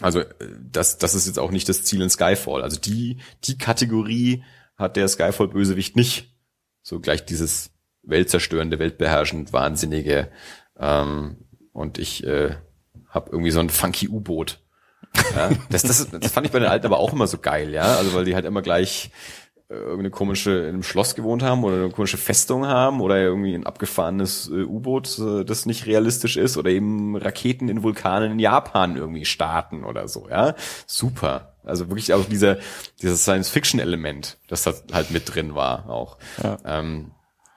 Also 0.00 0.22
das, 0.60 0.98
das 0.98 1.14
ist 1.14 1.26
jetzt 1.26 1.38
auch 1.38 1.50
nicht 1.50 1.68
das 1.68 1.82
Ziel 1.82 2.02
in 2.02 2.10
Skyfall. 2.10 2.62
Also 2.62 2.78
die, 2.78 3.18
die 3.44 3.56
Kategorie 3.56 4.44
hat 4.78 4.96
der 4.96 5.08
Skyfall-Bösewicht 5.08 5.96
nicht. 5.96 6.34
So 6.82 7.00
gleich 7.00 7.26
dieses 7.26 7.72
weltzerstörende, 8.02 8.78
weltbeherrschend, 8.78 9.52
wahnsinnige. 9.52 10.30
Ähm, 10.78 11.36
und 11.72 11.98
ich 11.98 12.24
äh, 12.24 12.56
habe 13.08 13.30
irgendwie 13.32 13.50
so 13.50 13.60
ein 13.60 13.70
funky 13.70 14.08
U-Boot. 14.08 14.60
Ja, 15.34 15.50
das, 15.70 15.82
das, 15.82 16.08
das 16.10 16.32
fand 16.32 16.46
ich 16.46 16.52
bei 16.52 16.58
den 16.58 16.68
Alten 16.68 16.86
aber 16.86 16.98
auch 16.98 17.12
immer 17.12 17.26
so 17.26 17.38
geil, 17.38 17.72
ja. 17.72 17.96
Also 17.96 18.14
weil 18.14 18.24
die 18.24 18.34
halt 18.34 18.44
immer 18.44 18.62
gleich 18.62 19.10
äh, 19.68 19.74
irgendeine 19.74 20.10
komische 20.10 20.60
in 20.60 20.68
einem 20.68 20.82
Schloss 20.82 21.14
gewohnt 21.14 21.42
haben 21.42 21.64
oder 21.64 21.76
eine 21.76 21.90
komische 21.90 22.16
Festung 22.16 22.66
haben 22.66 23.00
oder 23.00 23.18
irgendwie 23.18 23.54
ein 23.54 23.66
abgefahrenes 23.66 24.48
äh, 24.48 24.62
U-Boot, 24.62 25.18
äh, 25.18 25.44
das 25.44 25.66
nicht 25.66 25.86
realistisch 25.86 26.36
ist 26.36 26.56
oder 26.56 26.70
eben 26.70 27.16
Raketen 27.16 27.68
in 27.68 27.82
Vulkanen 27.82 28.32
in 28.32 28.38
Japan 28.38 28.96
irgendwie 28.96 29.24
starten 29.24 29.84
oder 29.84 30.08
so, 30.08 30.28
ja. 30.28 30.54
Super. 30.86 31.54
Also 31.68 31.88
wirklich 31.88 32.12
auch 32.12 32.24
dieser, 32.24 32.58
dieses 33.02 33.22
Science-Fiction-Element, 33.22 34.38
das 34.48 34.62
da 34.62 34.74
halt 34.92 35.10
mit 35.10 35.34
drin 35.34 35.54
war 35.54 35.88
auch. 35.88 36.18
Ja. 36.42 36.58
Ähm, 36.64 37.12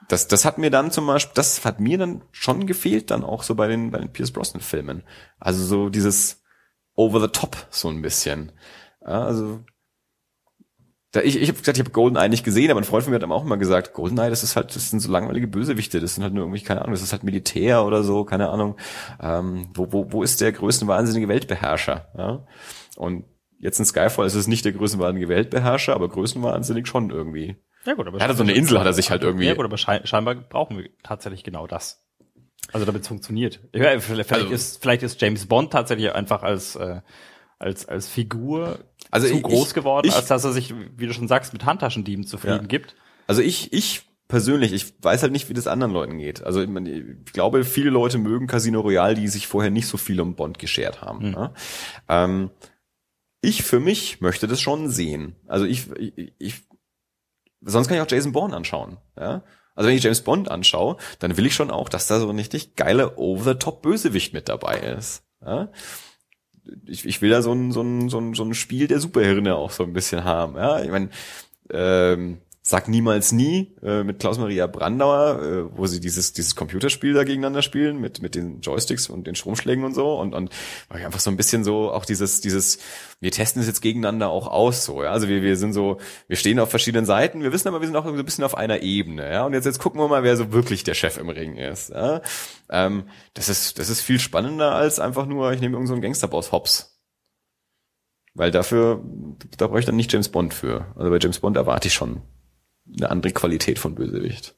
das, 0.08 0.28
das 0.28 0.44
hat 0.44 0.58
mir 0.58 0.70
dann 0.70 0.90
zum 0.90 1.06
Beispiel, 1.06 1.32
das 1.34 1.64
hat 1.64 1.80
mir 1.80 1.98
dann 1.98 2.22
schon 2.32 2.66
gefehlt, 2.66 3.10
dann 3.10 3.24
auch 3.24 3.42
so 3.42 3.54
bei 3.54 3.66
den, 3.68 3.90
bei 3.90 3.98
den 3.98 4.12
Pierce 4.12 4.30
Brosnan 4.30 4.60
Filmen. 4.60 5.04
Also 5.38 5.64
so 5.64 5.88
dieses 5.88 6.42
over 6.94 7.20
the 7.20 7.28
top 7.28 7.56
so 7.70 7.88
ein 7.88 8.02
bisschen. 8.02 8.52
Ja, 9.00 9.24
also 9.24 9.60
da, 11.12 11.20
ich, 11.20 11.36
ich 11.36 11.48
habe 11.48 11.58
gesagt, 11.58 11.76
ich 11.76 11.84
habe 11.84 11.92
Goldeneye 11.92 12.30
nicht 12.30 12.44
gesehen, 12.44 12.70
aber 12.70 12.80
ein 12.80 12.84
Freund 12.84 13.04
von 13.04 13.12
mir 13.12 13.20
hat 13.20 13.30
auch 13.30 13.44
immer 13.44 13.58
gesagt, 13.58 13.92
Goldeneye, 13.92 14.30
das 14.30 14.42
ist 14.42 14.56
halt, 14.56 14.74
das 14.74 14.90
sind 14.90 15.00
so 15.00 15.12
langweilige 15.12 15.46
Bösewichte, 15.46 16.00
das 16.00 16.14
sind 16.14 16.24
halt 16.24 16.32
nur 16.32 16.44
irgendwie, 16.44 16.62
keine 16.62 16.80
Ahnung, 16.80 16.94
das 16.94 17.02
ist 17.02 17.12
halt 17.12 17.22
Militär 17.22 17.84
oder 17.84 18.02
so, 18.02 18.24
keine 18.24 18.48
Ahnung. 18.48 18.76
Ähm, 19.20 19.68
wo, 19.74 19.92
wo, 19.92 20.10
wo 20.10 20.22
ist 20.22 20.40
der 20.40 20.52
größte 20.52 20.86
wahnsinnige 20.86 21.28
Weltbeherrscher? 21.28 22.08
Ja? 22.16 22.46
Und 22.96 23.24
jetzt 23.62 23.78
in 23.78 23.86
Skyfall 23.86 24.26
ist 24.26 24.34
es 24.34 24.46
nicht 24.46 24.64
der 24.66 24.72
größenwahnsinnige 24.72 25.28
Weltbeherrscher, 25.28 25.94
aber 25.94 26.08
größenwahnsinnig 26.08 26.86
schon 26.86 27.10
irgendwie. 27.10 27.56
Ja 27.86 27.94
gut, 27.94 28.06
aber 28.06 28.20
er 28.20 28.28
hat 28.28 28.36
so 28.36 28.42
eine 28.42 28.52
Insel, 28.52 28.78
hat 28.78 28.86
er 28.86 28.92
sich 28.92 29.10
halt 29.10 29.22
irgendwie. 29.22 29.46
Ja 29.46 29.54
gut, 29.54 29.64
aber 29.64 29.78
scheinbar 29.78 30.34
brauchen 30.34 30.76
wir 30.76 30.90
tatsächlich 31.02 31.42
genau 31.44 31.66
das. 31.66 32.04
Also 32.72 32.84
damit 32.86 33.02
es 33.02 33.08
funktioniert. 33.08 33.60
Ja, 33.74 33.98
vielleicht, 33.98 34.32
also, 34.32 34.48
ist, 34.48 34.82
vielleicht 34.82 35.02
ist 35.02 35.20
James 35.20 35.46
Bond 35.46 35.72
tatsächlich 35.72 36.12
einfach 36.14 36.42
als 36.42 36.76
äh, 36.76 37.00
als 37.58 37.86
als 37.86 38.08
Figur 38.08 38.80
also 39.10 39.26
zu 39.26 39.34
ich, 39.34 39.42
groß 39.42 39.74
geworden, 39.74 40.08
ich, 40.08 40.14
als 40.14 40.26
dass 40.26 40.44
er 40.44 40.52
sich, 40.52 40.74
wie 40.96 41.06
du 41.06 41.12
schon 41.12 41.28
sagst, 41.28 41.52
mit 41.52 41.64
Handtaschendieben 41.64 42.26
zufrieden 42.26 42.62
ja. 42.62 42.66
gibt. 42.66 42.94
Also 43.26 43.42
ich 43.42 43.72
ich 43.72 44.02
persönlich, 44.28 44.72
ich 44.72 44.94
weiß 45.02 45.22
halt 45.22 45.32
nicht, 45.32 45.48
wie 45.48 45.54
das 45.54 45.66
anderen 45.66 45.92
Leuten 45.92 46.18
geht. 46.18 46.42
Also 46.42 46.62
ich, 46.62 46.68
meine, 46.68 46.90
ich 46.90 47.32
glaube, 47.32 47.64
viele 47.64 47.90
Leute 47.90 48.16
mögen 48.18 48.46
Casino 48.46 48.80
Royale, 48.80 49.14
die 49.14 49.28
sich 49.28 49.46
vorher 49.46 49.70
nicht 49.70 49.86
so 49.86 49.98
viel 49.98 50.20
um 50.20 50.34
Bond 50.36 50.58
geschert 50.58 51.02
haben. 51.02 51.26
Mhm. 51.26 51.30
Ne? 51.32 51.54
Ähm, 52.08 52.50
ich 53.42 53.62
für 53.62 53.80
mich 53.80 54.20
möchte 54.22 54.46
das 54.46 54.60
schon 54.60 54.88
sehen. 54.88 55.36
Also 55.46 55.66
ich, 55.66 55.90
ich, 55.98 56.32
ich 56.38 56.54
sonst 57.60 57.88
kann 57.88 57.96
ich 57.96 58.02
auch 58.02 58.10
Jason 58.10 58.32
Bourne 58.32 58.56
anschauen. 58.56 58.96
Ja? 59.18 59.42
Also 59.74 59.88
wenn 59.88 59.96
ich 59.96 60.02
James 60.02 60.22
Bond 60.22 60.50
anschaue, 60.50 60.96
dann 61.18 61.36
will 61.36 61.46
ich 61.46 61.54
schon 61.54 61.70
auch, 61.70 61.88
dass 61.88 62.06
da 62.06 62.20
so 62.20 62.28
ein 62.28 62.38
richtig 62.38 62.76
geile 62.76 63.16
Over-the-Top-Bösewicht 63.16 64.32
mit 64.34 64.48
dabei 64.48 64.78
ist. 64.78 65.24
Ja? 65.44 65.70
Ich, 66.86 67.04
ich 67.04 67.22
will 67.22 67.30
da 67.30 67.42
so 67.42 67.52
ein, 67.52 67.72
so, 67.72 67.82
ein, 67.82 68.08
so, 68.08 68.18
ein, 68.18 68.34
so 68.34 68.44
ein 68.44 68.54
Spiel 68.54 68.86
der 68.86 69.00
Superhirne 69.00 69.56
auch 69.56 69.70
so 69.70 69.82
ein 69.82 69.92
bisschen 69.92 70.24
haben. 70.24 70.56
Ja? 70.56 70.82
Ich 70.82 70.90
meine, 70.90 71.10
ähm, 71.70 72.40
Sag 72.72 72.88
niemals 72.88 73.32
nie 73.32 73.76
äh, 73.82 74.02
mit 74.02 74.18
Klaus-Maria 74.18 74.66
Brandauer, 74.66 75.42
äh, 75.42 75.76
wo 75.76 75.86
sie 75.86 76.00
dieses 76.00 76.32
dieses 76.32 76.56
Computerspiel 76.56 77.12
da 77.12 77.22
gegeneinander 77.22 77.60
spielen 77.60 78.00
mit 78.00 78.22
mit 78.22 78.34
den 78.34 78.62
Joysticks 78.62 79.10
und 79.10 79.26
den 79.26 79.34
Stromschlägen 79.34 79.84
und 79.84 79.92
so. 79.92 80.18
Und 80.18 80.34
und 80.34 80.48
einfach 80.88 81.20
so 81.20 81.28
ein 81.28 81.36
bisschen 81.36 81.64
so 81.64 81.90
auch 81.90 82.06
dieses 82.06 82.40
dieses 82.40 82.78
wir 83.20 83.30
testen 83.30 83.60
es 83.60 83.68
jetzt 83.68 83.82
gegeneinander 83.82 84.30
auch 84.30 84.46
aus 84.46 84.86
so 84.86 85.02
ja. 85.02 85.10
Also 85.10 85.28
wir 85.28 85.42
wir 85.42 85.58
sind 85.58 85.74
so 85.74 85.98
wir 86.28 86.38
stehen 86.38 86.58
auf 86.58 86.70
verschiedenen 86.70 87.04
Seiten. 87.04 87.42
Wir 87.42 87.52
wissen 87.52 87.68
aber 87.68 87.82
wir 87.82 87.86
sind 87.88 87.94
auch 87.94 88.06
so 88.06 88.10
ein 88.10 88.24
bisschen 88.24 88.42
auf 88.42 88.56
einer 88.56 88.80
Ebene 88.80 89.30
ja. 89.30 89.44
Und 89.44 89.52
jetzt 89.52 89.66
jetzt 89.66 89.78
gucken 89.78 90.00
wir 90.00 90.08
mal 90.08 90.22
wer 90.22 90.38
so 90.38 90.50
wirklich 90.54 90.82
der 90.82 90.94
Chef 90.94 91.18
im 91.18 91.28
Ring 91.28 91.56
ist 91.56 91.90
ja? 91.90 92.22
ähm, 92.70 93.04
das 93.34 93.50
ist 93.50 93.78
das 93.78 93.90
ist 93.90 94.00
viel 94.00 94.18
spannender 94.18 94.72
als 94.72 94.98
einfach 94.98 95.26
nur 95.26 95.52
ich 95.52 95.60
nehme 95.60 95.74
irgendeinen 95.74 95.98
so 95.98 96.00
Gangsterboss 96.00 96.52
Hops 96.52 96.98
weil 98.32 98.50
dafür 98.50 99.04
da 99.58 99.66
brauche 99.66 99.80
ich 99.80 99.84
dann 99.84 99.96
nicht 99.96 100.10
James 100.10 100.30
Bond 100.30 100.54
für. 100.54 100.86
Also 100.96 101.10
bei 101.10 101.18
James 101.18 101.38
Bond 101.38 101.58
erwarte 101.58 101.88
ich 101.88 101.92
schon 101.92 102.22
eine 102.86 103.10
andere 103.10 103.32
Qualität 103.32 103.78
von 103.78 103.94
Bösewicht. 103.94 104.56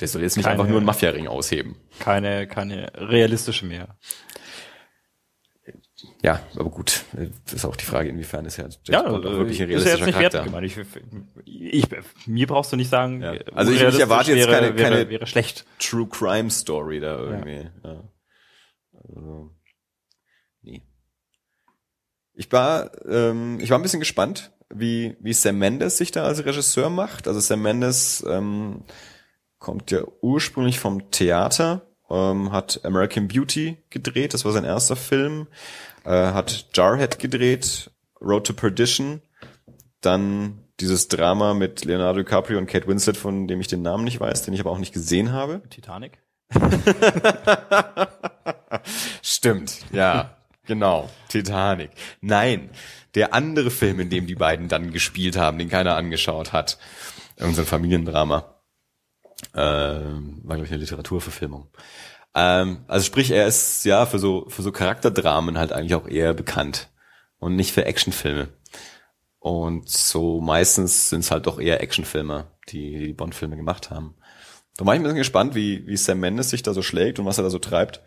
Der 0.00 0.08
soll 0.08 0.22
jetzt 0.22 0.36
nicht 0.36 0.44
keine, 0.44 0.54
einfach 0.54 0.68
nur 0.68 0.78
einen 0.78 0.86
Mafia-Ring 0.86 1.28
ausheben. 1.28 1.76
Keine, 1.98 2.46
keine 2.46 2.90
realistische 2.94 3.66
mehr. 3.66 3.98
Ja, 6.22 6.40
aber 6.56 6.70
gut, 6.70 7.04
das 7.44 7.54
ist 7.54 7.64
auch 7.66 7.76
die 7.76 7.84
Frage, 7.84 8.08
inwiefern 8.08 8.46
ist 8.46 8.56
ja 8.56 8.64
James 8.64 8.80
ja, 8.88 9.02
Bond 9.02 9.26
auch 9.26 9.32
wirklich 9.32 9.60
ein 9.60 9.68
realistischer 9.68 10.08
ist 10.08 10.14
ja 10.14 10.20
jetzt 10.22 10.34
nicht 10.34 10.42
Charakter. 10.42 10.62
Ich, 11.44 11.74
ich, 11.74 11.86
mir 12.26 12.46
brauchst 12.46 12.72
du 12.72 12.76
nicht 12.76 12.88
sagen, 12.88 13.22
ja. 13.22 13.32
also 13.52 13.72
ich, 13.72 13.82
ich 13.82 14.00
erwarte 14.00 14.32
jetzt 14.32 14.48
wäre, 14.48 14.60
keine, 14.60 14.74
keine 14.74 14.96
wäre, 14.96 15.10
wäre 15.10 15.26
schlecht. 15.26 15.66
True 15.78 16.06
Crime 16.08 16.50
Story 16.50 17.00
da 17.00 17.18
irgendwie. 17.18 17.68
Ja. 17.84 17.92
ja. 17.92 18.04
Also, 18.92 19.50
nee. 20.62 20.82
Ich 22.32 22.50
war, 22.50 22.90
ähm, 23.06 23.58
ich 23.60 23.68
war 23.68 23.78
ein 23.78 23.82
bisschen 23.82 24.00
gespannt, 24.00 24.52
wie, 24.72 25.16
wie 25.20 25.32
Sam 25.32 25.58
Mendes 25.58 25.98
sich 25.98 26.12
da 26.12 26.24
als 26.24 26.44
Regisseur 26.44 26.90
macht. 26.90 27.28
Also 27.28 27.40
Sam 27.40 27.62
Mendes 27.62 28.24
ähm, 28.28 28.84
kommt 29.58 29.90
ja 29.90 30.02
ursprünglich 30.20 30.80
vom 30.80 31.10
Theater, 31.10 31.82
ähm, 32.08 32.52
hat 32.52 32.80
American 32.84 33.28
Beauty 33.28 33.76
gedreht, 33.90 34.34
das 34.34 34.44
war 34.44 34.52
sein 34.52 34.64
erster 34.64 34.96
Film, 34.96 35.46
äh, 36.04 36.10
hat 36.10 36.68
Jarhead 36.74 37.18
gedreht, 37.18 37.90
Road 38.20 38.46
to 38.46 38.52
Perdition, 38.52 39.20
dann 40.00 40.64
dieses 40.80 41.08
Drama 41.08 41.54
mit 41.54 41.84
Leonardo 41.84 42.20
DiCaprio 42.20 42.58
und 42.58 42.66
Kate 42.66 42.86
Winslet, 42.86 43.16
von 43.16 43.46
dem 43.46 43.60
ich 43.60 43.68
den 43.68 43.82
Namen 43.82 44.04
nicht 44.04 44.18
weiß, 44.18 44.42
den 44.42 44.54
ich 44.54 44.60
aber 44.60 44.70
auch 44.70 44.78
nicht 44.78 44.94
gesehen 44.94 45.32
habe. 45.32 45.62
Titanic? 45.68 46.18
Stimmt, 49.22 49.80
ja, 49.92 50.36
genau. 50.66 51.10
Titanic. 51.28 51.90
Nein, 52.22 52.70
der 53.14 53.34
andere 53.34 53.70
Film, 53.70 54.00
in 54.00 54.10
dem 54.10 54.26
die 54.26 54.34
beiden 54.34 54.68
dann 54.68 54.92
gespielt 54.92 55.36
haben, 55.36 55.58
den 55.58 55.68
keiner 55.68 55.96
angeschaut 55.96 56.52
hat. 56.52 56.78
Irgendein 57.36 57.66
Familiendrama. 57.66 58.54
Ähm, 59.54 60.40
war, 60.44 60.56
glaube 60.56 60.66
ich, 60.66 60.72
eine 60.72 60.80
Literaturverfilmung. 60.80 61.68
Ähm, 62.34 62.84
also 62.86 63.04
sprich, 63.04 63.30
er 63.30 63.46
ist 63.46 63.84
ja 63.84 64.06
für 64.06 64.18
so, 64.18 64.46
für 64.48 64.62
so 64.62 64.70
Charakterdramen 64.70 65.58
halt 65.58 65.72
eigentlich 65.72 65.94
auch 65.94 66.06
eher 66.06 66.34
bekannt. 66.34 66.88
Und 67.38 67.56
nicht 67.56 67.72
für 67.72 67.86
Actionfilme. 67.86 68.48
Und 69.38 69.88
so 69.88 70.42
meistens 70.42 71.08
sind 71.08 71.20
es 71.20 71.30
halt 71.30 71.46
doch 71.46 71.58
eher 71.58 71.82
Actionfilme, 71.82 72.48
die 72.68 72.98
die 72.98 73.12
Bond-Filme 73.14 73.56
gemacht 73.56 73.90
haben. 73.90 74.14
Da 74.76 74.84
war 74.84 74.94
ich 74.94 75.00
ein 75.00 75.02
bisschen 75.02 75.16
gespannt, 75.16 75.54
wie, 75.54 75.86
wie 75.86 75.96
Sam 75.96 76.20
Mendes 76.20 76.50
sich 76.50 76.62
da 76.62 76.74
so 76.74 76.82
schlägt 76.82 77.18
und 77.18 77.24
was 77.24 77.38
er 77.38 77.44
da 77.44 77.50
so 77.50 77.58
treibt. 77.58 78.02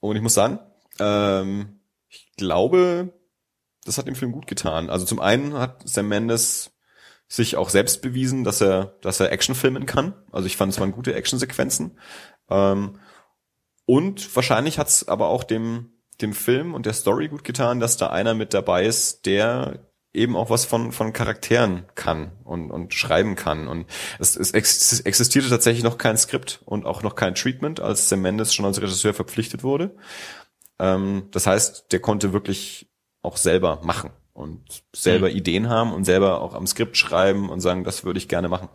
Und 0.00 0.16
ich 0.16 0.22
muss 0.22 0.34
sagen, 0.34 0.58
ähm, 0.98 1.80
ich 2.08 2.32
glaube, 2.36 3.12
das 3.84 3.98
hat 3.98 4.06
dem 4.06 4.14
Film 4.14 4.32
gut 4.32 4.46
getan. 4.46 4.90
Also 4.90 5.06
zum 5.06 5.20
einen 5.20 5.54
hat 5.54 5.88
Sam 5.88 6.08
Mendes 6.08 6.72
sich 7.28 7.56
auch 7.56 7.68
selbst 7.68 8.02
bewiesen, 8.02 8.44
dass 8.44 8.60
er, 8.60 8.96
dass 9.02 9.20
er 9.20 9.30
Action 9.30 9.54
filmen 9.54 9.86
kann. 9.86 10.14
Also 10.32 10.46
ich 10.46 10.56
fand 10.56 10.72
es 10.72 10.80
waren 10.80 10.92
gute 10.92 11.14
Actionsequenzen. 11.14 11.98
Ähm, 12.50 12.98
und 13.86 14.36
wahrscheinlich 14.36 14.78
hat 14.78 14.88
es 14.88 15.08
aber 15.08 15.28
auch 15.28 15.44
dem, 15.44 15.92
dem 16.20 16.32
Film 16.32 16.74
und 16.74 16.86
der 16.86 16.92
Story 16.92 17.28
gut 17.28 17.44
getan, 17.44 17.80
dass 17.80 17.96
da 17.96 18.08
einer 18.08 18.34
mit 18.34 18.52
dabei 18.52 18.84
ist, 18.84 19.26
der 19.26 19.90
eben 20.12 20.36
auch 20.36 20.50
was 20.50 20.64
von, 20.64 20.90
von 20.90 21.12
Charakteren 21.12 21.86
kann 21.94 22.32
und, 22.44 22.70
und 22.70 22.94
schreiben 22.94 23.36
kann. 23.36 23.68
Und 23.68 23.86
es, 24.18 24.36
es 24.36 24.50
existierte 24.52 25.48
tatsächlich 25.48 25.84
noch 25.84 25.98
kein 25.98 26.16
Skript 26.16 26.62
und 26.64 26.84
auch 26.84 27.02
noch 27.02 27.14
kein 27.14 27.36
Treatment, 27.36 27.78
als 27.78 28.08
Sam 28.08 28.22
Mendes 28.22 28.52
schon 28.52 28.66
als 28.66 28.82
Regisseur 28.82 29.14
verpflichtet 29.14 29.62
wurde. 29.62 29.94
Ähm, 30.80 31.28
das 31.30 31.46
heißt, 31.46 31.92
der 31.92 32.00
konnte 32.00 32.32
wirklich 32.32 32.90
auch 33.22 33.36
selber 33.36 33.80
machen 33.82 34.10
und 34.32 34.82
selber 34.94 35.28
mhm. 35.28 35.36
Ideen 35.36 35.68
haben 35.68 35.92
und 35.92 36.04
selber 36.04 36.40
auch 36.40 36.54
am 36.54 36.66
Skript 36.66 36.96
schreiben 36.96 37.50
und 37.50 37.60
sagen, 37.60 37.84
das 37.84 38.04
würde 38.04 38.18
ich 38.18 38.28
gerne 38.28 38.48
machen. 38.48 38.68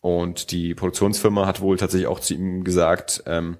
Und 0.00 0.50
die 0.50 0.74
Produktionsfirma 0.74 1.46
hat 1.46 1.60
wohl 1.60 1.76
tatsächlich 1.76 2.08
auch 2.08 2.20
zu 2.20 2.34
ihm 2.34 2.64
gesagt, 2.64 3.22
ähm, 3.26 3.56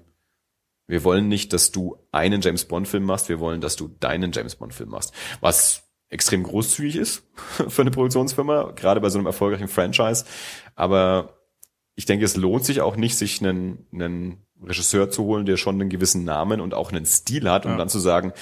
wir 0.87 1.03
wollen 1.03 1.27
nicht, 1.27 1.51
dass 1.51 1.71
du 1.71 1.97
einen 2.11 2.41
James 2.41 2.65
Bond 2.65 2.87
Film 2.87 3.03
machst, 3.03 3.27
wir 3.27 3.39
wollen, 3.39 3.59
dass 3.59 3.75
du 3.75 3.89
deinen 3.99 4.31
James 4.31 4.55
Bond 4.55 4.73
Film 4.73 4.89
machst. 4.89 5.13
Was 5.41 5.83
extrem 6.09 6.43
großzügig 6.43 6.95
ist 6.95 7.23
für 7.67 7.81
eine 7.81 7.91
Produktionsfirma, 7.91 8.71
gerade 8.71 9.01
bei 9.01 9.09
so 9.09 9.17
einem 9.17 9.27
erfolgreichen 9.27 9.67
Franchise. 9.67 10.25
Aber 10.75 11.37
ich 11.95 12.05
denke, 12.05 12.23
es 12.23 12.37
lohnt 12.37 12.63
sich 12.63 12.81
auch 12.81 12.95
nicht, 12.95 13.17
sich 13.17 13.41
einen, 13.41 13.85
einen 13.91 14.45
Regisseur 14.63 15.09
zu 15.09 15.23
holen, 15.23 15.45
der 15.45 15.57
schon 15.57 15.75
einen 15.75 15.89
gewissen 15.89 16.23
Namen 16.23 16.61
und 16.61 16.73
auch 16.73 16.91
einen 16.91 17.05
Stil 17.05 17.49
hat, 17.49 17.65
um 17.65 17.73
ja. 17.73 17.77
dann 17.77 17.89
zu 17.89 17.99
sagen, 17.99 18.33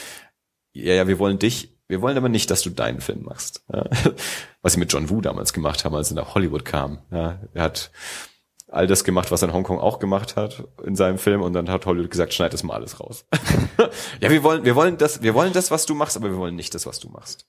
ja, 0.73 0.93
ja, 0.93 1.07
wir 1.07 1.19
wollen 1.19 1.39
dich, 1.39 1.74
wir 1.87 2.01
wollen 2.01 2.17
aber 2.17 2.29
nicht, 2.29 2.49
dass 2.51 2.61
du 2.61 2.69
deinen 2.69 3.01
Film 3.01 3.23
machst. 3.23 3.63
Ja. 3.71 3.85
Was 4.61 4.73
sie 4.73 4.79
mit 4.79 4.91
John 4.91 5.09
Woo 5.09 5.21
damals 5.21 5.53
gemacht 5.53 5.85
haben, 5.85 5.95
als 5.95 6.11
er 6.11 6.15
nach 6.15 6.35
Hollywood 6.35 6.65
kam. 6.65 6.99
Ja, 7.11 7.39
er 7.53 7.63
hat 7.63 7.91
all 8.67 8.87
das 8.87 9.03
gemacht, 9.03 9.31
was 9.31 9.41
er 9.41 9.49
in 9.49 9.53
Hongkong 9.53 9.79
auch 9.79 9.99
gemacht 9.99 10.35
hat 10.35 10.63
in 10.83 10.95
seinem 10.95 11.19
Film 11.19 11.41
und 11.41 11.53
dann 11.53 11.69
hat 11.69 11.85
Hollywood 11.85 12.09
gesagt, 12.09 12.33
schneid 12.33 12.51
das 12.51 12.63
mal 12.63 12.73
alles 12.73 12.99
raus. 12.99 13.25
ja, 14.19 14.29
wir 14.31 14.43
wollen, 14.43 14.65
wir 14.65 14.75
wollen 14.75 14.97
das, 14.97 15.21
wir 15.21 15.33
wollen 15.33 15.53
das, 15.53 15.69
was 15.71 15.85
du 15.85 15.93
machst, 15.93 16.17
aber 16.17 16.29
wir 16.29 16.37
wollen 16.37 16.55
nicht 16.55 16.73
das, 16.73 16.85
was 16.85 16.99
du 16.99 17.09
machst. 17.09 17.47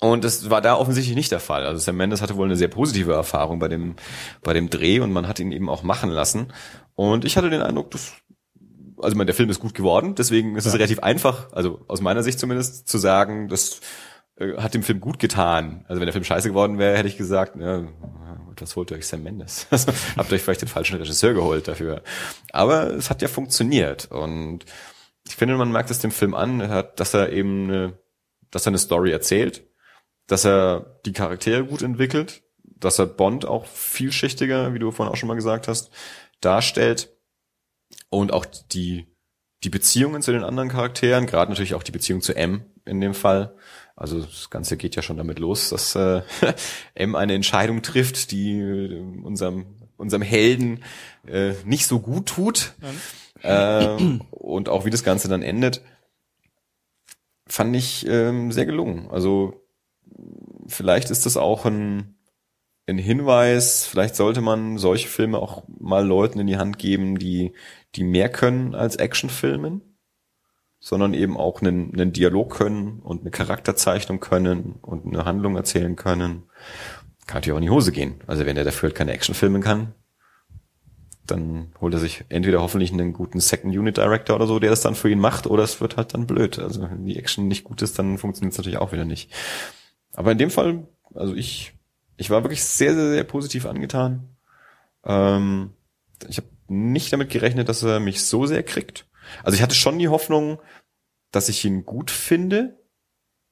Und 0.00 0.24
das 0.24 0.50
war 0.50 0.60
da 0.60 0.76
offensichtlich 0.76 1.16
nicht 1.16 1.32
der 1.32 1.40
Fall. 1.40 1.64
Also 1.64 1.78
Sam 1.78 1.96
Mendes 1.96 2.20
hatte 2.20 2.36
wohl 2.36 2.46
eine 2.46 2.56
sehr 2.56 2.68
positive 2.68 3.12
Erfahrung 3.12 3.58
bei 3.58 3.68
dem, 3.68 3.94
bei 4.42 4.52
dem 4.52 4.68
Dreh 4.68 5.00
und 5.00 5.12
man 5.12 5.28
hat 5.28 5.38
ihn 5.38 5.52
eben 5.52 5.70
auch 5.70 5.82
machen 5.82 6.10
lassen. 6.10 6.52
Und 6.94 7.24
ich 7.24 7.36
hatte 7.36 7.48
den 7.48 7.62
Eindruck, 7.62 7.90
dass, 7.90 8.12
also 9.04 9.16
mein, 9.16 9.26
der 9.26 9.34
Film 9.34 9.50
ist 9.50 9.60
gut 9.60 9.74
geworden, 9.74 10.14
deswegen 10.14 10.56
ist 10.56 10.64
ja. 10.64 10.70
es 10.70 10.74
relativ 10.74 11.00
einfach, 11.00 11.52
also 11.52 11.84
aus 11.88 12.00
meiner 12.00 12.22
Sicht 12.22 12.38
zumindest, 12.38 12.88
zu 12.88 12.98
sagen, 12.98 13.48
das 13.48 13.80
äh, 14.36 14.56
hat 14.56 14.74
dem 14.74 14.82
Film 14.82 15.00
gut 15.00 15.18
getan. 15.18 15.84
Also 15.88 16.00
wenn 16.00 16.06
der 16.06 16.12
Film 16.12 16.24
scheiße 16.24 16.48
geworden 16.48 16.78
wäre, 16.78 16.96
hätte 16.96 17.08
ich 17.08 17.16
gesagt, 17.16 17.56
ja, 17.56 17.86
was 18.58 18.76
holt 18.76 18.90
ihr 18.90 18.96
euch 18.96 19.06
Sam 19.06 19.22
Mendes? 19.22 19.66
Habt 19.70 20.30
ihr 20.30 20.36
euch 20.36 20.42
vielleicht 20.42 20.62
den 20.62 20.68
falschen 20.68 20.96
Regisseur 20.96 21.34
geholt 21.34 21.68
dafür. 21.68 22.02
Aber 22.52 22.92
es 22.94 23.10
hat 23.10 23.22
ja 23.22 23.28
funktioniert 23.28 24.10
und 24.10 24.64
ich 25.26 25.36
finde, 25.36 25.56
man 25.56 25.72
merkt 25.72 25.90
es 25.90 26.00
dem 26.00 26.10
Film 26.10 26.34
an, 26.34 26.58
dass 26.96 27.14
er 27.14 27.32
eben 27.32 27.64
eine, 27.64 27.98
dass 28.50 28.66
er 28.66 28.70
eine 28.70 28.78
Story 28.78 29.10
erzählt, 29.10 29.66
dass 30.26 30.44
er 30.44 31.00
die 31.06 31.12
Charaktere 31.12 31.64
gut 31.64 31.82
entwickelt, 31.82 32.42
dass 32.62 32.98
er 32.98 33.06
Bond 33.06 33.46
auch 33.46 33.66
vielschichtiger, 33.66 34.74
wie 34.74 34.78
du 34.78 34.90
vorhin 34.90 35.12
auch 35.12 35.16
schon 35.16 35.28
mal 35.28 35.34
gesagt 35.34 35.66
hast, 35.66 35.90
darstellt 36.40 37.13
und 38.10 38.32
auch 38.32 38.44
die 38.44 39.06
die 39.62 39.70
Beziehungen 39.70 40.20
zu 40.20 40.30
den 40.30 40.44
anderen 40.44 40.68
Charakteren, 40.68 41.26
gerade 41.26 41.50
natürlich 41.50 41.74
auch 41.74 41.82
die 41.82 41.92
Beziehung 41.92 42.20
zu 42.20 42.36
M 42.36 42.66
in 42.84 43.00
dem 43.00 43.14
Fall. 43.14 43.56
Also 43.96 44.20
das 44.20 44.50
Ganze 44.50 44.76
geht 44.76 44.94
ja 44.94 45.00
schon 45.00 45.16
damit 45.16 45.38
los, 45.38 45.70
dass 45.70 45.94
äh, 45.94 46.20
M 46.94 47.14
eine 47.14 47.32
Entscheidung 47.32 47.80
trifft, 47.80 48.30
die 48.30 48.58
äh, 48.58 49.00
unserem 49.22 49.66
unserem 49.96 50.22
Helden 50.22 50.84
äh, 51.26 51.54
nicht 51.64 51.86
so 51.86 52.00
gut 52.00 52.26
tut. 52.26 52.74
Äh, 53.42 54.18
und 54.30 54.68
auch 54.68 54.84
wie 54.84 54.90
das 54.90 55.04
Ganze 55.04 55.28
dann 55.28 55.42
endet, 55.42 55.82
fand 57.46 57.74
ich 57.76 58.06
ähm, 58.08 58.52
sehr 58.52 58.66
gelungen. 58.66 59.08
Also 59.10 59.64
vielleicht 60.66 61.10
ist 61.10 61.26
das 61.26 61.36
auch 61.36 61.64
ein, 61.64 62.13
ein 62.86 62.98
Hinweis, 62.98 63.86
vielleicht 63.86 64.16
sollte 64.16 64.40
man 64.40 64.78
solche 64.78 65.08
Filme 65.08 65.38
auch 65.38 65.64
mal 65.68 66.06
Leuten 66.06 66.38
in 66.38 66.46
die 66.46 66.58
Hand 66.58 66.78
geben, 66.78 67.18
die, 67.18 67.52
die 67.94 68.04
mehr 68.04 68.28
können 68.28 68.74
als 68.74 68.96
Actionfilmen, 68.96 69.80
sondern 70.80 71.14
eben 71.14 71.36
auch 71.36 71.62
einen, 71.62 71.94
einen 71.94 72.12
Dialog 72.12 72.54
können 72.54 73.00
und 73.00 73.22
eine 73.22 73.30
Charakterzeichnung 73.30 74.20
können 74.20 74.74
und 74.82 75.06
eine 75.06 75.24
Handlung 75.24 75.56
erzählen 75.56 75.96
können. 75.96 76.44
Kann 77.26 77.38
natürlich 77.38 77.52
auch 77.54 77.58
in 77.58 77.64
die 77.64 77.70
Hose 77.70 77.90
gehen. 77.90 78.20
Also 78.26 78.44
wenn 78.44 78.56
er 78.56 78.64
dafür 78.64 78.88
halt 78.88 78.96
keine 78.96 79.12
Actionfilme 79.12 79.60
kann, 79.60 79.94
dann 81.26 81.72
holt 81.80 81.94
er 81.94 82.00
sich 82.00 82.24
entweder 82.28 82.60
hoffentlich 82.60 82.92
einen 82.92 83.14
guten 83.14 83.40
Second 83.40 83.74
Unit 83.74 83.96
Director 83.96 84.36
oder 84.36 84.46
so, 84.46 84.58
der 84.58 84.70
das 84.70 84.82
dann 84.82 84.94
für 84.94 85.08
ihn 85.08 85.20
macht, 85.20 85.46
oder 85.46 85.62
es 85.62 85.80
wird 85.80 85.96
halt 85.96 86.12
dann 86.12 86.26
blöd. 86.26 86.58
Also 86.58 86.82
wenn 86.82 87.06
die 87.06 87.18
Action 87.18 87.48
nicht 87.48 87.64
gut 87.64 87.80
ist, 87.80 87.98
dann 87.98 88.18
funktioniert 88.18 88.52
es 88.52 88.58
natürlich 88.58 88.78
auch 88.78 88.92
wieder 88.92 89.06
nicht. 89.06 89.32
Aber 90.12 90.32
in 90.32 90.38
dem 90.38 90.50
Fall, 90.50 90.86
also 91.14 91.34
ich, 91.34 91.73
ich 92.16 92.30
war 92.30 92.44
wirklich 92.44 92.64
sehr, 92.64 92.94
sehr, 92.94 93.10
sehr 93.10 93.24
positiv 93.24 93.66
angetan. 93.66 94.36
Ähm, 95.04 95.72
ich 96.28 96.38
habe 96.38 96.48
nicht 96.68 97.12
damit 97.12 97.30
gerechnet, 97.30 97.68
dass 97.68 97.82
er 97.82 98.00
mich 98.00 98.22
so 98.22 98.46
sehr 98.46 98.62
kriegt. 98.62 99.06
Also 99.42 99.56
ich 99.56 99.62
hatte 99.62 99.74
schon 99.74 99.98
die 99.98 100.08
Hoffnung, 100.08 100.60
dass 101.30 101.48
ich 101.48 101.64
ihn 101.64 101.84
gut 101.84 102.10
finde 102.10 102.78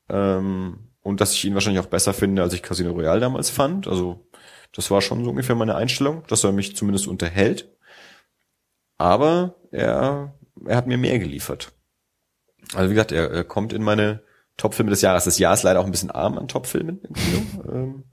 ähm, 0.08 0.90
und 1.02 1.20
dass 1.20 1.34
ich 1.34 1.44
ihn 1.44 1.54
wahrscheinlich 1.54 1.82
auch 1.82 1.90
besser 1.90 2.14
finde, 2.14 2.42
als 2.42 2.54
ich 2.54 2.62
Casino 2.62 2.92
Royale 2.92 3.20
damals 3.20 3.50
fand. 3.50 3.88
Also 3.88 4.26
das 4.72 4.90
war 4.90 5.02
schon 5.02 5.24
so 5.24 5.30
ungefähr 5.30 5.56
meine 5.56 5.74
Einstellung, 5.74 6.24
dass 6.28 6.44
er 6.44 6.52
mich 6.52 6.76
zumindest 6.76 7.06
unterhält. 7.06 7.68
Aber 8.98 9.56
er, 9.70 10.34
er 10.64 10.76
hat 10.76 10.86
mir 10.86 10.98
mehr 10.98 11.18
geliefert. 11.18 11.72
Also 12.74 12.90
wie 12.90 12.94
gesagt, 12.94 13.12
er, 13.12 13.30
er 13.30 13.44
kommt 13.44 13.72
in 13.72 13.82
meine 13.82 14.22
Topfilme 14.56 14.90
des 14.90 15.02
Jahres. 15.02 15.24
Das 15.24 15.38
Jahr 15.38 15.54
ist 15.54 15.62
leider 15.62 15.80
auch 15.80 15.84
ein 15.84 15.90
bisschen 15.90 16.10
arm 16.10 16.38
an 16.38 16.48
Topfilmen 16.48 17.00
im 17.02 17.14
Kino. 17.14 17.42
Ähm, 17.72 18.04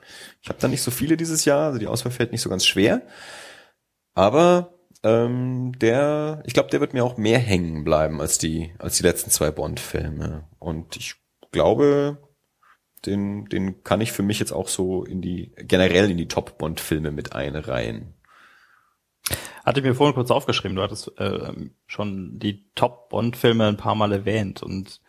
ich 0.42 0.50
habe 0.50 0.60
da 0.60 0.68
nicht 0.68 0.82
so 0.82 0.92
viele 0.92 1.18
dieses 1.18 1.44
Jahr, 1.44 1.68
also 1.68 1.80
die 1.80 1.88
Auswahl 1.88 2.12
fällt 2.12 2.32
nicht 2.32 2.42
so 2.42 2.50
ganz 2.50 2.66
schwer. 2.66 3.02
Aber 4.14 4.80
ähm, 5.04 5.72
der, 5.80 6.44
ich 6.46 6.54
glaube, 6.54 6.70
der 6.70 6.82
wird 6.82 6.94
mir 6.94 7.04
auch 7.04 7.18
mehr 7.18 7.40
hängen 7.40 7.84
bleiben 7.84 8.22
als 8.22 8.38
die, 8.38 8.74
als 8.80 8.98
die 8.98 9.04
letzten 9.04 9.32
zwei 9.32 9.52
Bond-Filme. 9.52 10.48
Und 10.60 10.96
ich 10.98 11.16
glaube, 11.52 12.18
den, 13.06 13.46
den 13.46 13.84
kann 13.84 14.02
ich 14.02 14.12
für 14.12 14.24
mich 14.24 14.40
jetzt 14.40 14.52
auch 14.52 14.68
so 14.68 15.04
in 15.04 15.22
die, 15.22 15.54
generell 15.58 16.12
in 16.12 16.18
die 16.18 16.28
Top-Bond-Filme 16.28 17.12
mit 17.12 17.34
einreihen. 17.34 18.14
Hatte 19.66 19.80
ich 19.80 19.86
mir 19.86 19.96
vorhin 19.96 20.16
kurz 20.16 20.32
aufgeschrieben, 20.32 20.76
du 20.76 20.82
hattest 20.82 21.12
äh, 21.18 21.54
schon 21.88 22.40
die 22.40 22.70
Top-Bond-Filme 22.76 23.68
ein 23.68 23.78
paar 23.78 23.96
Mal 23.96 24.12
erwähnt 24.12 24.64
und 24.64 25.02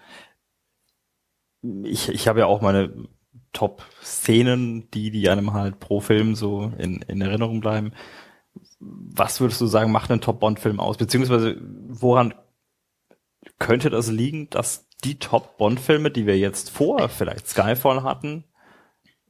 ich, 1.62 2.08
ich 2.08 2.28
habe 2.28 2.40
ja 2.40 2.46
auch 2.46 2.60
meine 2.60 3.08
Top-Szenen, 3.52 4.90
die, 4.90 5.10
die 5.10 5.28
einem 5.28 5.52
halt 5.52 5.80
pro 5.80 6.00
Film 6.00 6.34
so 6.34 6.72
in, 6.78 7.02
in 7.02 7.20
Erinnerung 7.20 7.60
bleiben. 7.60 7.92
Was 8.78 9.40
würdest 9.40 9.60
du 9.60 9.66
sagen, 9.66 9.92
macht 9.92 10.10
einen 10.10 10.20
Top-Bond-Film 10.20 10.80
aus? 10.80 10.96
Beziehungsweise 10.96 11.56
woran 11.60 12.34
könnte 13.58 13.90
das 13.90 14.10
liegen, 14.10 14.48
dass 14.50 14.88
die 15.04 15.18
Top-Bond-Filme, 15.18 16.10
die 16.10 16.26
wir 16.26 16.38
jetzt 16.38 16.70
vor 16.70 17.08
vielleicht 17.08 17.48
Skyfall 17.48 18.02
hatten, 18.02 18.44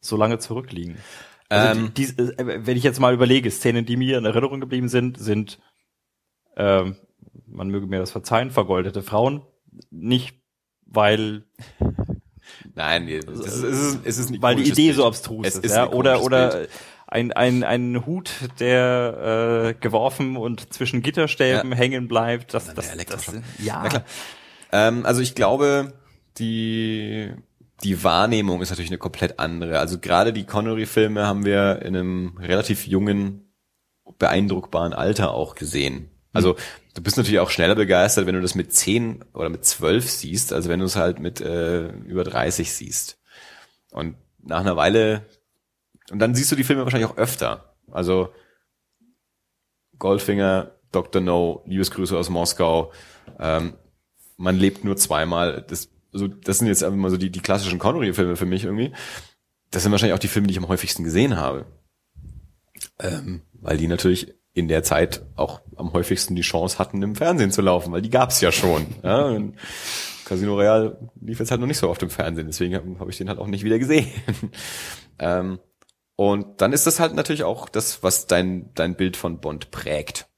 so 0.00 0.16
lange 0.16 0.38
zurückliegen? 0.38 0.98
Also 1.48 1.80
ähm, 1.80 1.94
die, 1.94 2.14
die, 2.14 2.22
äh, 2.22 2.66
wenn 2.66 2.76
ich 2.76 2.84
jetzt 2.84 3.00
mal 3.00 3.14
überlege, 3.14 3.50
Szenen, 3.50 3.86
die 3.86 3.96
mir 3.96 4.18
in 4.18 4.24
Erinnerung 4.24 4.60
geblieben 4.60 4.88
sind, 4.88 5.18
sind, 5.18 5.58
ähm, 6.56 6.96
man 7.46 7.68
möge 7.68 7.86
mir 7.86 7.98
das 7.98 8.12
verzeihen, 8.12 8.50
vergoldete 8.50 9.02
Frauen. 9.02 9.42
Nicht, 9.90 10.40
weil 10.86 11.44
Nein, 12.74 13.08
es 13.08 13.24
ist, 13.24 13.62
es 13.62 13.98
ist, 14.04 14.18
ist 14.18 14.30
nicht 14.30 14.42
Weil 14.42 14.56
die 14.56 14.68
Idee 14.68 14.86
Bild. 14.86 14.96
so 14.96 15.06
abstrus 15.06 15.46
es 15.46 15.54
ist, 15.56 15.64
ist 15.66 15.76
ja? 15.76 15.90
Oder, 15.90 16.22
oder 16.22 16.66
ein, 17.06 17.32
ein, 17.32 17.64
ein 17.64 18.06
Hut, 18.06 18.30
der 18.60 19.74
äh, 19.76 19.80
geworfen 19.80 20.36
und 20.36 20.72
zwischen 20.72 21.02
Gitterstäben 21.02 21.72
ja. 21.72 21.76
hängen 21.76 22.08
bleibt. 22.08 22.54
Das, 22.54 22.72
das, 22.72 22.96
das, 22.96 23.06
das 23.06 23.32
ja. 23.58 23.88
klar. 23.88 24.04
Ähm, 24.72 25.04
also 25.04 25.20
ich 25.20 25.34
glaube, 25.34 25.94
die 26.38 27.32
die 27.82 28.04
Wahrnehmung 28.04 28.60
ist 28.60 28.70
natürlich 28.70 28.90
eine 28.90 28.98
komplett 28.98 29.38
andere. 29.38 29.78
Also 29.78 29.98
gerade 29.98 30.32
die 30.32 30.44
Connery-Filme 30.44 31.26
haben 31.26 31.44
wir 31.44 31.82
in 31.82 31.96
einem 31.96 32.36
relativ 32.38 32.86
jungen, 32.86 33.52
beeindruckbaren 34.18 34.92
Alter 34.92 35.32
auch 35.32 35.54
gesehen. 35.54 36.10
Also 36.32 36.56
du 36.94 37.02
bist 37.02 37.16
natürlich 37.16 37.40
auch 37.40 37.50
schneller 37.50 37.74
begeistert, 37.74 38.26
wenn 38.26 38.34
du 38.34 38.40
das 38.40 38.54
mit 38.54 38.72
zehn 38.72 39.24
oder 39.34 39.48
mit 39.48 39.64
zwölf 39.64 40.08
siehst, 40.08 40.52
als 40.52 40.68
wenn 40.68 40.80
du 40.80 40.86
es 40.86 40.96
halt 40.96 41.18
mit 41.18 41.40
äh, 41.40 41.88
über 41.88 42.24
30 42.24 42.72
siehst. 42.72 43.18
Und 43.90 44.16
nach 44.38 44.60
einer 44.60 44.76
Weile, 44.76 45.26
und 46.10 46.18
dann 46.18 46.34
siehst 46.34 46.52
du 46.52 46.56
die 46.56 46.64
Filme 46.64 46.84
wahrscheinlich 46.84 47.10
auch 47.10 47.16
öfter. 47.16 47.74
Also 47.90 48.32
Goldfinger, 49.98 50.72
Dr. 50.92 51.20
No, 51.20 51.62
Liebesgrüße 51.66 52.16
aus 52.16 52.30
Moskau, 52.30 52.92
ähm, 53.38 53.74
man 54.36 54.56
lebt 54.56 54.84
nur 54.84 54.96
zweimal. 54.96 55.64
Das, 55.68 55.90
also, 56.12 56.26
das 56.26 56.58
sind 56.58 56.68
jetzt 56.68 56.82
einfach 56.82 56.96
mal 56.96 57.10
so 57.10 57.16
die, 57.16 57.30
die 57.30 57.40
klassischen 57.40 57.78
Connery-Filme 57.78 58.36
für 58.36 58.46
mich 58.46 58.64
irgendwie. 58.64 58.92
Das 59.70 59.82
sind 59.82 59.92
wahrscheinlich 59.92 60.14
auch 60.14 60.20
die 60.20 60.28
Filme, 60.28 60.48
die 60.48 60.52
ich 60.52 60.58
am 60.58 60.68
häufigsten 60.68 61.04
gesehen 61.04 61.36
habe. 61.36 61.66
Ähm, 62.98 63.42
weil 63.52 63.76
die 63.76 63.86
natürlich 63.86 64.34
in 64.52 64.68
der 64.68 64.82
Zeit 64.82 65.22
auch 65.36 65.60
am 65.76 65.92
häufigsten 65.92 66.34
die 66.34 66.42
Chance 66.42 66.78
hatten, 66.78 67.02
im 67.02 67.14
Fernsehen 67.14 67.52
zu 67.52 67.62
laufen, 67.62 67.92
weil 67.92 68.02
die 68.02 68.10
gab's 68.10 68.40
ja 68.40 68.52
schon. 68.52 68.86
Ja, 69.02 69.36
Casino 70.24 70.54
Royale 70.54 70.96
lief 71.20 71.40
jetzt 71.40 71.50
halt 71.50 71.60
noch 71.60 71.66
nicht 71.66 71.78
so 71.78 71.88
oft 71.88 72.02
im 72.04 72.10
Fernsehen, 72.10 72.46
deswegen 72.46 72.76
habe 72.76 73.00
hab 73.00 73.08
ich 73.08 73.18
den 73.18 73.28
halt 73.28 73.40
auch 73.40 73.48
nicht 73.48 73.64
wieder 73.64 73.80
gesehen. 73.80 74.08
ähm, 75.18 75.58
und 76.14 76.60
dann 76.60 76.72
ist 76.72 76.86
das 76.86 77.00
halt 77.00 77.14
natürlich 77.14 77.42
auch 77.42 77.68
das, 77.68 78.02
was 78.04 78.26
dein, 78.26 78.70
dein 78.74 78.94
Bild 78.94 79.16
von 79.16 79.40
Bond 79.40 79.72
prägt. 79.72 80.28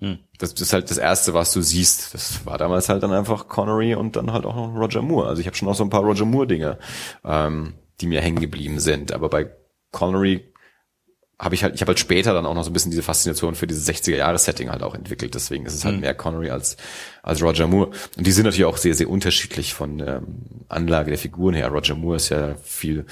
Hm. 0.00 0.18
Das 0.38 0.52
ist 0.52 0.72
halt 0.72 0.90
das 0.90 0.98
Erste, 0.98 1.32
was 1.32 1.52
du 1.52 1.62
siehst. 1.62 2.12
Das 2.12 2.44
war 2.44 2.58
damals 2.58 2.88
halt 2.88 3.02
dann 3.02 3.12
einfach 3.12 3.48
Connery 3.48 3.94
und 3.94 4.16
dann 4.16 4.32
halt 4.32 4.44
auch 4.44 4.54
noch 4.54 4.74
Roger 4.74 5.00
Moore. 5.00 5.28
Also 5.28 5.40
ich 5.40 5.46
habe 5.46 5.56
schon 5.56 5.68
auch 5.68 5.74
so 5.74 5.84
ein 5.84 5.90
paar 5.90 6.02
Roger 6.02 6.26
Moore-Dinge, 6.26 6.78
ähm, 7.24 7.74
die 8.00 8.06
mir 8.06 8.20
hängen 8.20 8.40
geblieben 8.40 8.78
sind. 8.78 9.12
Aber 9.12 9.30
bei 9.30 9.50
Connery 9.92 10.52
habe 11.38 11.54
ich 11.54 11.62
halt, 11.62 11.74
ich 11.74 11.82
habe 11.82 11.90
halt 11.90 11.98
später 11.98 12.32
dann 12.32 12.46
auch 12.46 12.54
noch 12.54 12.64
so 12.64 12.70
ein 12.70 12.72
bisschen 12.72 12.90
diese 12.90 13.02
Faszination 13.02 13.54
für 13.54 13.66
dieses 13.66 13.86
60er-Jahres-Setting 13.86 14.70
halt 14.70 14.82
auch 14.82 14.94
entwickelt. 14.94 15.34
Deswegen 15.34 15.66
ist 15.66 15.74
es 15.74 15.84
halt 15.84 15.96
mhm. 15.96 16.00
mehr 16.00 16.14
Connery 16.14 16.50
als, 16.50 16.78
als 17.22 17.42
Roger 17.42 17.66
Moore. 17.66 17.90
Und 18.16 18.26
die 18.26 18.32
sind 18.32 18.44
natürlich 18.44 18.64
auch 18.64 18.78
sehr, 18.78 18.94
sehr 18.94 19.10
unterschiedlich 19.10 19.74
von 19.74 20.00
ähm, 20.00 20.24
Anlage 20.68 21.10
der 21.10 21.18
Figuren 21.18 21.54
her. 21.54 21.68
Roger 21.68 21.94
Moore 21.94 22.16
ist 22.16 22.30
ja 22.30 22.54
viel 22.62 23.04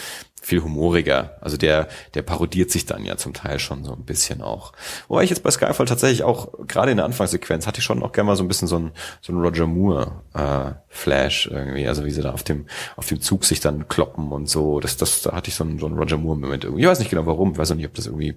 viel 0.45 0.63
humoriger. 0.63 1.39
Also 1.41 1.57
der, 1.57 1.89
der 2.13 2.21
parodiert 2.21 2.71
sich 2.71 2.85
dann 2.85 3.05
ja 3.05 3.17
zum 3.17 3.33
Teil 3.33 3.59
schon 3.59 3.83
so 3.83 3.93
ein 3.93 4.05
bisschen 4.05 4.43
auch. 4.43 4.73
Wobei 5.09 5.25
ich 5.25 5.31
jetzt 5.31 5.43
bei 5.43 5.51
Skyfall 5.51 5.87
tatsächlich 5.87 6.23
auch, 6.23 6.53
gerade 6.69 6.91
in 6.91 6.99
der 6.99 7.07
Anfangssequenz, 7.07 7.67
hatte 7.67 7.79
ich 7.79 7.85
schon 7.85 8.03
auch 8.03 8.13
gerne 8.13 8.27
mal 8.27 8.37
so 8.37 8.45
ein 8.45 8.49
bisschen 8.49 8.69
so 8.69 8.79
ein, 8.79 8.93
so 9.23 9.33
ein 9.33 9.41
Roger 9.41 9.67
Moore 9.67 10.23
äh, 10.35 10.73
Flash 10.89 11.47
irgendwie, 11.47 11.89
also 11.89 12.05
wie 12.05 12.11
sie 12.11 12.21
da 12.21 12.33
auf 12.33 12.43
dem, 12.43 12.67
auf 12.97 13.07
dem 13.07 13.23
Zug 13.23 13.47
sich 13.47 13.61
dann 13.61 13.89
kloppen 13.89 14.33
und 14.33 14.47
so. 14.49 14.81
Das, 14.81 14.99
das, 14.99 15.23
da 15.23 15.33
hatte 15.33 15.49
ich 15.49 15.55
so 15.55 15.65
einen, 15.65 15.79
so 15.79 15.87
einen 15.87 15.97
Roger 15.97 16.19
Moore-Moment 16.19 16.65
irgendwie. 16.65 16.83
Ich 16.83 16.89
weiß 16.89 16.99
nicht 16.99 17.11
genau 17.11 17.25
warum, 17.25 17.53
ich 17.53 17.59
weiß 17.59 17.71
auch 17.71 17.77
nicht, 17.77 17.87
ob 17.87 17.95
das 17.95 18.07
irgendwie 18.07 18.37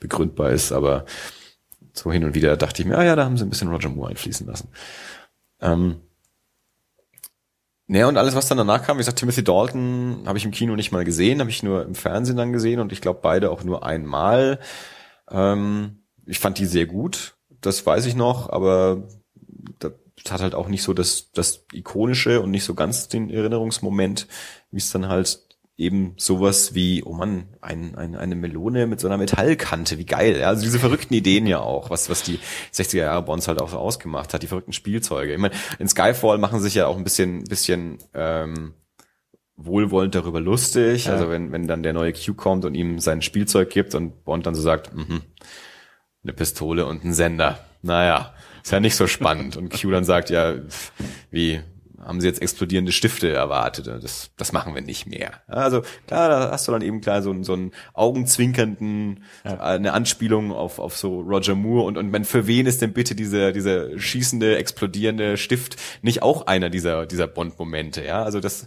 begründbar 0.00 0.50
ist, 0.50 0.70
aber 0.70 1.06
so 1.94 2.12
hin 2.12 2.24
und 2.24 2.34
wieder 2.34 2.58
dachte 2.58 2.82
ich 2.82 2.88
mir, 2.88 2.98
ah 2.98 3.04
ja, 3.04 3.16
da 3.16 3.24
haben 3.24 3.38
sie 3.38 3.44
ein 3.44 3.50
bisschen 3.50 3.68
Roger 3.68 3.88
Moore 3.88 4.10
einfließen 4.10 4.46
lassen. 4.46 4.68
Ähm, 5.62 6.02
naja, 7.88 8.06
und 8.06 8.18
alles, 8.18 8.34
was 8.34 8.46
dann 8.48 8.58
danach 8.58 8.84
kam, 8.84 8.98
wie 8.98 9.00
gesagt, 9.00 9.18
Timothy 9.18 9.42
Dalton 9.42 10.24
habe 10.26 10.36
ich 10.36 10.44
im 10.44 10.50
Kino 10.50 10.76
nicht 10.76 10.92
mal 10.92 11.06
gesehen, 11.06 11.40
habe 11.40 11.48
ich 11.48 11.62
nur 11.62 11.84
im 11.84 11.94
Fernsehen 11.94 12.36
dann 12.36 12.52
gesehen 12.52 12.80
und 12.80 12.92
ich 12.92 13.00
glaube 13.00 13.20
beide 13.22 13.50
auch 13.50 13.64
nur 13.64 13.82
einmal. 13.82 14.60
Ähm, 15.30 16.02
ich 16.26 16.38
fand 16.38 16.58
die 16.58 16.66
sehr 16.66 16.84
gut, 16.84 17.36
das 17.62 17.84
weiß 17.84 18.04
ich 18.04 18.14
noch, 18.14 18.50
aber 18.50 19.08
das 19.78 19.92
hat 20.30 20.42
halt 20.42 20.54
auch 20.54 20.68
nicht 20.68 20.82
so 20.82 20.92
das, 20.92 21.32
das 21.32 21.64
ikonische 21.72 22.42
und 22.42 22.50
nicht 22.50 22.64
so 22.64 22.74
ganz 22.74 23.08
den 23.08 23.30
Erinnerungsmoment, 23.30 24.26
wie 24.70 24.78
es 24.78 24.90
dann 24.90 25.08
halt 25.08 25.47
eben 25.78 26.14
sowas 26.16 26.74
wie, 26.74 27.04
oh 27.04 27.12
man, 27.12 27.44
ein, 27.60 27.94
ein, 27.94 28.16
eine 28.16 28.34
Melone 28.34 28.88
mit 28.88 28.98
so 28.98 29.06
einer 29.06 29.16
Metallkante, 29.16 29.96
wie 29.96 30.04
geil. 30.04 30.36
Ja? 30.40 30.48
Also 30.48 30.62
diese 30.62 30.80
verrückten 30.80 31.14
Ideen 31.14 31.46
ja 31.46 31.60
auch, 31.60 31.88
was, 31.88 32.10
was 32.10 32.24
die 32.24 32.40
60er 32.74 32.98
Jahre 32.98 33.22
Bonds 33.22 33.46
halt 33.46 33.62
auch 33.62 33.70
so 33.70 33.78
ausgemacht 33.78 34.34
hat, 34.34 34.42
die 34.42 34.48
verrückten 34.48 34.72
Spielzeuge. 34.72 35.32
Ich 35.32 35.38
meine, 35.38 35.54
in 35.78 35.88
Skyfall 35.88 36.38
machen 36.38 36.60
sich 36.60 36.74
ja 36.74 36.88
auch 36.88 36.96
ein 36.96 37.04
bisschen, 37.04 37.44
bisschen 37.44 37.98
ähm, 38.12 38.74
wohlwollend 39.56 40.16
darüber 40.16 40.40
lustig. 40.40 41.04
Ja. 41.04 41.12
Also 41.12 41.30
wenn, 41.30 41.52
wenn 41.52 41.68
dann 41.68 41.84
der 41.84 41.92
neue 41.92 42.12
Q 42.12 42.34
kommt 42.34 42.64
und 42.64 42.74
ihm 42.74 42.98
sein 42.98 43.22
Spielzeug 43.22 43.70
gibt 43.70 43.94
und 43.94 44.24
Bond 44.24 44.46
dann 44.46 44.56
so 44.56 44.62
sagt, 44.62 44.92
mhm, 44.92 45.22
eine 46.24 46.32
Pistole 46.32 46.86
und 46.86 47.04
ein 47.04 47.14
Sender. 47.14 47.64
Naja, 47.82 48.34
ist 48.64 48.72
ja 48.72 48.80
nicht 48.80 48.96
so 48.96 49.06
spannend. 49.06 49.56
Und 49.56 49.72
Q 49.72 49.92
dann 49.92 50.04
sagt, 50.04 50.30
ja, 50.30 50.56
wie, 51.30 51.60
haben 52.08 52.22
sie 52.22 52.26
jetzt 52.26 52.40
explodierende 52.40 52.90
Stifte 52.90 53.30
erwartet. 53.30 53.86
Das, 53.86 54.30
das 54.38 54.52
machen 54.52 54.74
wir 54.74 54.80
nicht 54.80 55.06
mehr. 55.06 55.42
Also 55.46 55.82
klar, 56.06 56.30
da 56.30 56.50
hast 56.50 56.66
du 56.66 56.72
dann 56.72 56.80
eben 56.80 57.02
klar 57.02 57.20
so, 57.20 57.42
so 57.42 57.52
einen 57.52 57.72
augenzwinkernden, 57.92 59.22
ja. 59.44 59.52
Äh, 59.52 59.76
eine 59.76 59.92
Anspielung 59.92 60.50
auf, 60.50 60.78
auf 60.78 60.96
so 60.96 61.20
Roger 61.20 61.54
Moore 61.54 61.84
und, 61.84 61.98
und 61.98 62.10
man, 62.10 62.24
für 62.24 62.46
wen 62.46 62.66
ist 62.66 62.80
denn 62.80 62.94
bitte 62.94 63.14
dieser, 63.14 63.52
dieser 63.52 63.98
schießende, 63.98 64.56
explodierende 64.56 65.36
Stift 65.36 65.76
nicht 66.00 66.22
auch 66.22 66.46
einer 66.46 66.70
dieser, 66.70 67.04
dieser 67.04 67.26
Bond-Momente, 67.26 68.02
ja? 68.02 68.22
Also 68.22 68.40
das, 68.40 68.66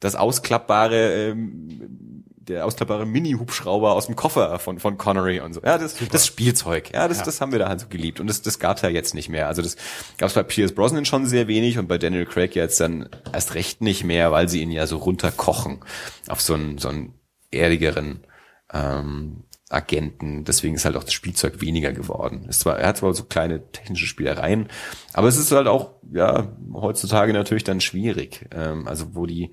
das 0.00 0.16
ausklappbare 0.16 1.30
ähm, 1.30 2.15
der 2.48 2.64
ausklappbare 2.64 3.06
Mini-Hubschrauber 3.06 3.92
aus 3.92 4.06
dem 4.06 4.16
Koffer 4.16 4.58
von, 4.58 4.78
von 4.78 4.98
Connery 4.98 5.40
und 5.40 5.52
so. 5.52 5.60
Ja, 5.62 5.78
das, 5.78 5.96
das 6.10 6.26
Spielzeug. 6.26 6.92
Ja, 6.92 7.08
das, 7.08 7.18
ja. 7.18 7.24
das 7.24 7.40
haben 7.40 7.52
wir 7.52 7.58
da 7.58 7.68
halt 7.68 7.80
so 7.80 7.88
geliebt. 7.88 8.20
Und 8.20 8.28
das, 8.28 8.42
das 8.42 8.58
gab's 8.58 8.82
ja 8.82 8.88
jetzt 8.88 9.14
nicht 9.14 9.28
mehr. 9.28 9.48
Also 9.48 9.62
das 9.62 9.76
gab's 10.16 10.34
bei 10.34 10.42
Pierce 10.42 10.72
Brosnan 10.72 11.04
schon 11.04 11.26
sehr 11.26 11.48
wenig 11.48 11.78
und 11.78 11.88
bei 11.88 11.98
Daniel 11.98 12.26
Craig 12.26 12.54
jetzt 12.54 12.80
dann 12.80 13.08
erst 13.32 13.54
recht 13.54 13.80
nicht 13.80 14.04
mehr, 14.04 14.30
weil 14.32 14.48
sie 14.48 14.62
ihn 14.62 14.70
ja 14.70 14.86
so 14.86 14.98
runterkochen 14.98 15.80
auf 16.28 16.40
so 16.40 16.54
einen, 16.54 16.78
so 16.78 16.88
einen 16.88 17.14
erdigeren, 17.50 18.26
ähm, 18.72 19.44
Agenten. 19.68 20.44
Deswegen 20.44 20.76
ist 20.76 20.84
halt 20.84 20.96
auch 20.96 21.04
das 21.04 21.12
Spielzeug 21.12 21.60
weniger 21.60 21.92
geworden. 21.92 22.46
Es 22.48 22.60
zwar, 22.60 22.78
er 22.78 22.88
hat 22.88 22.98
zwar 22.98 23.12
so 23.14 23.24
kleine 23.24 23.70
technische 23.72 24.06
Spielereien, 24.06 24.68
aber 25.12 25.28
es 25.28 25.36
ist 25.36 25.50
halt 25.50 25.66
auch, 25.66 25.94
ja, 26.12 26.56
heutzutage 26.72 27.32
natürlich 27.32 27.64
dann 27.64 27.80
schwierig. 27.80 28.46
Ähm, 28.52 28.86
also 28.86 29.14
wo 29.14 29.26
die, 29.26 29.52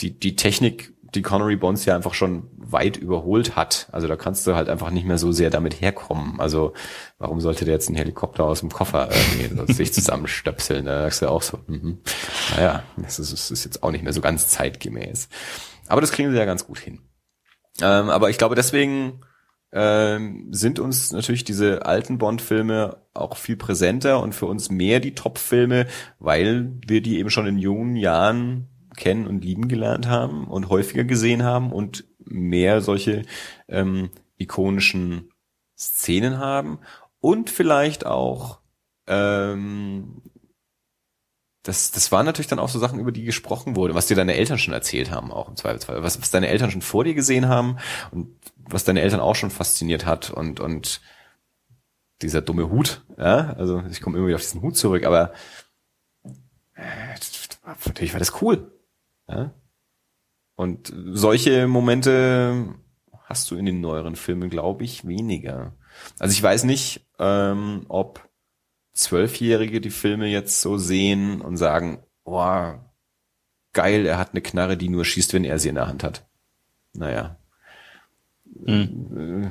die, 0.00 0.18
die 0.18 0.36
Technik 0.36 0.93
die 1.14 1.22
Connery 1.22 1.56
Bonds 1.56 1.84
ja 1.84 1.94
einfach 1.94 2.14
schon 2.14 2.48
weit 2.56 2.96
überholt 2.96 3.56
hat. 3.56 3.88
Also 3.92 4.08
da 4.08 4.16
kannst 4.16 4.46
du 4.46 4.54
halt 4.54 4.68
einfach 4.68 4.90
nicht 4.90 5.06
mehr 5.06 5.18
so 5.18 5.32
sehr 5.32 5.50
damit 5.50 5.80
herkommen. 5.80 6.40
Also 6.40 6.72
warum 7.18 7.40
sollte 7.40 7.64
der 7.64 7.74
jetzt 7.74 7.88
einen 7.88 7.96
Helikopter 7.96 8.44
aus 8.44 8.60
dem 8.60 8.70
Koffer 8.70 9.08
irgendwie 9.10 9.72
sich 9.72 9.92
zusammenstöpseln? 9.92 10.86
Da 10.86 11.02
sagst 11.02 11.22
du 11.22 11.28
auch 11.28 11.42
so, 11.42 11.58
mhm. 11.66 11.98
naja, 12.56 12.82
das 12.96 13.18
ist, 13.18 13.32
das 13.32 13.50
ist 13.50 13.64
jetzt 13.64 13.82
auch 13.82 13.90
nicht 13.90 14.04
mehr 14.04 14.12
so 14.12 14.20
ganz 14.20 14.48
zeitgemäß. 14.48 15.28
Aber 15.86 16.00
das 16.00 16.12
kriegen 16.12 16.30
sie 16.30 16.38
ja 16.38 16.44
ganz 16.44 16.66
gut 16.66 16.78
hin. 16.78 17.00
Ähm, 17.80 18.08
aber 18.10 18.30
ich 18.30 18.38
glaube, 18.38 18.54
deswegen 18.54 19.20
ähm, 19.72 20.48
sind 20.52 20.78
uns 20.78 21.12
natürlich 21.12 21.44
diese 21.44 21.84
alten 21.84 22.18
Bond-Filme 22.18 22.98
auch 23.12 23.36
viel 23.36 23.56
präsenter 23.56 24.22
und 24.22 24.34
für 24.34 24.46
uns 24.46 24.70
mehr 24.70 25.00
die 25.00 25.14
Top-Filme, 25.14 25.86
weil 26.18 26.72
wir 26.86 27.02
die 27.02 27.18
eben 27.18 27.30
schon 27.30 27.46
in 27.46 27.58
jungen 27.58 27.96
Jahren 27.96 28.68
kennen 28.94 29.26
und 29.26 29.44
lieben 29.44 29.68
gelernt 29.68 30.06
haben 30.08 30.46
und 30.46 30.68
häufiger 30.68 31.04
gesehen 31.04 31.42
haben 31.42 31.72
und 31.72 32.04
mehr 32.18 32.80
solche 32.80 33.22
ähm, 33.68 34.10
ikonischen 34.36 35.30
Szenen 35.76 36.38
haben 36.38 36.78
und 37.20 37.50
vielleicht 37.50 38.06
auch 38.06 38.60
ähm, 39.06 40.22
das, 41.64 41.90
das 41.92 42.12
waren 42.12 42.26
natürlich 42.26 42.46
dann 42.46 42.58
auch 42.58 42.68
so 42.68 42.78
Sachen, 42.78 42.98
über 43.00 43.10
die 43.10 43.24
gesprochen 43.24 43.74
wurde, 43.74 43.94
was 43.94 44.06
dir 44.06 44.16
deine 44.16 44.34
Eltern 44.34 44.58
schon 44.58 44.74
erzählt 44.74 45.10
haben, 45.10 45.32
auch 45.32 45.48
im 45.48 45.56
Zweifelsfall, 45.56 46.02
was, 46.02 46.20
was 46.20 46.30
deine 46.30 46.48
Eltern 46.48 46.70
schon 46.70 46.82
vor 46.82 47.04
dir 47.04 47.14
gesehen 47.14 47.48
haben 47.48 47.78
und 48.10 48.36
was 48.56 48.84
deine 48.84 49.00
Eltern 49.00 49.20
auch 49.20 49.34
schon 49.34 49.50
fasziniert 49.50 50.04
hat 50.04 50.30
und, 50.30 50.60
und 50.60 51.00
dieser 52.20 52.42
dumme 52.42 52.68
Hut, 52.68 53.02
ja, 53.16 53.54
also 53.54 53.82
ich 53.90 54.02
komme 54.02 54.18
immer 54.18 54.26
wieder 54.26 54.36
auf 54.36 54.42
diesen 54.42 54.60
Hut 54.60 54.76
zurück, 54.76 55.04
aber 55.04 55.32
äh, 56.74 57.14
natürlich 57.86 58.12
war 58.12 58.20
das 58.20 58.42
cool. 58.42 58.70
Ja? 59.28 59.54
Und 60.56 60.92
solche 60.94 61.66
Momente 61.66 62.74
hast 63.24 63.50
du 63.50 63.56
in 63.56 63.66
den 63.66 63.80
neueren 63.80 64.16
Filmen, 64.16 64.50
glaube 64.50 64.84
ich, 64.84 65.06
weniger. 65.06 65.74
Also 66.18 66.32
ich 66.32 66.42
weiß 66.42 66.64
nicht, 66.64 67.06
ähm, 67.18 67.86
ob 67.88 68.28
Zwölfjährige 68.92 69.80
die 69.80 69.90
Filme 69.90 70.28
jetzt 70.28 70.60
so 70.60 70.78
sehen 70.78 71.40
und 71.40 71.56
sagen, 71.56 72.04
boah, 72.22 72.92
geil, 73.72 74.06
er 74.06 74.18
hat 74.18 74.30
eine 74.30 74.42
Knarre, 74.42 74.76
die 74.76 74.88
nur 74.88 75.04
schießt, 75.04 75.32
wenn 75.34 75.44
er 75.44 75.58
sie 75.58 75.68
in 75.68 75.74
der 75.74 75.88
Hand 75.88 76.04
hat. 76.04 76.28
Naja. 76.92 77.38
Mhm. 78.44 79.50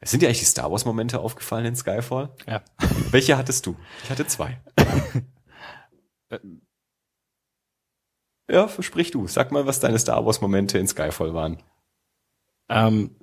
Äh, 0.00 0.06
sind 0.06 0.20
dir 0.20 0.26
eigentlich 0.26 0.40
die 0.40 0.44
Star 0.46 0.70
Wars 0.70 0.84
Momente 0.84 1.20
aufgefallen 1.20 1.66
in 1.66 1.76
Skyfall? 1.76 2.34
Ja. 2.46 2.62
Welche 3.10 3.36
hattest 3.36 3.66
du? 3.66 3.76
Ich 4.02 4.10
hatte 4.10 4.26
zwei. 4.26 4.60
Ja, 8.48 8.68
sprich 8.68 9.10
du. 9.10 9.26
Sag 9.26 9.52
mal, 9.52 9.66
was 9.66 9.80
deine 9.80 9.98
Star 9.98 10.24
Wars 10.24 10.40
Momente 10.40 10.78
in 10.78 10.86
Skyfall 10.86 11.32
waren. 11.34 11.62
Ähm, 12.68 13.16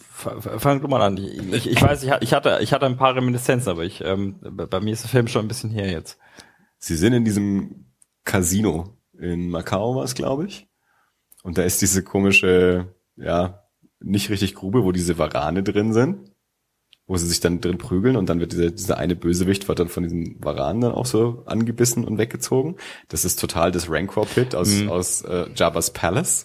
fang 0.00 0.80
du 0.80 0.88
mal 0.88 1.02
an. 1.02 1.18
Ich, 1.18 1.70
ich 1.70 1.80
weiß, 1.80 2.02
ich 2.02 2.32
hatte, 2.32 2.58
ich 2.62 2.72
hatte 2.72 2.86
ein 2.86 2.96
paar 2.96 3.14
Reminiszenzen, 3.14 3.70
aber 3.70 3.84
ich, 3.84 4.02
ähm, 4.02 4.38
bei 4.40 4.80
mir 4.80 4.92
ist 4.92 5.04
der 5.04 5.10
Film 5.10 5.28
schon 5.28 5.44
ein 5.44 5.48
bisschen 5.48 5.70
her 5.70 5.90
jetzt. 5.90 6.18
Sie 6.78 6.96
sind 6.96 7.12
in 7.12 7.24
diesem 7.24 7.92
Casino 8.24 8.98
in 9.18 9.48
Macau, 9.48 9.96
war 9.96 10.04
es, 10.04 10.14
glaube 10.14 10.46
ich. 10.46 10.68
Und 11.42 11.58
da 11.58 11.62
ist 11.62 11.82
diese 11.82 12.02
komische, 12.02 12.94
ja, 13.16 13.64
nicht 14.00 14.30
richtig 14.30 14.54
Grube, 14.54 14.84
wo 14.84 14.92
diese 14.92 15.18
Varane 15.18 15.62
drin 15.62 15.92
sind 15.92 16.33
wo 17.06 17.16
sie 17.18 17.26
sich 17.26 17.40
dann 17.40 17.60
drin 17.60 17.76
prügeln 17.76 18.16
und 18.16 18.30
dann 18.30 18.40
wird 18.40 18.52
dieser, 18.52 18.70
dieser 18.70 18.96
eine 18.96 19.14
Bösewicht 19.14 19.68
wird 19.68 19.78
dann 19.78 19.88
von 19.88 20.04
diesem 20.04 20.36
Varan 20.40 20.80
dann 20.80 20.92
auch 20.92 21.04
so 21.04 21.42
angebissen 21.44 22.04
und 22.04 22.16
weggezogen. 22.16 22.76
Das 23.08 23.26
ist 23.26 23.38
total 23.38 23.72
das 23.72 23.90
Rancor-Pit 23.90 24.54
aus, 24.54 24.70
mhm. 24.70 24.88
aus 24.88 25.20
äh, 25.22 25.46
Jabba's 25.54 25.90
Palace. 25.90 26.44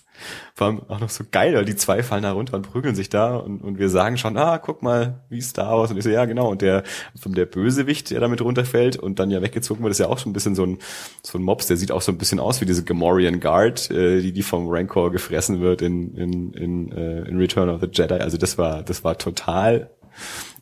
Vor 0.54 0.68
allem 0.68 0.82
auch 0.90 1.00
noch 1.00 1.10
so 1.10 1.24
geil, 1.32 1.54
weil 1.56 1.64
die 1.64 1.78
zwei 1.78 2.04
fallen 2.04 2.24
da 2.24 2.34
runter 2.34 2.58
und 2.58 2.70
prügeln 2.70 2.94
sich 2.94 3.08
da 3.08 3.38
und, 3.38 3.62
und 3.62 3.80
wir 3.80 3.88
sagen 3.88 4.18
schon, 4.18 4.36
ah, 4.36 4.58
guck 4.58 4.84
mal, 4.84 5.24
wie 5.30 5.40
Star 5.40 5.78
Wars. 5.78 5.92
Und 5.92 5.98
ich 5.98 6.04
so, 6.04 6.10
ja, 6.10 6.26
genau. 6.26 6.50
Und 6.50 6.62
der, 6.62 6.84
von 7.18 7.32
der 7.32 7.46
Bösewicht, 7.46 8.12
der 8.12 8.20
damit 8.20 8.42
runterfällt 8.42 8.98
und 8.98 9.20
dann 9.20 9.32
ja 9.32 9.42
weggezogen 9.42 9.82
wird, 9.82 9.92
ist 9.92 10.00
ja 10.00 10.08
auch 10.08 10.18
so 10.18 10.30
ein 10.30 10.34
bisschen 10.34 10.56
so 10.56 10.66
ein, 10.66 10.80
so 11.24 11.38
ein 11.38 11.42
Mops, 11.42 11.68
der 11.68 11.78
sieht 11.78 11.94
auch 11.94 12.02
so 12.02 12.12
ein 12.12 12.18
bisschen 12.18 12.42
aus 12.42 12.60
wie 12.60 12.66
diese 12.66 12.84
Gamorrean 12.84 13.40
Guard, 13.40 13.90
äh, 13.92 14.20
die, 14.22 14.34
die 14.34 14.44
vom 14.44 14.68
Rancor 14.68 15.10
gefressen 15.10 15.62
wird 15.62 15.82
in, 15.82 16.14
in, 16.16 16.52
in, 16.52 16.92
äh, 16.92 17.22
in 17.22 17.38
Return 17.38 17.70
of 17.70 17.80
the 17.80 17.88
Jedi. 17.90 18.16
Also 18.16 18.38
das 18.38 18.58
war, 18.58 18.84
das 18.84 19.06
war 19.06 19.18
total 19.18 19.90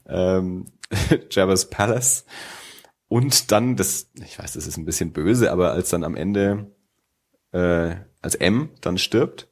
ähm, 0.08 0.66
Jabba's 1.32 1.70
Palace. 1.70 2.26
Und 3.10 3.52
dann, 3.52 3.76
das, 3.76 4.10
ich 4.16 4.38
weiß, 4.38 4.54
das 4.54 4.68
ist 4.68 4.78
ein 4.78 4.86
bisschen 4.86 5.14
böse, 5.14 5.52
aber 5.52 5.72
als 5.72 5.90
dann 5.90 6.04
am 6.04 6.16
Ende, 6.16 6.72
äh, 7.54 7.96
als 8.22 8.36
M 8.36 8.70
dann 8.82 8.98
stirbt, 8.98 9.48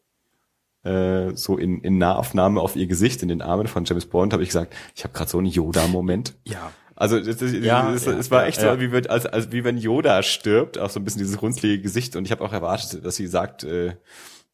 äh, 0.83 1.35
so 1.35 1.57
in, 1.57 1.81
in 1.81 1.97
Nahaufnahme 1.97 2.59
auf 2.59 2.75
ihr 2.75 2.87
Gesicht, 2.87 3.21
in 3.21 3.29
den 3.29 3.41
Armen 3.41 3.67
von 3.67 3.85
James 3.85 4.05
Bond, 4.05 4.33
habe 4.33 4.43
ich 4.43 4.49
gesagt, 4.49 4.73
ich 4.95 5.03
habe 5.03 5.13
gerade 5.13 5.29
so 5.29 5.37
einen 5.37 5.47
Yoda-Moment. 5.47 6.35
Ja. 6.43 6.71
Also 6.97 7.19
das, 7.19 7.37
das, 7.37 7.51
ja, 7.51 7.91
das, 7.91 8.05
ja, 8.05 8.13
es 8.13 8.31
war 8.31 8.45
echt 8.45 8.61
ja, 8.61 8.73
so, 8.73 8.79
wie, 8.79 8.91
wird, 8.91 9.09
als, 9.09 9.25
als, 9.25 9.51
wie 9.51 9.65
wenn 9.65 9.77
Yoda 9.77 10.23
stirbt, 10.23 10.77
auch 10.77 10.89
so 10.89 10.99
ein 10.99 11.03
bisschen 11.03 11.19
dieses 11.19 11.41
runzlige 11.41 11.81
Gesicht. 11.81 12.15
Und 12.15 12.23
ich 12.25 12.31
habe 12.31 12.43
auch 12.43 12.53
erwartet, 12.53 13.05
dass 13.05 13.17
sie 13.17 13.27
sagt, 13.27 13.65
äh, 13.65 13.95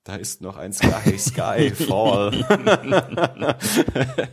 da 0.03 0.15
ist 0.15 0.41
noch 0.41 0.57
ein 0.57 0.73
Sky, 0.73 1.17
Skyfall. 1.17 2.31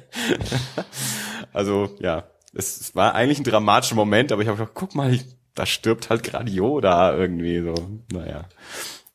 also, 1.53 1.97
ja, 2.01 2.31
es 2.55 2.95
war 2.95 3.15
eigentlich 3.15 3.39
ein 3.39 3.45
dramatischer 3.45 3.95
Moment, 3.95 4.33
aber 4.33 4.43
ich 4.43 4.49
habe 4.49 4.59
gedacht, 4.59 4.75
guck 4.75 4.95
mal, 4.95 5.19
da 5.55 5.67
stirbt 5.67 6.11
halt 6.11 6.23
gerade 6.23 6.51
Yoda 6.51 7.15
irgendwie 7.15 7.61
so. 7.61 7.75
Naja, 8.13 8.49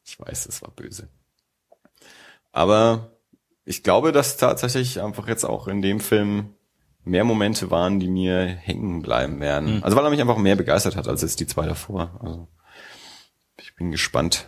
ich 0.04 0.20
weiß, 0.20 0.46
es 0.46 0.62
war 0.62 0.72
böse. 0.72 1.08
Aber 2.52 3.18
ich 3.66 3.82
glaube, 3.82 4.12
dass 4.12 4.38
tatsächlich 4.38 5.02
einfach 5.02 5.28
jetzt 5.28 5.46
auch 5.46 5.68
in 5.68 5.82
dem 5.82 6.00
Film 6.00 6.54
mehr 7.04 7.24
Momente 7.24 7.72
waren, 7.72 8.00
die 8.00 8.10
mir 8.10 8.46
hängen 8.46 9.02
bleiben 9.02 9.40
werden. 9.40 9.78
Mhm. 9.78 9.84
Also 9.84 9.98
weil 9.98 10.06
er 10.06 10.10
mich 10.10 10.22
einfach 10.22 10.38
mehr 10.38 10.56
begeistert 10.56 10.96
hat 10.96 11.08
als 11.08 11.22
jetzt 11.22 11.40
die 11.40 11.48
zwei 11.48 11.66
davor. 11.66 12.20
Also 12.22 12.48
ich 13.58 13.76
bin 13.76 13.92
gespannt, 13.92 14.48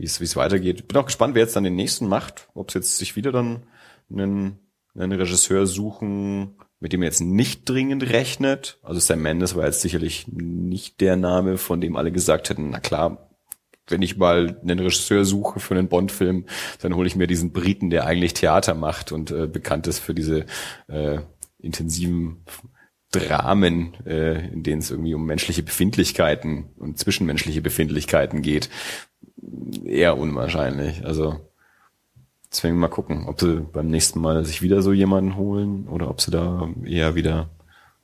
wie 0.00 0.06
es 0.06 0.18
wie 0.18 0.24
es 0.24 0.36
weitergeht. 0.36 0.88
Bin 0.88 0.96
auch 0.96 1.06
gespannt, 1.06 1.34
wer 1.34 1.42
jetzt 1.42 1.54
dann 1.56 1.64
den 1.64 1.76
nächsten 1.76 2.08
macht. 2.08 2.48
Ob 2.54 2.68
es 2.68 2.74
jetzt 2.74 2.96
sich 2.96 3.16
wieder 3.16 3.32
dann 3.32 3.64
einen, 4.10 4.58
einen 4.94 5.12
Regisseur 5.12 5.66
suchen, 5.66 6.56
mit 6.80 6.94
dem 6.94 7.02
er 7.02 7.08
jetzt 7.08 7.20
nicht 7.20 7.68
dringend 7.68 8.08
rechnet. 8.10 8.78
Also 8.82 8.98
Sam 8.98 9.20
Mendes 9.20 9.54
war 9.54 9.66
jetzt 9.66 9.82
sicherlich 9.82 10.26
nicht 10.28 11.00
der 11.02 11.16
Name, 11.16 11.58
von 11.58 11.82
dem 11.82 11.96
alle 11.96 12.12
gesagt 12.12 12.48
hätten, 12.48 12.70
na 12.70 12.80
klar, 12.80 13.28
wenn 13.88 14.00
ich 14.00 14.16
mal 14.16 14.58
einen 14.62 14.78
Regisseur 14.78 15.24
suche 15.24 15.60
für 15.60 15.74
einen 15.74 15.88
Bond-Film, 15.88 16.46
dann 16.80 16.94
hole 16.94 17.06
ich 17.06 17.16
mir 17.16 17.26
diesen 17.26 17.52
Briten, 17.52 17.90
der 17.90 18.06
eigentlich 18.06 18.34
Theater 18.34 18.74
macht 18.74 19.12
und 19.12 19.30
äh, 19.30 19.46
bekannt 19.46 19.86
ist 19.86 19.98
für 19.98 20.14
diese 20.14 20.46
äh, 20.88 21.18
intensiven 21.58 22.44
Dramen, 23.10 23.94
äh, 24.06 24.48
in 24.48 24.62
denen 24.62 24.80
es 24.80 24.90
irgendwie 24.90 25.14
um 25.14 25.26
menschliche 25.26 25.64
Befindlichkeiten 25.64 26.70
und 26.78 26.98
zwischenmenschliche 26.98 27.60
Befindlichkeiten 27.60 28.40
geht. 28.40 28.70
Eher 29.84 30.18
unwahrscheinlich. 30.18 31.04
Also 31.04 31.40
deswegen 32.50 32.78
mal 32.78 32.88
gucken, 32.88 33.26
ob 33.26 33.40
sie 33.40 33.60
beim 33.60 33.88
nächsten 33.88 34.20
Mal 34.20 34.44
sich 34.44 34.62
wieder 34.62 34.82
so 34.82 34.92
jemanden 34.92 35.36
holen 35.36 35.88
oder 35.88 36.10
ob 36.10 36.20
sie 36.20 36.30
da 36.30 36.68
eher 36.84 37.14
wieder 37.14 37.48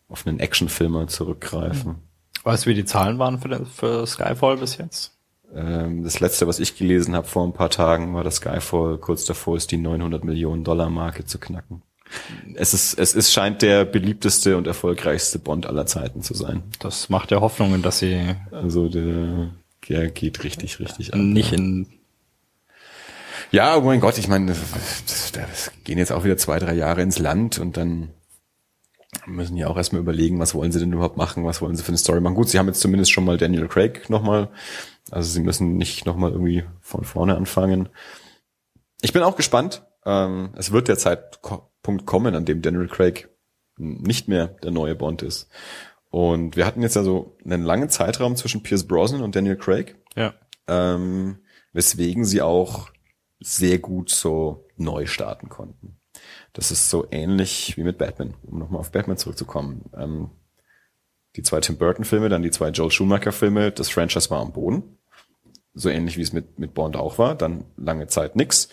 auf 0.08 0.26
einen 0.26 0.40
Actionfilmer 0.40 1.08
zurückgreifen. 1.08 1.96
Weißt 2.44 2.64
du, 2.64 2.70
wie 2.70 2.74
die 2.74 2.84
Zahlen 2.84 3.18
waren 3.18 3.38
für, 3.40 3.66
für 3.66 4.06
Skyfall 4.06 4.58
bis 4.58 4.78
jetzt? 4.78 5.12
Ähm, 5.54 6.04
das 6.04 6.20
letzte, 6.20 6.46
was 6.46 6.60
ich 6.60 6.76
gelesen 6.76 7.14
habe 7.14 7.26
vor 7.26 7.44
ein 7.44 7.52
paar 7.52 7.70
Tagen, 7.70 8.14
war, 8.14 8.24
dass 8.24 8.36
Skyfall 8.36 8.98
kurz 8.98 9.24
davor 9.24 9.56
ist, 9.56 9.70
die 9.70 9.76
900 9.76 10.24
Millionen 10.24 10.64
Dollar 10.64 10.90
Marke 10.90 11.24
zu 11.24 11.38
knacken. 11.38 11.82
Es 12.54 12.72
ist, 12.72 12.98
es 12.98 13.14
ist, 13.14 13.32
scheint 13.32 13.62
der 13.62 13.84
beliebteste 13.84 14.56
und 14.56 14.68
erfolgreichste 14.68 15.40
Bond 15.40 15.66
aller 15.66 15.86
Zeiten 15.86 16.22
zu 16.22 16.34
sein. 16.34 16.62
Das 16.78 17.08
macht 17.08 17.32
ja 17.32 17.40
Hoffnungen, 17.40 17.82
dass 17.82 17.98
sie. 17.98 18.36
Also 18.52 18.88
der, 18.88 19.50
der 19.88 20.10
geht 20.10 20.44
richtig, 20.44 20.80
richtig 20.80 21.14
ab. 21.14 21.20
Nicht 21.20 21.52
in. 21.52 21.86
Ja, 23.52 23.76
oh 23.76 23.82
mein 23.82 24.00
Gott, 24.00 24.18
ich 24.18 24.28
meine, 24.28 24.46
das 24.52 25.70
gehen 25.84 25.98
jetzt 25.98 26.12
auch 26.12 26.24
wieder 26.24 26.36
zwei, 26.36 26.58
drei 26.58 26.74
Jahre 26.74 27.02
ins 27.02 27.18
Land 27.18 27.58
und 27.58 27.76
dann 27.76 28.10
müssen 29.24 29.56
ja 29.56 29.68
auch 29.68 29.76
erstmal 29.76 30.02
überlegen, 30.02 30.40
was 30.40 30.54
wollen 30.54 30.72
sie 30.72 30.80
denn 30.80 30.92
überhaupt 30.92 31.16
machen, 31.16 31.44
was 31.44 31.62
wollen 31.62 31.76
sie 31.76 31.82
für 31.82 31.88
eine 31.88 31.98
Story 31.98 32.20
machen. 32.20 32.34
Gut, 32.34 32.48
sie 32.48 32.58
haben 32.58 32.66
jetzt 32.66 32.80
zumindest 32.80 33.12
schon 33.12 33.24
mal 33.24 33.38
Daniel 33.38 33.68
Craig 33.68 34.10
nochmal 34.10 34.50
also 35.10 35.30
sie 35.30 35.40
müssen 35.40 35.76
nicht 35.76 36.06
nochmal 36.06 36.32
irgendwie 36.32 36.64
von 36.80 37.04
vorne 37.04 37.36
anfangen. 37.36 37.88
Ich 39.02 39.12
bin 39.12 39.22
auch 39.22 39.36
gespannt. 39.36 39.84
Ähm, 40.04 40.50
es 40.56 40.72
wird 40.72 40.88
der 40.88 40.98
Zeitpunkt 40.98 42.06
kommen, 42.06 42.34
an 42.34 42.44
dem 42.44 42.62
Daniel 42.62 42.88
Craig 42.88 43.28
nicht 43.76 44.28
mehr 44.28 44.48
der 44.48 44.70
neue 44.70 44.94
Bond 44.94 45.22
ist. 45.22 45.48
Und 46.16 46.56
wir 46.56 46.64
hatten 46.64 46.80
jetzt 46.80 46.96
also 46.96 47.36
einen 47.44 47.62
langen 47.62 47.90
Zeitraum 47.90 48.36
zwischen 48.36 48.62
Pierce 48.62 48.88
Brosnan 48.88 49.20
und 49.20 49.36
Daniel 49.36 49.58
Craig. 49.58 49.96
Ja. 50.14 50.32
Ähm, 50.66 51.40
weswegen 51.74 52.24
sie 52.24 52.40
auch 52.40 52.88
sehr 53.38 53.78
gut 53.78 54.08
so 54.08 54.66
neu 54.78 55.04
starten 55.04 55.50
konnten. 55.50 56.00
Das 56.54 56.70
ist 56.70 56.88
so 56.88 57.06
ähnlich 57.10 57.76
wie 57.76 57.82
mit 57.82 57.98
Batman, 57.98 58.32
um 58.44 58.58
nochmal 58.58 58.80
auf 58.80 58.92
Batman 58.92 59.18
zurückzukommen. 59.18 59.90
Ähm, 59.94 60.30
die 61.36 61.42
zwei 61.42 61.60
Tim 61.60 61.76
Burton-Filme, 61.76 62.30
dann 62.30 62.42
die 62.42 62.50
zwei 62.50 62.70
Joel 62.70 62.90
Schumacher-Filme, 62.90 63.72
das 63.72 63.90
Franchise 63.90 64.30
war 64.30 64.40
am 64.40 64.54
Boden. 64.54 64.96
So 65.74 65.90
ähnlich 65.90 66.16
wie 66.16 66.22
es 66.22 66.32
mit, 66.32 66.58
mit 66.58 66.72
Bond 66.72 66.96
auch 66.96 67.18
war. 67.18 67.34
Dann 67.34 67.66
lange 67.76 68.06
Zeit 68.06 68.36
nix. 68.36 68.70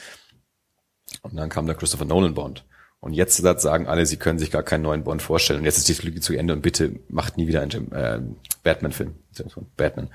Und 1.23 1.35
dann 1.35 1.49
kam 1.49 1.65
der 1.65 1.75
Christopher 1.75 2.05
Nolan 2.05 2.35
Bond. 2.35 2.63
Und 3.03 3.11
jetzt 3.11 3.35
sagen 3.35 3.85
alle, 3.85 4.05
sie 4.05 4.15
können 4.15 4.39
sich 4.39 4.49
gar 4.49 4.63
keinen 4.63 4.81
neuen 4.81 5.03
Bond 5.03 5.21
vorstellen. 5.21 5.59
Und 5.59 5.65
jetzt 5.65 5.77
ist 5.77 5.89
die 5.89 6.05
Lüge 6.05 6.21
zu 6.21 6.33
Ende 6.33 6.53
und 6.53 6.61
bitte 6.61 7.01
macht 7.09 7.35
nie 7.35 7.47
wieder 7.47 7.61
einen 7.61 7.91
äh, 7.91 8.21
Batman-Film. 8.63 9.15
Batman. 9.75 10.09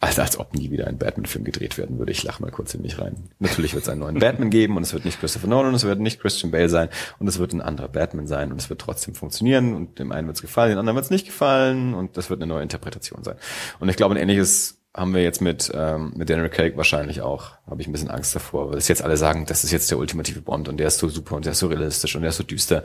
Also 0.00 0.22
als 0.22 0.36
ob 0.36 0.54
nie 0.54 0.72
wieder 0.72 0.88
ein 0.88 0.98
Batman-Film 0.98 1.44
gedreht 1.44 1.78
werden 1.78 2.00
würde. 2.00 2.10
Ich 2.10 2.24
lach 2.24 2.40
mal 2.40 2.50
kurz 2.50 2.74
in 2.74 2.82
mich 2.82 2.98
rein. 2.98 3.30
Natürlich 3.38 3.74
wird 3.74 3.84
es 3.84 3.88
einen 3.88 4.00
neuen 4.00 4.18
Batman 4.18 4.50
geben 4.50 4.76
und 4.76 4.82
es 4.82 4.92
wird 4.92 5.04
nicht 5.04 5.20
Christopher 5.20 5.46
Nolan, 5.46 5.68
und 5.68 5.74
es 5.76 5.84
wird 5.84 6.00
nicht 6.00 6.20
Christian 6.20 6.50
Bale 6.50 6.68
sein 6.68 6.88
und 7.20 7.28
es 7.28 7.38
wird 7.38 7.52
ein 7.52 7.62
anderer 7.62 7.88
Batman 7.88 8.26
sein 8.26 8.50
und 8.50 8.60
es 8.60 8.68
wird 8.68 8.80
trotzdem 8.80 9.14
funktionieren 9.14 9.74
und 9.74 10.00
dem 10.00 10.10
einen 10.10 10.26
wird 10.26 10.36
es 10.36 10.42
gefallen, 10.42 10.70
dem 10.70 10.80
anderen 10.80 10.96
wird 10.96 11.04
es 11.04 11.10
nicht 11.10 11.26
gefallen 11.26 11.94
und 11.94 12.16
das 12.16 12.28
wird 12.28 12.42
eine 12.42 12.52
neue 12.52 12.64
Interpretation 12.64 13.22
sein. 13.22 13.36
Und 13.78 13.88
ich 13.88 13.94
glaube, 13.96 14.16
ein 14.16 14.20
ähnliches 14.20 14.83
haben 14.94 15.12
wir 15.12 15.22
jetzt 15.22 15.40
mit, 15.40 15.72
ähm, 15.74 16.12
mit 16.16 16.30
Daniel 16.30 16.48
Craig 16.48 16.76
wahrscheinlich 16.76 17.20
auch. 17.20 17.52
Habe 17.66 17.80
ich 17.82 17.88
ein 17.88 17.92
bisschen 17.92 18.10
Angst 18.10 18.34
davor, 18.34 18.70
weil 18.70 18.78
es 18.78 18.88
jetzt 18.88 19.02
alle 19.02 19.16
sagen, 19.16 19.44
das 19.46 19.64
ist 19.64 19.72
jetzt 19.72 19.90
der 19.90 19.98
ultimative 19.98 20.40
Bond 20.40 20.68
und 20.68 20.76
der 20.78 20.86
ist 20.86 20.98
so 20.98 21.08
super 21.08 21.34
und 21.34 21.44
der 21.44 21.52
ist 21.52 21.58
so 21.58 21.66
realistisch 21.66 22.14
und 22.14 22.22
der 22.22 22.30
ist 22.30 22.36
so 22.36 22.44
düster. 22.44 22.84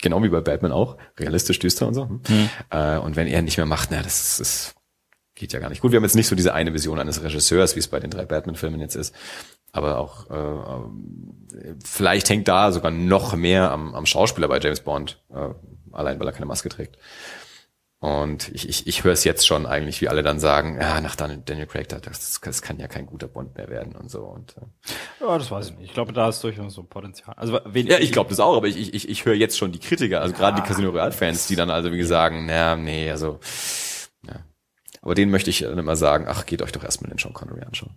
Genau 0.00 0.22
wie 0.22 0.28
bei 0.28 0.40
Batman 0.40 0.72
auch. 0.72 0.96
Realistisch, 1.18 1.58
düster 1.58 1.88
und 1.88 1.94
so. 1.94 2.04
Mhm. 2.06 2.50
Äh, 2.70 2.98
und 2.98 3.16
wenn 3.16 3.26
er 3.26 3.42
nicht 3.42 3.56
mehr 3.56 3.66
macht, 3.66 3.88
na, 3.90 4.02
das 4.02 4.20
ist, 4.20 4.40
ist 4.40 4.74
geht 5.34 5.52
ja 5.52 5.58
gar 5.58 5.70
nicht. 5.70 5.82
Gut, 5.82 5.90
wir 5.90 5.96
haben 5.96 6.04
jetzt 6.04 6.14
nicht 6.14 6.28
so 6.28 6.36
diese 6.36 6.54
eine 6.54 6.72
Vision 6.72 7.00
eines 7.00 7.22
Regisseurs, 7.22 7.74
wie 7.74 7.80
es 7.80 7.88
bei 7.88 7.98
den 7.98 8.10
drei 8.10 8.24
Batman-Filmen 8.24 8.80
jetzt 8.80 8.94
ist. 8.94 9.14
Aber 9.72 9.98
auch 9.98 10.30
äh, 10.30 11.66
vielleicht 11.84 12.28
hängt 12.28 12.46
da 12.46 12.70
sogar 12.70 12.92
noch 12.92 13.34
mehr 13.34 13.70
am, 13.70 13.94
am 13.94 14.06
Schauspieler 14.06 14.46
bei 14.46 14.60
James 14.60 14.80
Bond, 14.80 15.20
äh, 15.34 15.48
allein 15.90 16.20
weil 16.20 16.28
er 16.28 16.32
keine 16.32 16.46
Maske 16.46 16.68
trägt. 16.68 16.98
Und 18.02 18.48
ich, 18.48 18.68
ich, 18.68 18.88
ich 18.88 19.04
höre 19.04 19.12
es 19.12 19.22
jetzt 19.22 19.46
schon 19.46 19.64
eigentlich, 19.64 20.00
wie 20.00 20.08
alle 20.08 20.24
dann 20.24 20.40
sagen, 20.40 20.76
ja, 20.80 21.00
nach 21.00 21.14
Daniel 21.14 21.66
Craig, 21.66 21.88
das, 21.88 22.40
das 22.40 22.60
kann 22.60 22.80
ja 22.80 22.88
kein 22.88 23.06
guter 23.06 23.28
Bond 23.28 23.56
mehr 23.56 23.68
werden 23.68 23.94
und 23.94 24.10
so. 24.10 24.22
Und, 24.22 24.56
äh. 24.56 25.24
Ja, 25.24 25.38
das 25.38 25.52
weiß 25.52 25.68
ich 25.68 25.76
nicht. 25.76 25.84
Ich 25.86 25.94
glaube, 25.94 26.12
da 26.12 26.28
ist 26.28 26.42
durchaus 26.42 26.74
so 26.74 26.82
Potenzial. 26.82 27.36
Also, 27.36 27.60
wen, 27.64 27.86
ja, 27.86 28.00
ich 28.00 28.10
glaube 28.10 28.30
das 28.30 28.40
auch, 28.40 28.56
aber 28.56 28.66
ich, 28.66 28.92
ich, 28.92 29.08
ich 29.08 29.24
höre 29.24 29.34
jetzt 29.34 29.56
schon 29.56 29.70
die 29.70 29.78
Kritiker, 29.78 30.20
also 30.20 30.32
ja, 30.32 30.38
gerade 30.40 30.60
die 30.60 30.66
Casino 30.66 30.90
Royale-Fans, 30.90 31.46
die 31.46 31.54
dann 31.54 31.70
also 31.70 31.92
wie 31.92 32.02
sagen, 32.02 32.44
na, 32.46 32.74
nee, 32.74 33.08
also 33.08 33.38
ja, 34.26 34.40
aber 35.00 35.14
den 35.14 35.30
möchte 35.30 35.50
ich 35.50 35.60
dann 35.60 35.78
immer 35.78 35.94
sagen, 35.94 36.24
ach, 36.26 36.44
geht 36.44 36.60
euch 36.60 36.72
doch 36.72 36.82
erstmal 36.82 37.10
den 37.10 37.18
Sean 37.18 37.34
Connery 37.34 37.62
anschauen. 37.62 37.94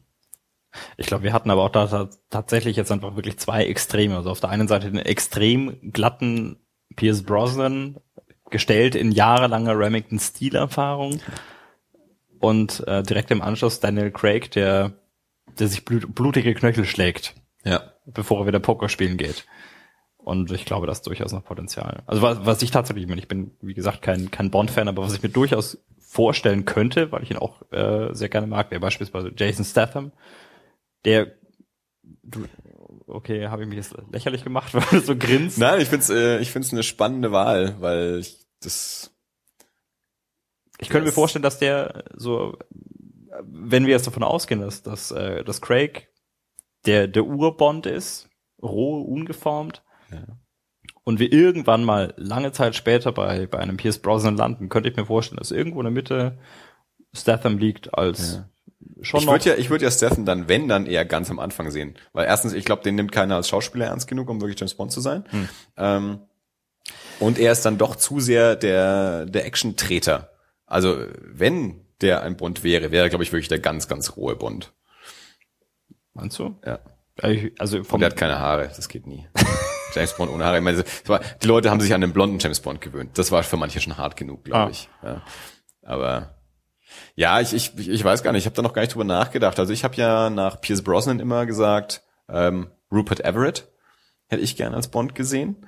Ich 0.97 1.08
glaube, 1.08 1.24
wir 1.24 1.34
hatten 1.34 1.49
aber 1.49 1.64
auch 1.64 1.70
da 1.70 2.10
tatsächlich 2.30 2.78
jetzt 2.78 2.91
einfach 2.91 3.16
wirklich 3.16 3.39
zwei 3.39 3.66
Extreme. 3.66 4.18
Also 4.18 4.30
auf 4.30 4.39
der 4.39 4.51
einen 4.51 4.68
Seite 4.68 4.91
den 4.91 4.99
extrem 4.99 5.80
glatten 5.91 6.58
Pierce 6.95 7.24
Brosnan, 7.24 7.97
gestellt 8.50 8.96
in 8.96 9.12
jahrelanger 9.12 9.78
Remington-Stil-Erfahrung 9.78 11.20
und 12.39 12.86
äh, 12.88 13.04
direkt 13.04 13.32
im 13.32 13.41
Anschluss 13.41 13.80
Daniel 13.80 14.12
Craig, 14.12 14.52
der, 14.52 14.93
der 15.60 15.68
sich 15.68 15.86
blut, 15.86 16.14
blutige 16.14 16.54
Knöchel 16.54 16.86
schlägt, 16.86 17.34
ja. 17.64 17.93
bevor 18.06 18.41
er 18.41 18.48
wieder 18.48 18.60
Poker 18.60 18.89
spielen 18.89 19.18
geht. 19.18 19.46
Und 20.18 20.52
ich 20.52 20.66
glaube, 20.66 20.88
das 20.88 21.00
ist 21.00 21.08
durchaus 21.08 21.34
noch 21.34 21.43
Potenzial. 21.43 22.04
Also 22.08 22.22
was, 22.22 22.46
was 22.46 22.62
ich 22.62 22.72
tatsächlich, 22.72 23.08
ich 23.08 23.28
bin, 23.28 23.52
wie 23.62 23.76
gesagt, 23.76 24.02
kein, 24.02 24.32
kein 24.32 24.50
Bond-Fan, 24.50 24.88
aber 24.88 25.04
was 25.04 25.14
ich 25.14 25.22
mir 25.22 25.30
durchaus 25.30 25.78
vorstellen 26.00 26.66
könnte, 26.66 27.12
weil 27.12 27.24
ich 27.24 27.32
ihn 27.32 27.38
auch 27.38 27.62
äh, 27.72 28.14
sehr 28.14 28.30
gerne 28.30 28.48
mag, 28.48 28.72
wäre 28.72 28.82
beispielsweise 28.82 29.32
Jason 29.36 29.66
Statham, 29.66 30.12
der 31.04 31.34
du, 32.24 32.46
okay, 33.08 33.47
habe 33.47 33.64
ich 33.64 33.68
mich 33.68 33.78
jetzt 33.78 33.95
lächerlich 34.12 34.43
gemacht, 34.43 34.74
weil 34.74 34.84
du 34.91 34.99
so 34.99 35.16
grinst. 35.16 35.58
Nein, 35.58 35.82
ich 35.82 35.89
find's, 35.89 36.10
äh, 36.10 36.39
ich 36.39 36.51
find's 36.51 36.72
eine 36.72 36.84
spannende 36.84 37.32
Wahl, 37.32 37.76
weil 37.80 38.20
ich 38.20 38.39
das. 38.62 39.12
Ich 40.80 40.89
könnte 40.89 41.06
mir 41.06 41.14
vorstellen, 41.14 41.43
dass 41.43 41.58
der 41.58 42.03
so, 42.16 42.58
wenn 43.43 43.86
wir 43.86 43.93
jetzt 43.93 44.08
davon 44.08 44.24
ausgehen, 44.24 44.60
dass, 44.60 44.84
dass, 44.84 45.12
äh, 45.12 45.43
dass 45.43 45.62
Craig 45.62 46.10
der 46.86 47.08
der 47.08 47.26
Urbond 47.26 47.86
ist, 47.86 48.30
roh, 48.62 49.01
ungeformt, 49.01 49.84
ja 50.12 50.38
und 51.06 51.20
wir 51.20 51.32
irgendwann 51.32 51.84
mal 51.84 52.14
lange 52.18 52.51
Zeit 52.51 52.76
später 52.76 53.12
bei, 53.12 53.45
bei 53.45 53.60
einem 53.60 53.78
Pierce 53.78 53.99
Brosnan 53.99 54.36
landen, 54.36 54.70
könnte 54.70 54.89
ich 54.89 54.95
mir 54.97 55.06
vorstellen, 55.06 55.38
dass 55.38 55.51
irgendwo 55.51 55.80
in 55.80 55.86
der 55.86 55.91
Mitte 55.91 56.38
Statham 57.14 57.58
liegt 57.58 57.93
als 57.93 58.36
ja. 58.36 58.49
Schon 59.01 59.21
Ich 59.21 59.27
würde 59.27 59.49
ja, 59.49 59.55
ich 59.55 59.69
würde 59.69 59.86
ja 59.86 59.91
Statham 59.91 60.25
dann, 60.25 60.47
wenn, 60.47 60.67
dann 60.67 60.86
eher 60.86 61.05
ganz 61.05 61.29
am 61.29 61.39
Anfang 61.39 61.71
sehen. 61.71 61.95
Weil 62.13 62.25
erstens, 62.25 62.53
ich 62.53 62.65
glaube, 62.65 62.83
den 62.83 62.95
nimmt 62.95 63.11
keiner 63.11 63.36
als 63.36 63.49
Schauspieler 63.49 63.88
ernst 63.88 64.07
genug, 64.07 64.29
um 64.29 64.41
wirklich 64.41 64.59
James 64.59 64.75
Bond 64.75 64.91
zu 64.91 65.01
sein. 65.01 65.25
Hm. 65.29 65.49
Ähm, 65.77 66.19
und 67.19 67.39
er 67.39 67.51
ist 67.51 67.65
dann 67.65 67.77
doch 67.77 67.95
zu 67.95 68.19
sehr 68.19 68.55
der, 68.55 69.25
der 69.25 69.45
Action-Treter. 69.45 70.31
Also, 70.65 70.97
wenn 71.21 71.86
der 72.01 72.23
ein 72.23 72.38
Bond 72.38 72.63
wäre, 72.63 72.91
wäre, 72.91 73.09
glaube 73.09 73.23
ich, 73.23 73.31
wirklich 73.31 73.47
der 73.47 73.59
ganz, 73.59 73.88
ganz 73.88 74.17
rohe 74.17 74.36
Bond. 74.36 74.73
Meinst 76.13 76.39
du? 76.39 76.57
Ja. 76.65 76.79
Also 77.57 77.83
vom 77.83 77.95
Und 77.95 78.01
der 78.01 78.09
hat 78.09 78.17
keine 78.17 78.39
Haare, 78.39 78.69
das 78.75 78.89
geht 78.89 79.07
nie. 79.07 79.25
James 79.93 80.13
Bond 80.17 80.31
ohne 80.31 80.43
Haare. 80.43 80.57
Ich 80.57 80.63
meine, 80.63 80.83
die 81.41 81.47
Leute 81.47 81.69
haben 81.69 81.79
sich 81.79 81.93
an 81.93 82.01
den 82.01 82.11
blonden 82.11 82.39
James 82.39 82.59
Bond 82.59 82.81
gewöhnt. 82.81 83.17
Das 83.17 83.31
war 83.31 83.43
für 83.43 83.55
manche 83.55 83.79
schon 83.79 83.97
hart 83.97 84.17
genug, 84.17 84.43
glaube 84.43 84.65
ah. 84.65 84.69
ich. 84.69 84.89
Ja. 85.01 85.21
Aber 85.83 86.36
Ja, 87.15 87.39
ich, 87.39 87.53
ich, 87.53 87.77
ich 87.77 88.03
weiß 88.03 88.23
gar 88.23 88.31
nicht, 88.31 88.41
ich 88.41 88.45
habe 88.45 88.55
da 88.55 88.61
noch 88.61 88.73
gar 88.73 88.81
nicht 88.81 88.93
drüber 88.93 89.03
nachgedacht. 89.03 89.59
Also 89.59 89.73
ich 89.73 89.83
habe 89.83 89.95
ja 89.95 90.29
nach 90.29 90.61
Pierce 90.61 90.83
Brosnan 90.83 91.19
immer 91.19 91.45
gesagt, 91.45 92.03
ähm, 92.29 92.67
Rupert 92.91 93.21
Everett 93.21 93.67
hätte 94.27 94.41
ich 94.41 94.55
gern 94.55 94.73
als 94.73 94.89
Bond 94.89 95.15
gesehen. 95.15 95.67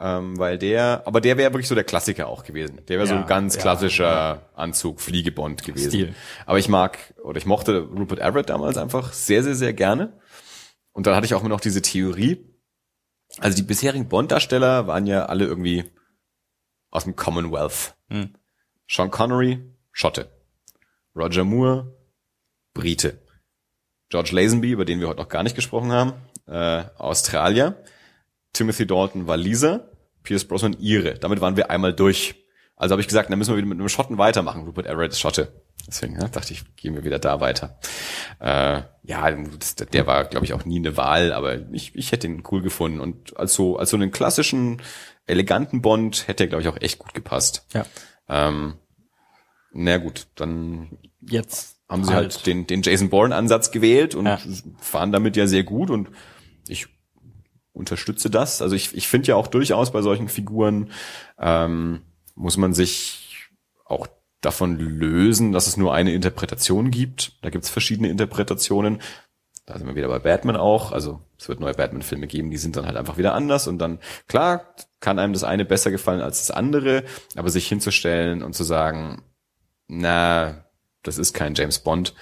Ähm, 0.00 0.36
weil 0.38 0.58
der, 0.58 1.02
aber 1.06 1.20
der 1.20 1.38
wäre 1.38 1.52
wirklich 1.52 1.68
so 1.68 1.74
der 1.76 1.84
Klassiker 1.84 2.26
auch 2.26 2.42
gewesen. 2.42 2.84
Der 2.88 2.98
wäre 2.98 3.08
ja, 3.08 3.14
so 3.14 3.20
ein 3.20 3.26
ganz 3.26 3.56
klassischer 3.58 4.04
ja. 4.04 4.42
Anzug, 4.54 5.00
Fliegebond 5.00 5.62
gewesen. 5.62 5.90
Stil. 5.90 6.14
Aber 6.46 6.58
ich 6.58 6.68
mag, 6.68 7.14
oder 7.22 7.38
ich 7.38 7.46
mochte 7.46 7.78
Rupert 7.78 8.18
Everett 8.18 8.50
damals 8.50 8.76
einfach 8.76 9.12
sehr, 9.12 9.44
sehr, 9.44 9.54
sehr 9.54 9.72
gerne. 9.72 10.18
Und 10.92 11.06
dann 11.06 11.14
hatte 11.14 11.26
ich 11.26 11.34
auch 11.34 11.40
immer 11.40 11.48
noch 11.48 11.60
diese 11.60 11.80
Theorie. 11.80 12.44
Also 13.38 13.56
die 13.56 13.62
bisherigen 13.62 14.08
Bond-Darsteller 14.08 14.86
waren 14.88 15.06
ja 15.06 15.26
alle 15.26 15.44
irgendwie 15.44 15.84
aus 16.90 17.04
dem 17.04 17.14
Commonwealth. 17.16 17.94
Hm. 18.08 18.34
Sean 18.88 19.10
Connery, 19.10 19.60
Schotte. 19.92 20.33
Roger 21.16 21.44
Moore, 21.44 21.96
Brite. 22.74 23.20
George 24.10 24.30
Lazenby, 24.32 24.70
über 24.70 24.84
den 24.84 25.00
wir 25.00 25.08
heute 25.08 25.20
noch 25.20 25.28
gar 25.28 25.42
nicht 25.42 25.56
gesprochen 25.56 25.92
haben, 25.92 26.12
äh, 26.46 26.84
Australier. 26.98 27.82
Timothy 28.52 28.86
Dalton 28.86 29.26
Waliser, 29.26 29.90
Pierce 30.22 30.44
Brosnan 30.46 30.76
Ire. 30.78 31.18
Damit 31.18 31.40
waren 31.40 31.56
wir 31.56 31.70
einmal 31.70 31.92
durch. 31.92 32.36
Also 32.76 32.92
habe 32.92 33.00
ich 33.00 33.08
gesagt, 33.08 33.30
dann 33.30 33.38
müssen 33.38 33.52
wir 33.52 33.56
wieder 33.56 33.66
mit 33.66 33.78
einem 33.78 33.88
Schotten 33.88 34.18
weitermachen. 34.18 34.64
Rupert 34.64 34.86
Everett 34.86 35.12
ist 35.12 35.20
Schotte. 35.20 35.64
Deswegen 35.86 36.18
ja, 36.18 36.28
dachte 36.28 36.52
ich, 36.52 36.64
gehen 36.76 36.94
wir 36.94 37.04
wieder 37.04 37.18
da 37.18 37.40
weiter. 37.40 37.78
Äh, 38.40 38.82
ja, 39.02 39.30
das, 39.30 39.74
der 39.76 40.06
war, 40.06 40.24
glaube 40.24 40.46
ich, 40.46 40.54
auch 40.54 40.64
nie 40.64 40.78
eine 40.78 40.96
Wahl, 40.96 41.32
aber 41.32 41.70
ich, 41.72 41.94
ich 41.94 42.12
hätte 42.12 42.26
ihn 42.26 42.42
cool 42.50 42.62
gefunden. 42.62 43.00
Und 43.00 43.36
als 43.36 43.54
so, 43.54 43.76
als 43.76 43.90
so 43.90 43.96
einen 43.96 44.10
klassischen, 44.10 44.80
eleganten 45.26 45.82
Bond 45.82 46.26
hätte 46.26 46.44
er, 46.44 46.48
glaube 46.48 46.62
ich, 46.62 46.68
auch 46.68 46.80
echt 46.80 46.98
gut 46.98 47.14
gepasst. 47.14 47.66
Ja. 47.72 47.84
Ähm, 48.28 48.74
na 49.74 49.98
gut, 49.98 50.28
dann 50.36 50.98
jetzt 51.20 51.76
haben 51.88 52.04
sie 52.04 52.14
halt, 52.14 52.34
halt 52.34 52.46
den, 52.46 52.66
den 52.66 52.82
Jason 52.82 53.10
Bourne-Ansatz 53.10 53.70
gewählt 53.70 54.14
und 54.14 54.26
ja. 54.26 54.38
fahren 54.80 55.12
damit 55.12 55.36
ja 55.36 55.46
sehr 55.46 55.64
gut 55.64 55.90
und 55.90 56.08
ich 56.66 56.86
unterstütze 57.72 58.30
das. 58.30 58.62
Also 58.62 58.74
ich, 58.76 58.94
ich 58.96 59.08
finde 59.08 59.28
ja 59.28 59.36
auch 59.36 59.48
durchaus 59.48 59.92
bei 59.92 60.00
solchen 60.00 60.28
Figuren 60.28 60.90
ähm, 61.38 62.02
muss 62.34 62.56
man 62.56 62.72
sich 62.72 63.50
auch 63.84 64.06
davon 64.40 64.78
lösen, 64.78 65.52
dass 65.52 65.66
es 65.66 65.76
nur 65.76 65.94
eine 65.94 66.12
Interpretation 66.12 66.90
gibt. 66.90 67.32
Da 67.42 67.50
gibt 67.50 67.64
es 67.64 67.70
verschiedene 67.70 68.08
Interpretationen. 68.08 69.00
Da 69.66 69.78
sind 69.78 69.86
wir 69.86 69.94
wieder 69.94 70.08
bei 70.08 70.18
Batman 70.18 70.56
auch. 70.56 70.92
Also 70.92 71.20
es 71.38 71.48
wird 71.48 71.60
neue 71.60 71.74
Batman-Filme 71.74 72.26
geben, 72.26 72.50
die 72.50 72.58
sind 72.58 72.76
dann 72.76 72.86
halt 72.86 72.96
einfach 72.96 73.16
wieder 73.16 73.34
anders. 73.34 73.66
Und 73.66 73.78
dann, 73.78 73.98
klar, 74.28 74.74
kann 75.00 75.18
einem 75.18 75.32
das 75.32 75.44
eine 75.44 75.64
besser 75.64 75.90
gefallen 75.90 76.20
als 76.20 76.46
das 76.46 76.50
andere, 76.50 77.04
aber 77.36 77.50
sich 77.50 77.66
hinzustellen 77.66 78.42
und 78.42 78.54
zu 78.54 78.64
sagen, 78.64 79.22
na, 79.88 80.64
das 81.02 81.18
ist 81.18 81.34
kein 81.34 81.54
James 81.54 81.78
Bond, 81.78 82.14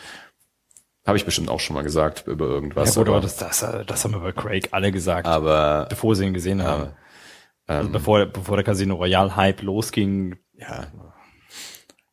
habe 1.06 1.16
ich 1.16 1.24
bestimmt 1.24 1.48
auch 1.48 1.60
schon 1.60 1.74
mal 1.74 1.82
gesagt 1.82 2.26
über 2.26 2.46
irgendwas. 2.46 2.94
Ja, 2.94 3.02
gut, 3.02 3.08
aber 3.08 3.20
das, 3.20 3.36
das, 3.36 3.66
das 3.86 4.04
haben 4.04 4.12
wir 4.12 4.20
bei 4.20 4.32
Craig 4.32 4.68
alle 4.72 4.92
gesagt. 4.92 5.26
Aber 5.26 5.86
bevor 5.88 6.14
sie 6.14 6.24
ihn 6.24 6.34
gesehen 6.34 6.62
haben. 6.62 6.92
Also 7.66 7.86
ähm, 7.86 7.92
bevor, 7.92 8.26
bevor 8.26 8.56
der 8.56 8.64
Casino 8.64 8.94
Royale 8.94 9.34
Hype 9.34 9.62
losging. 9.62 10.36
Ja. 10.54 10.92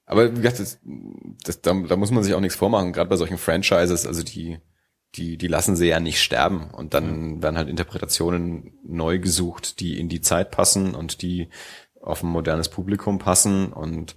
Aber 0.06 0.32
wie 0.32 0.41
gesagt, 0.41 0.60
das, 0.60 0.80
das, 1.43 1.62
da, 1.62 1.74
da 1.74 1.95
muss 1.95 2.10
man 2.10 2.24
sich 2.24 2.34
auch 2.34 2.39
nichts 2.39 2.58
vormachen, 2.58 2.93
gerade 2.93 3.10
bei 3.10 3.16
solchen 3.16 3.38
Franchises, 3.38 4.08
also 4.08 4.24
die, 4.24 4.58
die, 5.16 5.38
die 5.38 5.47
lassen 5.47 5.76
sie 5.76 5.88
ja 5.88 6.00
nicht 6.00 6.20
sterben. 6.20 6.72
Und 6.72 6.95
dann 6.95 7.36
mhm. 7.36 7.43
werden 7.43 7.58
halt 7.58 7.70
Interpretationen 7.70 8.80
neu 8.84 9.20
gesucht, 9.20 9.80
die 9.80 10.00
in 10.00 10.10
die 10.10 10.22
Zeit 10.22 10.50
passen 10.50 10.95
und 10.95 11.22
die 11.22 11.50
auf 12.02 12.24
ein 12.24 12.30
modernes 12.30 12.70
Publikum 12.70 13.20
passen 13.20 13.72
und, 13.72 14.16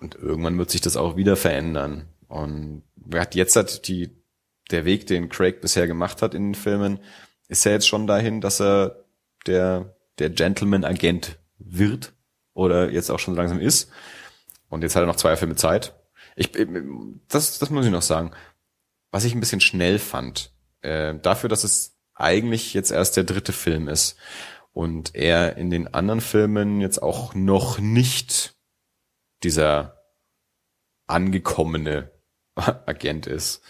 und 0.00 0.14
irgendwann 0.14 0.58
wird 0.58 0.70
sich 0.70 0.80
das 0.80 0.96
auch 0.96 1.16
wieder 1.16 1.36
verändern. 1.36 2.08
Und 2.28 2.82
jetzt 3.32 3.56
hat 3.56 3.88
die, 3.88 4.10
der 4.70 4.84
Weg, 4.84 5.06
den 5.06 5.28
Craig 5.28 5.60
bisher 5.60 5.86
gemacht 5.86 6.22
hat 6.22 6.34
in 6.34 6.48
den 6.48 6.54
Filmen, 6.54 7.00
ist 7.48 7.64
ja 7.64 7.72
jetzt 7.72 7.88
schon 7.88 8.06
dahin, 8.06 8.40
dass 8.40 8.60
er 8.60 9.04
der, 9.46 9.96
der 10.18 10.30
Gentleman-Agent 10.30 11.38
wird 11.58 12.12
oder 12.54 12.90
jetzt 12.90 13.10
auch 13.10 13.18
schon 13.18 13.34
langsam 13.34 13.60
ist. 13.60 13.90
Und 14.68 14.82
jetzt 14.82 14.96
hat 14.96 15.02
er 15.02 15.06
noch 15.06 15.16
zwei 15.16 15.36
Filme 15.36 15.56
Zeit. 15.56 15.94
Ich, 16.36 16.50
das, 17.28 17.58
das 17.58 17.70
muss 17.70 17.86
ich 17.86 17.92
noch 17.92 18.02
sagen. 18.02 18.32
Was 19.10 19.24
ich 19.24 19.34
ein 19.34 19.40
bisschen 19.40 19.60
schnell 19.60 19.98
fand, 19.98 20.52
äh, 20.82 21.14
dafür, 21.14 21.48
dass 21.48 21.62
es 21.62 21.96
eigentlich 22.14 22.74
jetzt 22.74 22.90
erst 22.90 23.16
der 23.16 23.24
dritte 23.24 23.52
Film 23.52 23.88
ist 23.88 24.16
und 24.72 25.14
er 25.14 25.56
in 25.56 25.70
den 25.70 25.92
anderen 25.94 26.20
Filmen 26.20 26.80
jetzt 26.80 27.02
auch 27.02 27.34
noch 27.34 27.78
nicht 27.78 28.53
dieser 29.42 30.02
angekommene 31.06 32.10
Agent 32.54 33.26
ist. 33.26 33.62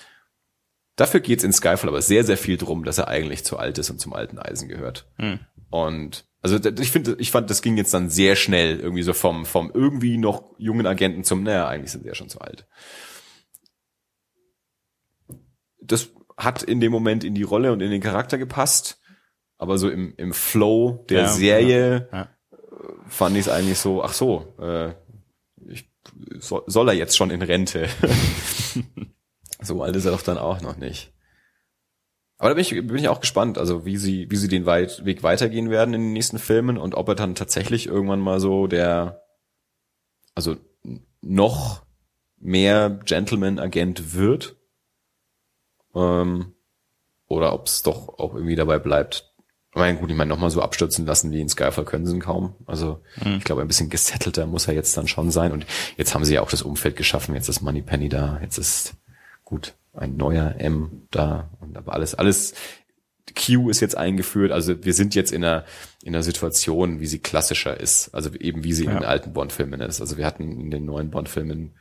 Dafür 0.97 1.21
geht's 1.21 1.43
in 1.43 1.53
Skyfall 1.53 1.89
aber 1.89 2.03
sehr, 2.03 2.23
sehr 2.25 2.37
viel 2.37 2.57
drum, 2.57 2.85
dass 2.85 2.99
er 2.99 3.09
eigentlich 3.09 3.45
zu 3.45 3.59
alt 3.59 3.79
ist 3.79 3.91
und 3.91 3.99
zum 3.99 4.13
alten 4.13 4.39
Eisen 4.39 4.69
gehört. 4.69 5.11
Hm. 5.17 5.41
Und 5.71 6.25
also 6.41 6.57
ich 6.57 6.91
finde, 6.93 7.17
ich 7.19 7.31
fand, 7.31 7.49
das 7.51 7.63
ging 7.63 7.77
jetzt 7.77 7.95
dann 7.95 8.11
sehr 8.11 8.37
schnell, 8.37 8.79
irgendwie 8.79 9.03
so 9.03 9.15
vom, 9.15 9.47
vom 9.47 9.73
irgendwie 9.73 10.19
noch 10.19 10.55
jungen 10.59 10.87
Agenten 10.87 11.25
zum, 11.25 11.43
naja, 11.43 11.67
eigentlich 11.67 11.91
sind 11.91 12.03
sie 12.03 12.09
ja 12.09 12.15
schon 12.15 12.29
zu 12.29 12.41
alt. 12.41 12.69
Das 15.81 16.11
hat 16.37 16.63
in 16.63 16.81
dem 16.81 16.93
Moment 16.93 17.25
in 17.25 17.35
die 17.35 17.43
Rolle 17.43 17.73
und 17.73 17.81
in 17.81 17.91
den 17.91 18.03
Charakter 18.03 18.39
gepasst, 18.39 19.01
aber 19.57 19.79
so 19.79 19.89
im, 19.89 20.15
im 20.17 20.35
Flow 20.35 21.05
der 21.09 21.23
ja, 21.23 21.29
Serie 21.29 22.09
ja, 22.13 22.19
ja. 22.19 22.29
fand 23.09 23.37
ich 23.37 23.47
es 23.47 23.49
eigentlich 23.49 23.79
so, 23.79 24.05
ach 24.05 24.13
so, 24.13 24.55
äh, 24.59 24.95
ich, 25.69 25.91
soll, 26.39 26.63
soll 26.67 26.89
er 26.89 26.95
jetzt 26.95 27.17
schon 27.17 27.31
in 27.31 27.43
Rente? 27.43 27.89
so 29.61 29.83
alt 29.83 29.97
ist 29.97 30.05
er 30.05 30.13
doch 30.13 30.23
dann 30.23 30.39
auch 30.39 30.61
noch 30.61 30.77
nicht. 30.77 31.13
Aber 32.39 32.51
da 32.51 32.55
bin 32.55 32.63
ich, 32.63 32.71
bin 32.71 32.97
ich 32.97 33.09
auch 33.09 33.21
gespannt, 33.21 33.59
also 33.59 33.87
wie 33.87 33.97
sie, 33.97 34.31
wie 34.31 34.37
sie 34.37 34.49
den 34.49 34.67
Weit 34.67 35.05
Weg 35.05 35.23
weitergehen 35.23 35.71
werden 35.71 35.95
in 35.95 36.01
den 36.03 36.13
nächsten 36.13 36.39
Filmen 36.39 36.79
und 36.79 36.95
ob 36.95 37.09
er 37.09 37.15
dann 37.15 37.35
tatsächlich 37.35 37.87
irgendwann 37.87 38.21
mal 38.21 38.41
so 38.41 38.67
der, 38.67 39.23
also 40.35 40.57
noch 41.21 41.85
mehr 42.39 42.91
Gentleman-Agent 43.05 44.15
wird. 44.15 44.57
Ähm, 45.95 46.55
oder 47.27 47.55
ob 47.55 47.67
es 47.67 47.83
doch 47.83 48.19
auch 48.19 48.35
irgendwie 48.35 48.57
dabei 48.57 48.79
bleibt, 48.79 49.34
ich 49.75 49.81
meine, 49.81 49.99
gut, 49.99 50.09
ich 50.09 50.17
meine, 50.17 50.29
nochmal 50.29 50.51
so 50.51 50.63
abstürzen 50.63 51.05
lassen 51.05 51.33
wie 51.33 51.41
in 51.41 51.49
Skyfall 51.49 51.85
können 51.85 52.07
sie 52.07 52.15
ihn 52.15 52.21
kaum. 52.21 52.55
Also 52.65 53.01
mhm. 53.25 53.39
ich 53.39 53.45
glaube, 53.45 53.61
ein 53.61 53.67
bisschen 53.67 53.91
gesettelter 53.91 54.47
muss 54.47 54.69
er 54.69 54.75
jetzt 54.75 54.97
dann 54.97 55.09
schon 55.09 55.33
sein. 55.33 55.51
Und 55.51 55.67
jetzt 55.97 56.15
haben 56.15 56.25
sie 56.25 56.35
ja 56.35 56.43
auch 56.43 56.51
das 56.51 56.63
Umfeld 56.63 56.95
geschaffen. 56.95 57.35
Jetzt 57.35 57.49
ist 57.49 57.61
Moneypenny 57.61 58.09
da. 58.09 58.39
Jetzt 58.41 58.57
ist 58.57 58.95
gut 59.45 59.75
ein 59.93 60.17
neuer 60.17 60.55
M 60.59 61.03
da. 61.11 61.51
Und 61.61 61.77
aber 61.77 61.93
alles, 61.93 62.15
alles 62.15 62.55
Q 63.35 63.69
ist 63.69 63.81
jetzt 63.81 63.97
eingeführt. 63.97 64.53
Also 64.53 64.85
wir 64.85 64.95
sind 64.95 65.17
jetzt 65.17 65.33
in 65.33 65.45
einer, 65.45 65.65
in 66.05 66.15
einer 66.15 66.23
Situation, 66.23 67.01
wie 67.01 67.07
sie 67.07 67.19
klassischer 67.19 67.79
ist. 67.81 68.15
Also 68.15 68.33
eben 68.35 68.63
wie 68.63 68.75
sie 68.75 68.85
ja. 68.85 68.93
in 68.93 68.99
den 68.99 69.05
alten 69.05 69.33
Bond-Filmen 69.33 69.81
ist. 69.81 70.01
Also 70.01 70.17
wir 70.17 70.25
hatten 70.25 70.61
in 70.61 70.71
den 70.71 70.85
neuen 70.85 71.11
Bond-Filmen 71.11 71.73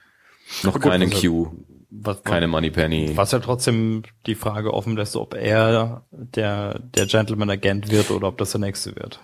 noch 0.63 0.73
gut, 0.73 0.83
keinen 0.83 1.13
also, 1.13 1.21
Q. 1.21 1.51
Was, 1.95 2.23
keine 2.23 2.47
Moneypenny. 2.47 3.15
Was 3.15 3.31
ja 3.31 3.39
trotzdem 3.39 4.01
die 4.25 4.33
Frage 4.33 4.73
offen 4.73 4.95
lässt, 4.95 5.15
ob 5.15 5.35
er 5.35 6.03
der, 6.11 6.79
der 6.79 7.05
Gentleman 7.05 7.51
Agent 7.51 7.91
wird 7.91 8.09
oder 8.09 8.29
ob 8.29 8.37
das 8.39 8.51
der 8.51 8.61
nächste 8.61 8.95
wird. 8.95 9.19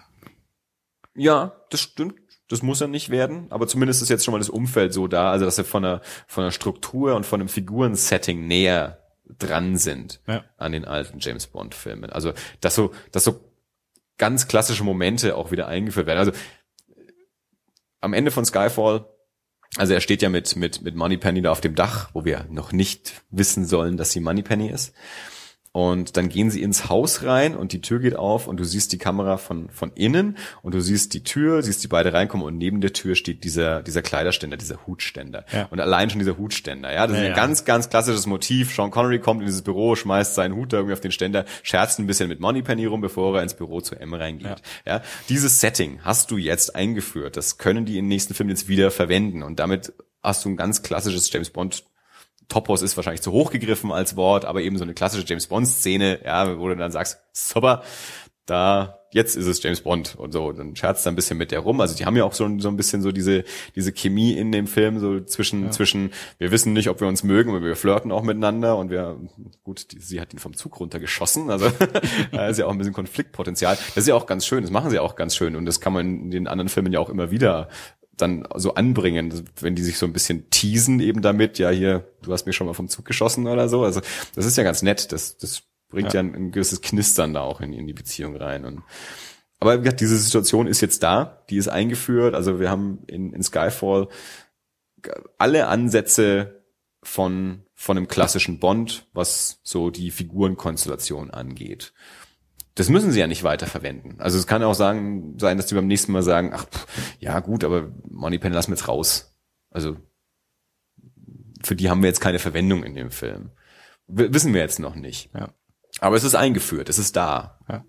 Ja, 1.15 1.53
das 1.71 1.81
stimmt. 1.81 2.19
Das 2.47 2.61
muss 2.61 2.81
er 2.81 2.87
nicht 2.87 3.09
werden, 3.09 3.47
aber 3.51 3.67
zumindest 3.67 4.01
ist 4.01 4.09
jetzt 4.09 4.25
schon 4.25 4.31
mal 4.31 4.39
das 4.39 4.49
Umfeld 4.49 4.93
so 4.93 5.07
da, 5.07 5.31
also 5.31 5.45
dass 5.45 5.57
er 5.57 5.65
von 5.65 5.83
der, 5.83 6.01
von 6.25 6.43
der 6.43 6.51
Struktur 6.51 7.15
und 7.15 7.25
von 7.25 7.39
dem 7.39 7.47
Figurensetting 7.47 8.47
näher 8.47 8.99
dran 9.37 9.77
sind 9.77 10.19
ja. 10.27 10.43
an 10.57 10.71
den 10.71 10.85
alten 10.85 11.19
James 11.19 11.47
Bond 11.47 11.75
Filmen. 11.75 12.09
Also, 12.11 12.33
dass 12.61 12.73
so, 12.73 12.91
dass 13.11 13.23
so 13.23 13.39
ganz 14.17 14.47
klassische 14.47 14.83
Momente 14.83 15.35
auch 15.35 15.51
wieder 15.51 15.67
eingeführt 15.67 16.07
werden. 16.07 16.19
Also, 16.19 16.31
am 18.01 18.13
Ende 18.13 18.31
von 18.31 18.45
Skyfall 18.45 19.05
also 19.77 19.93
er 19.93 20.01
steht 20.01 20.21
ja 20.21 20.29
mit, 20.29 20.55
mit, 20.55 20.81
mit 20.81 20.95
Moneypenny 20.95 21.41
da 21.41 21.51
auf 21.51 21.61
dem 21.61 21.75
Dach, 21.75 22.09
wo 22.13 22.25
wir 22.25 22.45
noch 22.49 22.71
nicht 22.71 23.23
wissen 23.29 23.65
sollen, 23.65 23.97
dass 23.97 24.11
sie 24.11 24.19
Moneypenny 24.19 24.69
ist. 24.69 24.93
Und 25.79 26.17
dann 26.17 26.27
gehen 26.27 26.51
sie 26.51 26.61
ins 26.61 26.89
Haus 26.89 27.23
rein 27.23 27.55
und 27.55 27.71
die 27.71 27.79
Tür 27.79 27.99
geht 27.99 28.17
auf 28.17 28.47
und 28.47 28.57
du 28.57 28.65
siehst 28.65 28.91
die 28.91 28.97
Kamera 28.97 29.37
von, 29.37 29.69
von 29.69 29.93
innen 29.95 30.35
und 30.61 30.73
du 30.73 30.81
siehst 30.81 31.13
die 31.13 31.23
Tür, 31.23 31.63
siehst 31.63 31.81
die 31.81 31.87
beide 31.87 32.11
reinkommen 32.11 32.45
und 32.45 32.57
neben 32.57 32.81
der 32.81 32.91
Tür 32.91 33.15
steht 33.15 33.45
dieser, 33.45 33.81
dieser 33.81 34.01
Kleiderständer, 34.01 34.57
dieser 34.57 34.85
Hutständer. 34.85 35.45
Ja. 35.53 35.67
Und 35.71 35.79
allein 35.79 36.09
schon 36.09 36.19
dieser 36.19 36.37
Hutständer, 36.37 36.91
ja, 36.91 37.07
das 37.07 37.15
ja, 37.15 37.21
ist 37.21 37.29
ein 37.29 37.31
ja. 37.31 37.35
ganz, 37.41 37.63
ganz 37.63 37.89
klassisches 37.89 38.25
Motiv. 38.25 38.75
Sean 38.75 38.91
Connery 38.91 39.19
kommt 39.19 39.39
in 39.39 39.45
dieses 39.45 39.61
Büro, 39.61 39.95
schmeißt 39.95 40.35
seinen 40.35 40.53
Hut 40.55 40.73
da 40.73 40.77
irgendwie 40.77 40.95
auf 40.95 40.99
den 40.99 41.13
Ständer, 41.13 41.45
scherzt 41.63 41.97
ein 41.97 42.07
bisschen 42.07 42.27
mit 42.27 42.41
Moneypenny 42.41 42.85
rum, 42.85 42.99
bevor 42.99 43.37
er 43.37 43.43
ins 43.43 43.53
Büro 43.53 43.79
zu 43.79 43.95
M 43.95 44.13
reingeht. 44.13 44.61
Ja. 44.85 45.01
Dieses 45.29 45.61
Setting 45.61 45.99
hast 46.03 46.29
du 46.29 46.35
jetzt 46.35 46.75
eingeführt. 46.75 47.37
Das 47.37 47.57
können 47.57 47.85
die 47.85 47.97
in 47.97 48.03
den 48.03 48.09
nächsten 48.09 48.33
Filmen 48.33 48.49
jetzt 48.49 48.67
wieder 48.67 48.91
verwenden 48.91 49.43
und 49.43 49.59
damit 49.59 49.93
hast 50.21 50.43
du 50.43 50.49
ein 50.49 50.57
ganz 50.57 50.83
klassisches 50.83 51.31
James 51.31 51.51
Bond 51.51 51.85
Topos 52.49 52.81
ist 52.81 52.97
wahrscheinlich 52.97 53.21
zu 53.21 53.31
hoch 53.31 53.51
gegriffen 53.51 53.91
als 53.91 54.15
Wort, 54.15 54.43
aber 54.43 54.61
eben 54.61 54.77
so 54.77 54.83
eine 54.83 54.93
klassische 54.93 55.25
James 55.25 55.47
Bond 55.47 55.67
Szene, 55.67 56.19
ja, 56.25 56.59
wo 56.59 56.67
du 56.67 56.75
dann 56.75 56.91
sagst, 56.91 57.19
super, 57.31 57.83
da 58.45 58.99
jetzt 59.11 59.35
ist 59.35 59.47
es 59.47 59.61
James 59.61 59.81
Bond 59.81 60.15
und 60.15 60.31
so. 60.31 60.51
Dann 60.51 60.75
scherzt 60.75 61.05
er 61.05 61.11
ein 61.11 61.15
bisschen 61.15 61.37
mit 61.37 61.51
der 61.51 61.59
rum. 61.59 61.81
Also 61.81 61.95
die 61.95 62.05
haben 62.05 62.15
ja 62.15 62.23
auch 62.23 62.33
so, 62.33 62.47
so 62.59 62.67
ein 62.67 62.77
bisschen 62.77 63.01
so 63.01 63.11
diese, 63.11 63.43
diese 63.75 63.91
Chemie 63.91 64.33
in 64.33 64.51
dem 64.51 64.67
Film, 64.67 64.99
so 64.99 65.19
zwischen, 65.21 65.65
ja. 65.65 65.71
zwischen, 65.71 66.11
wir 66.37 66.51
wissen 66.51 66.73
nicht, 66.73 66.89
ob 66.89 66.99
wir 67.01 67.07
uns 67.07 67.23
mögen, 67.23 67.49
aber 67.49 67.63
wir 67.63 67.75
flirten 67.75 68.11
auch 68.11 68.23
miteinander 68.23 68.77
und 68.77 68.91
wir, 68.91 69.19
gut, 69.63 69.91
die, 69.91 69.99
sie 69.99 70.21
hat 70.21 70.33
ihn 70.33 70.39
vom 70.39 70.55
Zug 70.55 70.79
runtergeschossen, 70.79 71.49
also 71.49 71.71
da 72.31 72.47
ist 72.47 72.59
ja 72.59 72.65
auch 72.65 72.71
ein 72.71 72.77
bisschen 72.77 72.93
Konfliktpotenzial. 72.93 73.77
Das 73.95 73.97
ist 73.97 74.07
ja 74.07 74.15
auch 74.15 74.25
ganz 74.25 74.45
schön, 74.45 74.61
das 74.61 74.71
machen 74.71 74.89
sie 74.91 74.99
auch 74.99 75.15
ganz 75.15 75.35
schön 75.35 75.55
und 75.55 75.65
das 75.65 75.81
kann 75.81 75.93
man 75.93 76.05
in 76.05 76.31
den 76.31 76.47
anderen 76.47 76.69
Filmen 76.69 76.93
ja 76.93 76.99
auch 76.99 77.09
immer 77.09 77.31
wieder 77.31 77.69
dann 78.21 78.47
so 78.55 78.75
anbringen, 78.75 79.45
wenn 79.59 79.75
die 79.75 79.83
sich 79.83 79.97
so 79.97 80.05
ein 80.05 80.13
bisschen 80.13 80.49
teasen 80.49 80.99
eben 80.99 81.21
damit, 81.21 81.57
ja 81.59 81.69
hier, 81.69 82.07
du 82.21 82.31
hast 82.31 82.45
mich 82.45 82.55
schon 82.55 82.67
mal 82.67 82.73
vom 82.73 82.89
Zug 82.89 83.05
geschossen 83.05 83.47
oder 83.47 83.69
so. 83.69 83.83
Also 83.83 84.01
das 84.35 84.45
ist 84.45 84.57
ja 84.57 84.63
ganz 84.63 84.81
nett, 84.81 85.11
das, 85.11 85.37
das 85.37 85.63
bringt 85.89 86.13
ja, 86.13 86.21
ja 86.21 86.27
ein, 86.27 86.35
ein, 86.35 86.51
gewisses 86.51 86.81
Knistern 86.81 87.33
da 87.33 87.41
auch 87.41 87.61
in, 87.61 87.73
in 87.73 87.87
die 87.87 87.93
Beziehung 87.93 88.35
rein. 88.35 88.65
Und, 88.65 88.83
aber 89.59 89.79
wie 89.79 89.83
gesagt, 89.83 90.01
diese 90.01 90.17
Situation 90.17 90.67
ist 90.67 90.81
jetzt 90.81 91.03
da, 91.03 91.43
die 91.49 91.57
ist 91.57 91.67
eingeführt. 91.67 92.35
Also 92.35 92.59
wir 92.59 92.69
haben 92.69 92.99
in, 93.07 93.33
in 93.33 93.43
Skyfall 93.43 94.07
alle 95.37 95.67
Ansätze 95.67 96.63
von, 97.01 97.63
von 97.73 97.97
einem 97.97 98.07
klassischen 98.07 98.59
Bond, 98.59 99.07
was 99.13 99.59
so 99.63 99.89
die 99.89 100.11
Figurenkonstellation 100.11 101.31
angeht. 101.31 101.93
Das 102.75 102.89
müssen 102.89 103.11
sie 103.11 103.19
ja 103.19 103.27
nicht 103.27 103.43
weiter 103.43 103.67
verwenden. 103.67 104.15
Also 104.19 104.37
es 104.37 104.47
kann 104.47 104.63
auch 104.63 104.73
sagen, 104.73 105.37
sein, 105.37 105.57
dass 105.57 105.65
die 105.65 105.75
beim 105.75 105.87
nächsten 105.87 106.11
Mal 106.11 106.23
sagen, 106.23 106.51
ach, 106.53 106.65
pff, 106.65 106.87
ja 107.19 107.39
gut, 107.39 107.63
aber 107.63 107.91
Moneypenny 108.09 108.55
lassen 108.55 108.71
wir 108.71 108.75
jetzt 108.75 108.87
raus. 108.87 109.35
Also 109.71 109.97
für 111.63 111.75
die 111.75 111.89
haben 111.89 112.01
wir 112.01 112.07
jetzt 112.07 112.21
keine 112.21 112.39
Verwendung 112.39 112.83
in 112.83 112.95
dem 112.95 113.11
Film. 113.11 113.51
W 114.07 114.31
wissen 114.31 114.53
wir 114.53 114.61
jetzt 114.61 114.79
noch 114.79 114.95
nicht. 114.95 115.29
Ja. 115.33 115.49
Aber 115.99 116.15
es 116.15 116.23
ist 116.23 116.35
eingeführt, 116.35 116.89
es 116.89 116.97
ist 116.99 117.15
da. 117.15 117.59
Ja. 117.67 117.85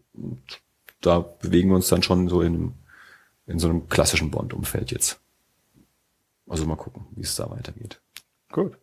Da 1.00 1.20
bewegen 1.20 1.70
wir 1.70 1.76
uns 1.76 1.88
dann 1.88 2.02
schon 2.02 2.28
so 2.28 2.42
in, 2.42 2.74
in 3.46 3.58
so 3.58 3.68
einem 3.68 3.88
klassischen 3.88 4.30
Bond-Umfeld 4.30 4.90
jetzt. 4.90 5.20
Also 6.46 6.66
mal 6.66 6.76
gucken, 6.76 7.06
wie 7.12 7.22
es 7.22 7.36
da 7.36 7.48
weitergeht. 7.50 8.00
Gut. 8.50 8.76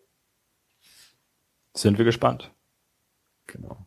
Sind 1.73 1.97
wir 1.97 2.05
gespannt. 2.05 2.51
Genau. 3.45 3.85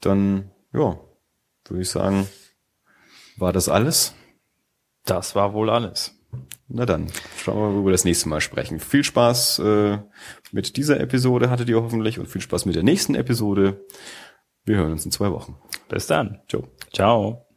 Dann, 0.00 0.50
ja, 0.72 0.98
würde 1.68 1.82
ich 1.82 1.90
sagen, 1.90 2.26
war 3.36 3.52
das 3.52 3.68
alles? 3.68 4.14
Das 5.04 5.34
war 5.34 5.54
wohl 5.54 5.70
alles. 5.70 6.16
Na 6.68 6.86
dann, 6.86 7.08
schauen 7.36 7.56
wir 7.56 7.68
mal, 7.68 7.74
wo 7.74 7.84
wir 7.86 7.92
das 7.92 8.04
nächste 8.04 8.28
Mal 8.28 8.40
sprechen. 8.40 8.78
Viel 8.78 9.02
Spaß 9.02 9.58
äh, 9.60 9.98
mit 10.52 10.76
dieser 10.76 11.00
Episode 11.00 11.50
hattet 11.50 11.68
ihr 11.68 11.82
hoffentlich 11.82 12.18
und 12.18 12.26
viel 12.26 12.40
Spaß 12.40 12.64
mit 12.66 12.76
der 12.76 12.84
nächsten 12.84 13.14
Episode. 13.14 13.84
Wir 14.64 14.76
hören 14.76 14.92
uns 14.92 15.04
in 15.04 15.10
zwei 15.10 15.32
Wochen. 15.32 15.56
Bis 15.88 16.06
dann. 16.06 16.40
Ciao. 16.48 16.68
Ciao. 16.92 17.49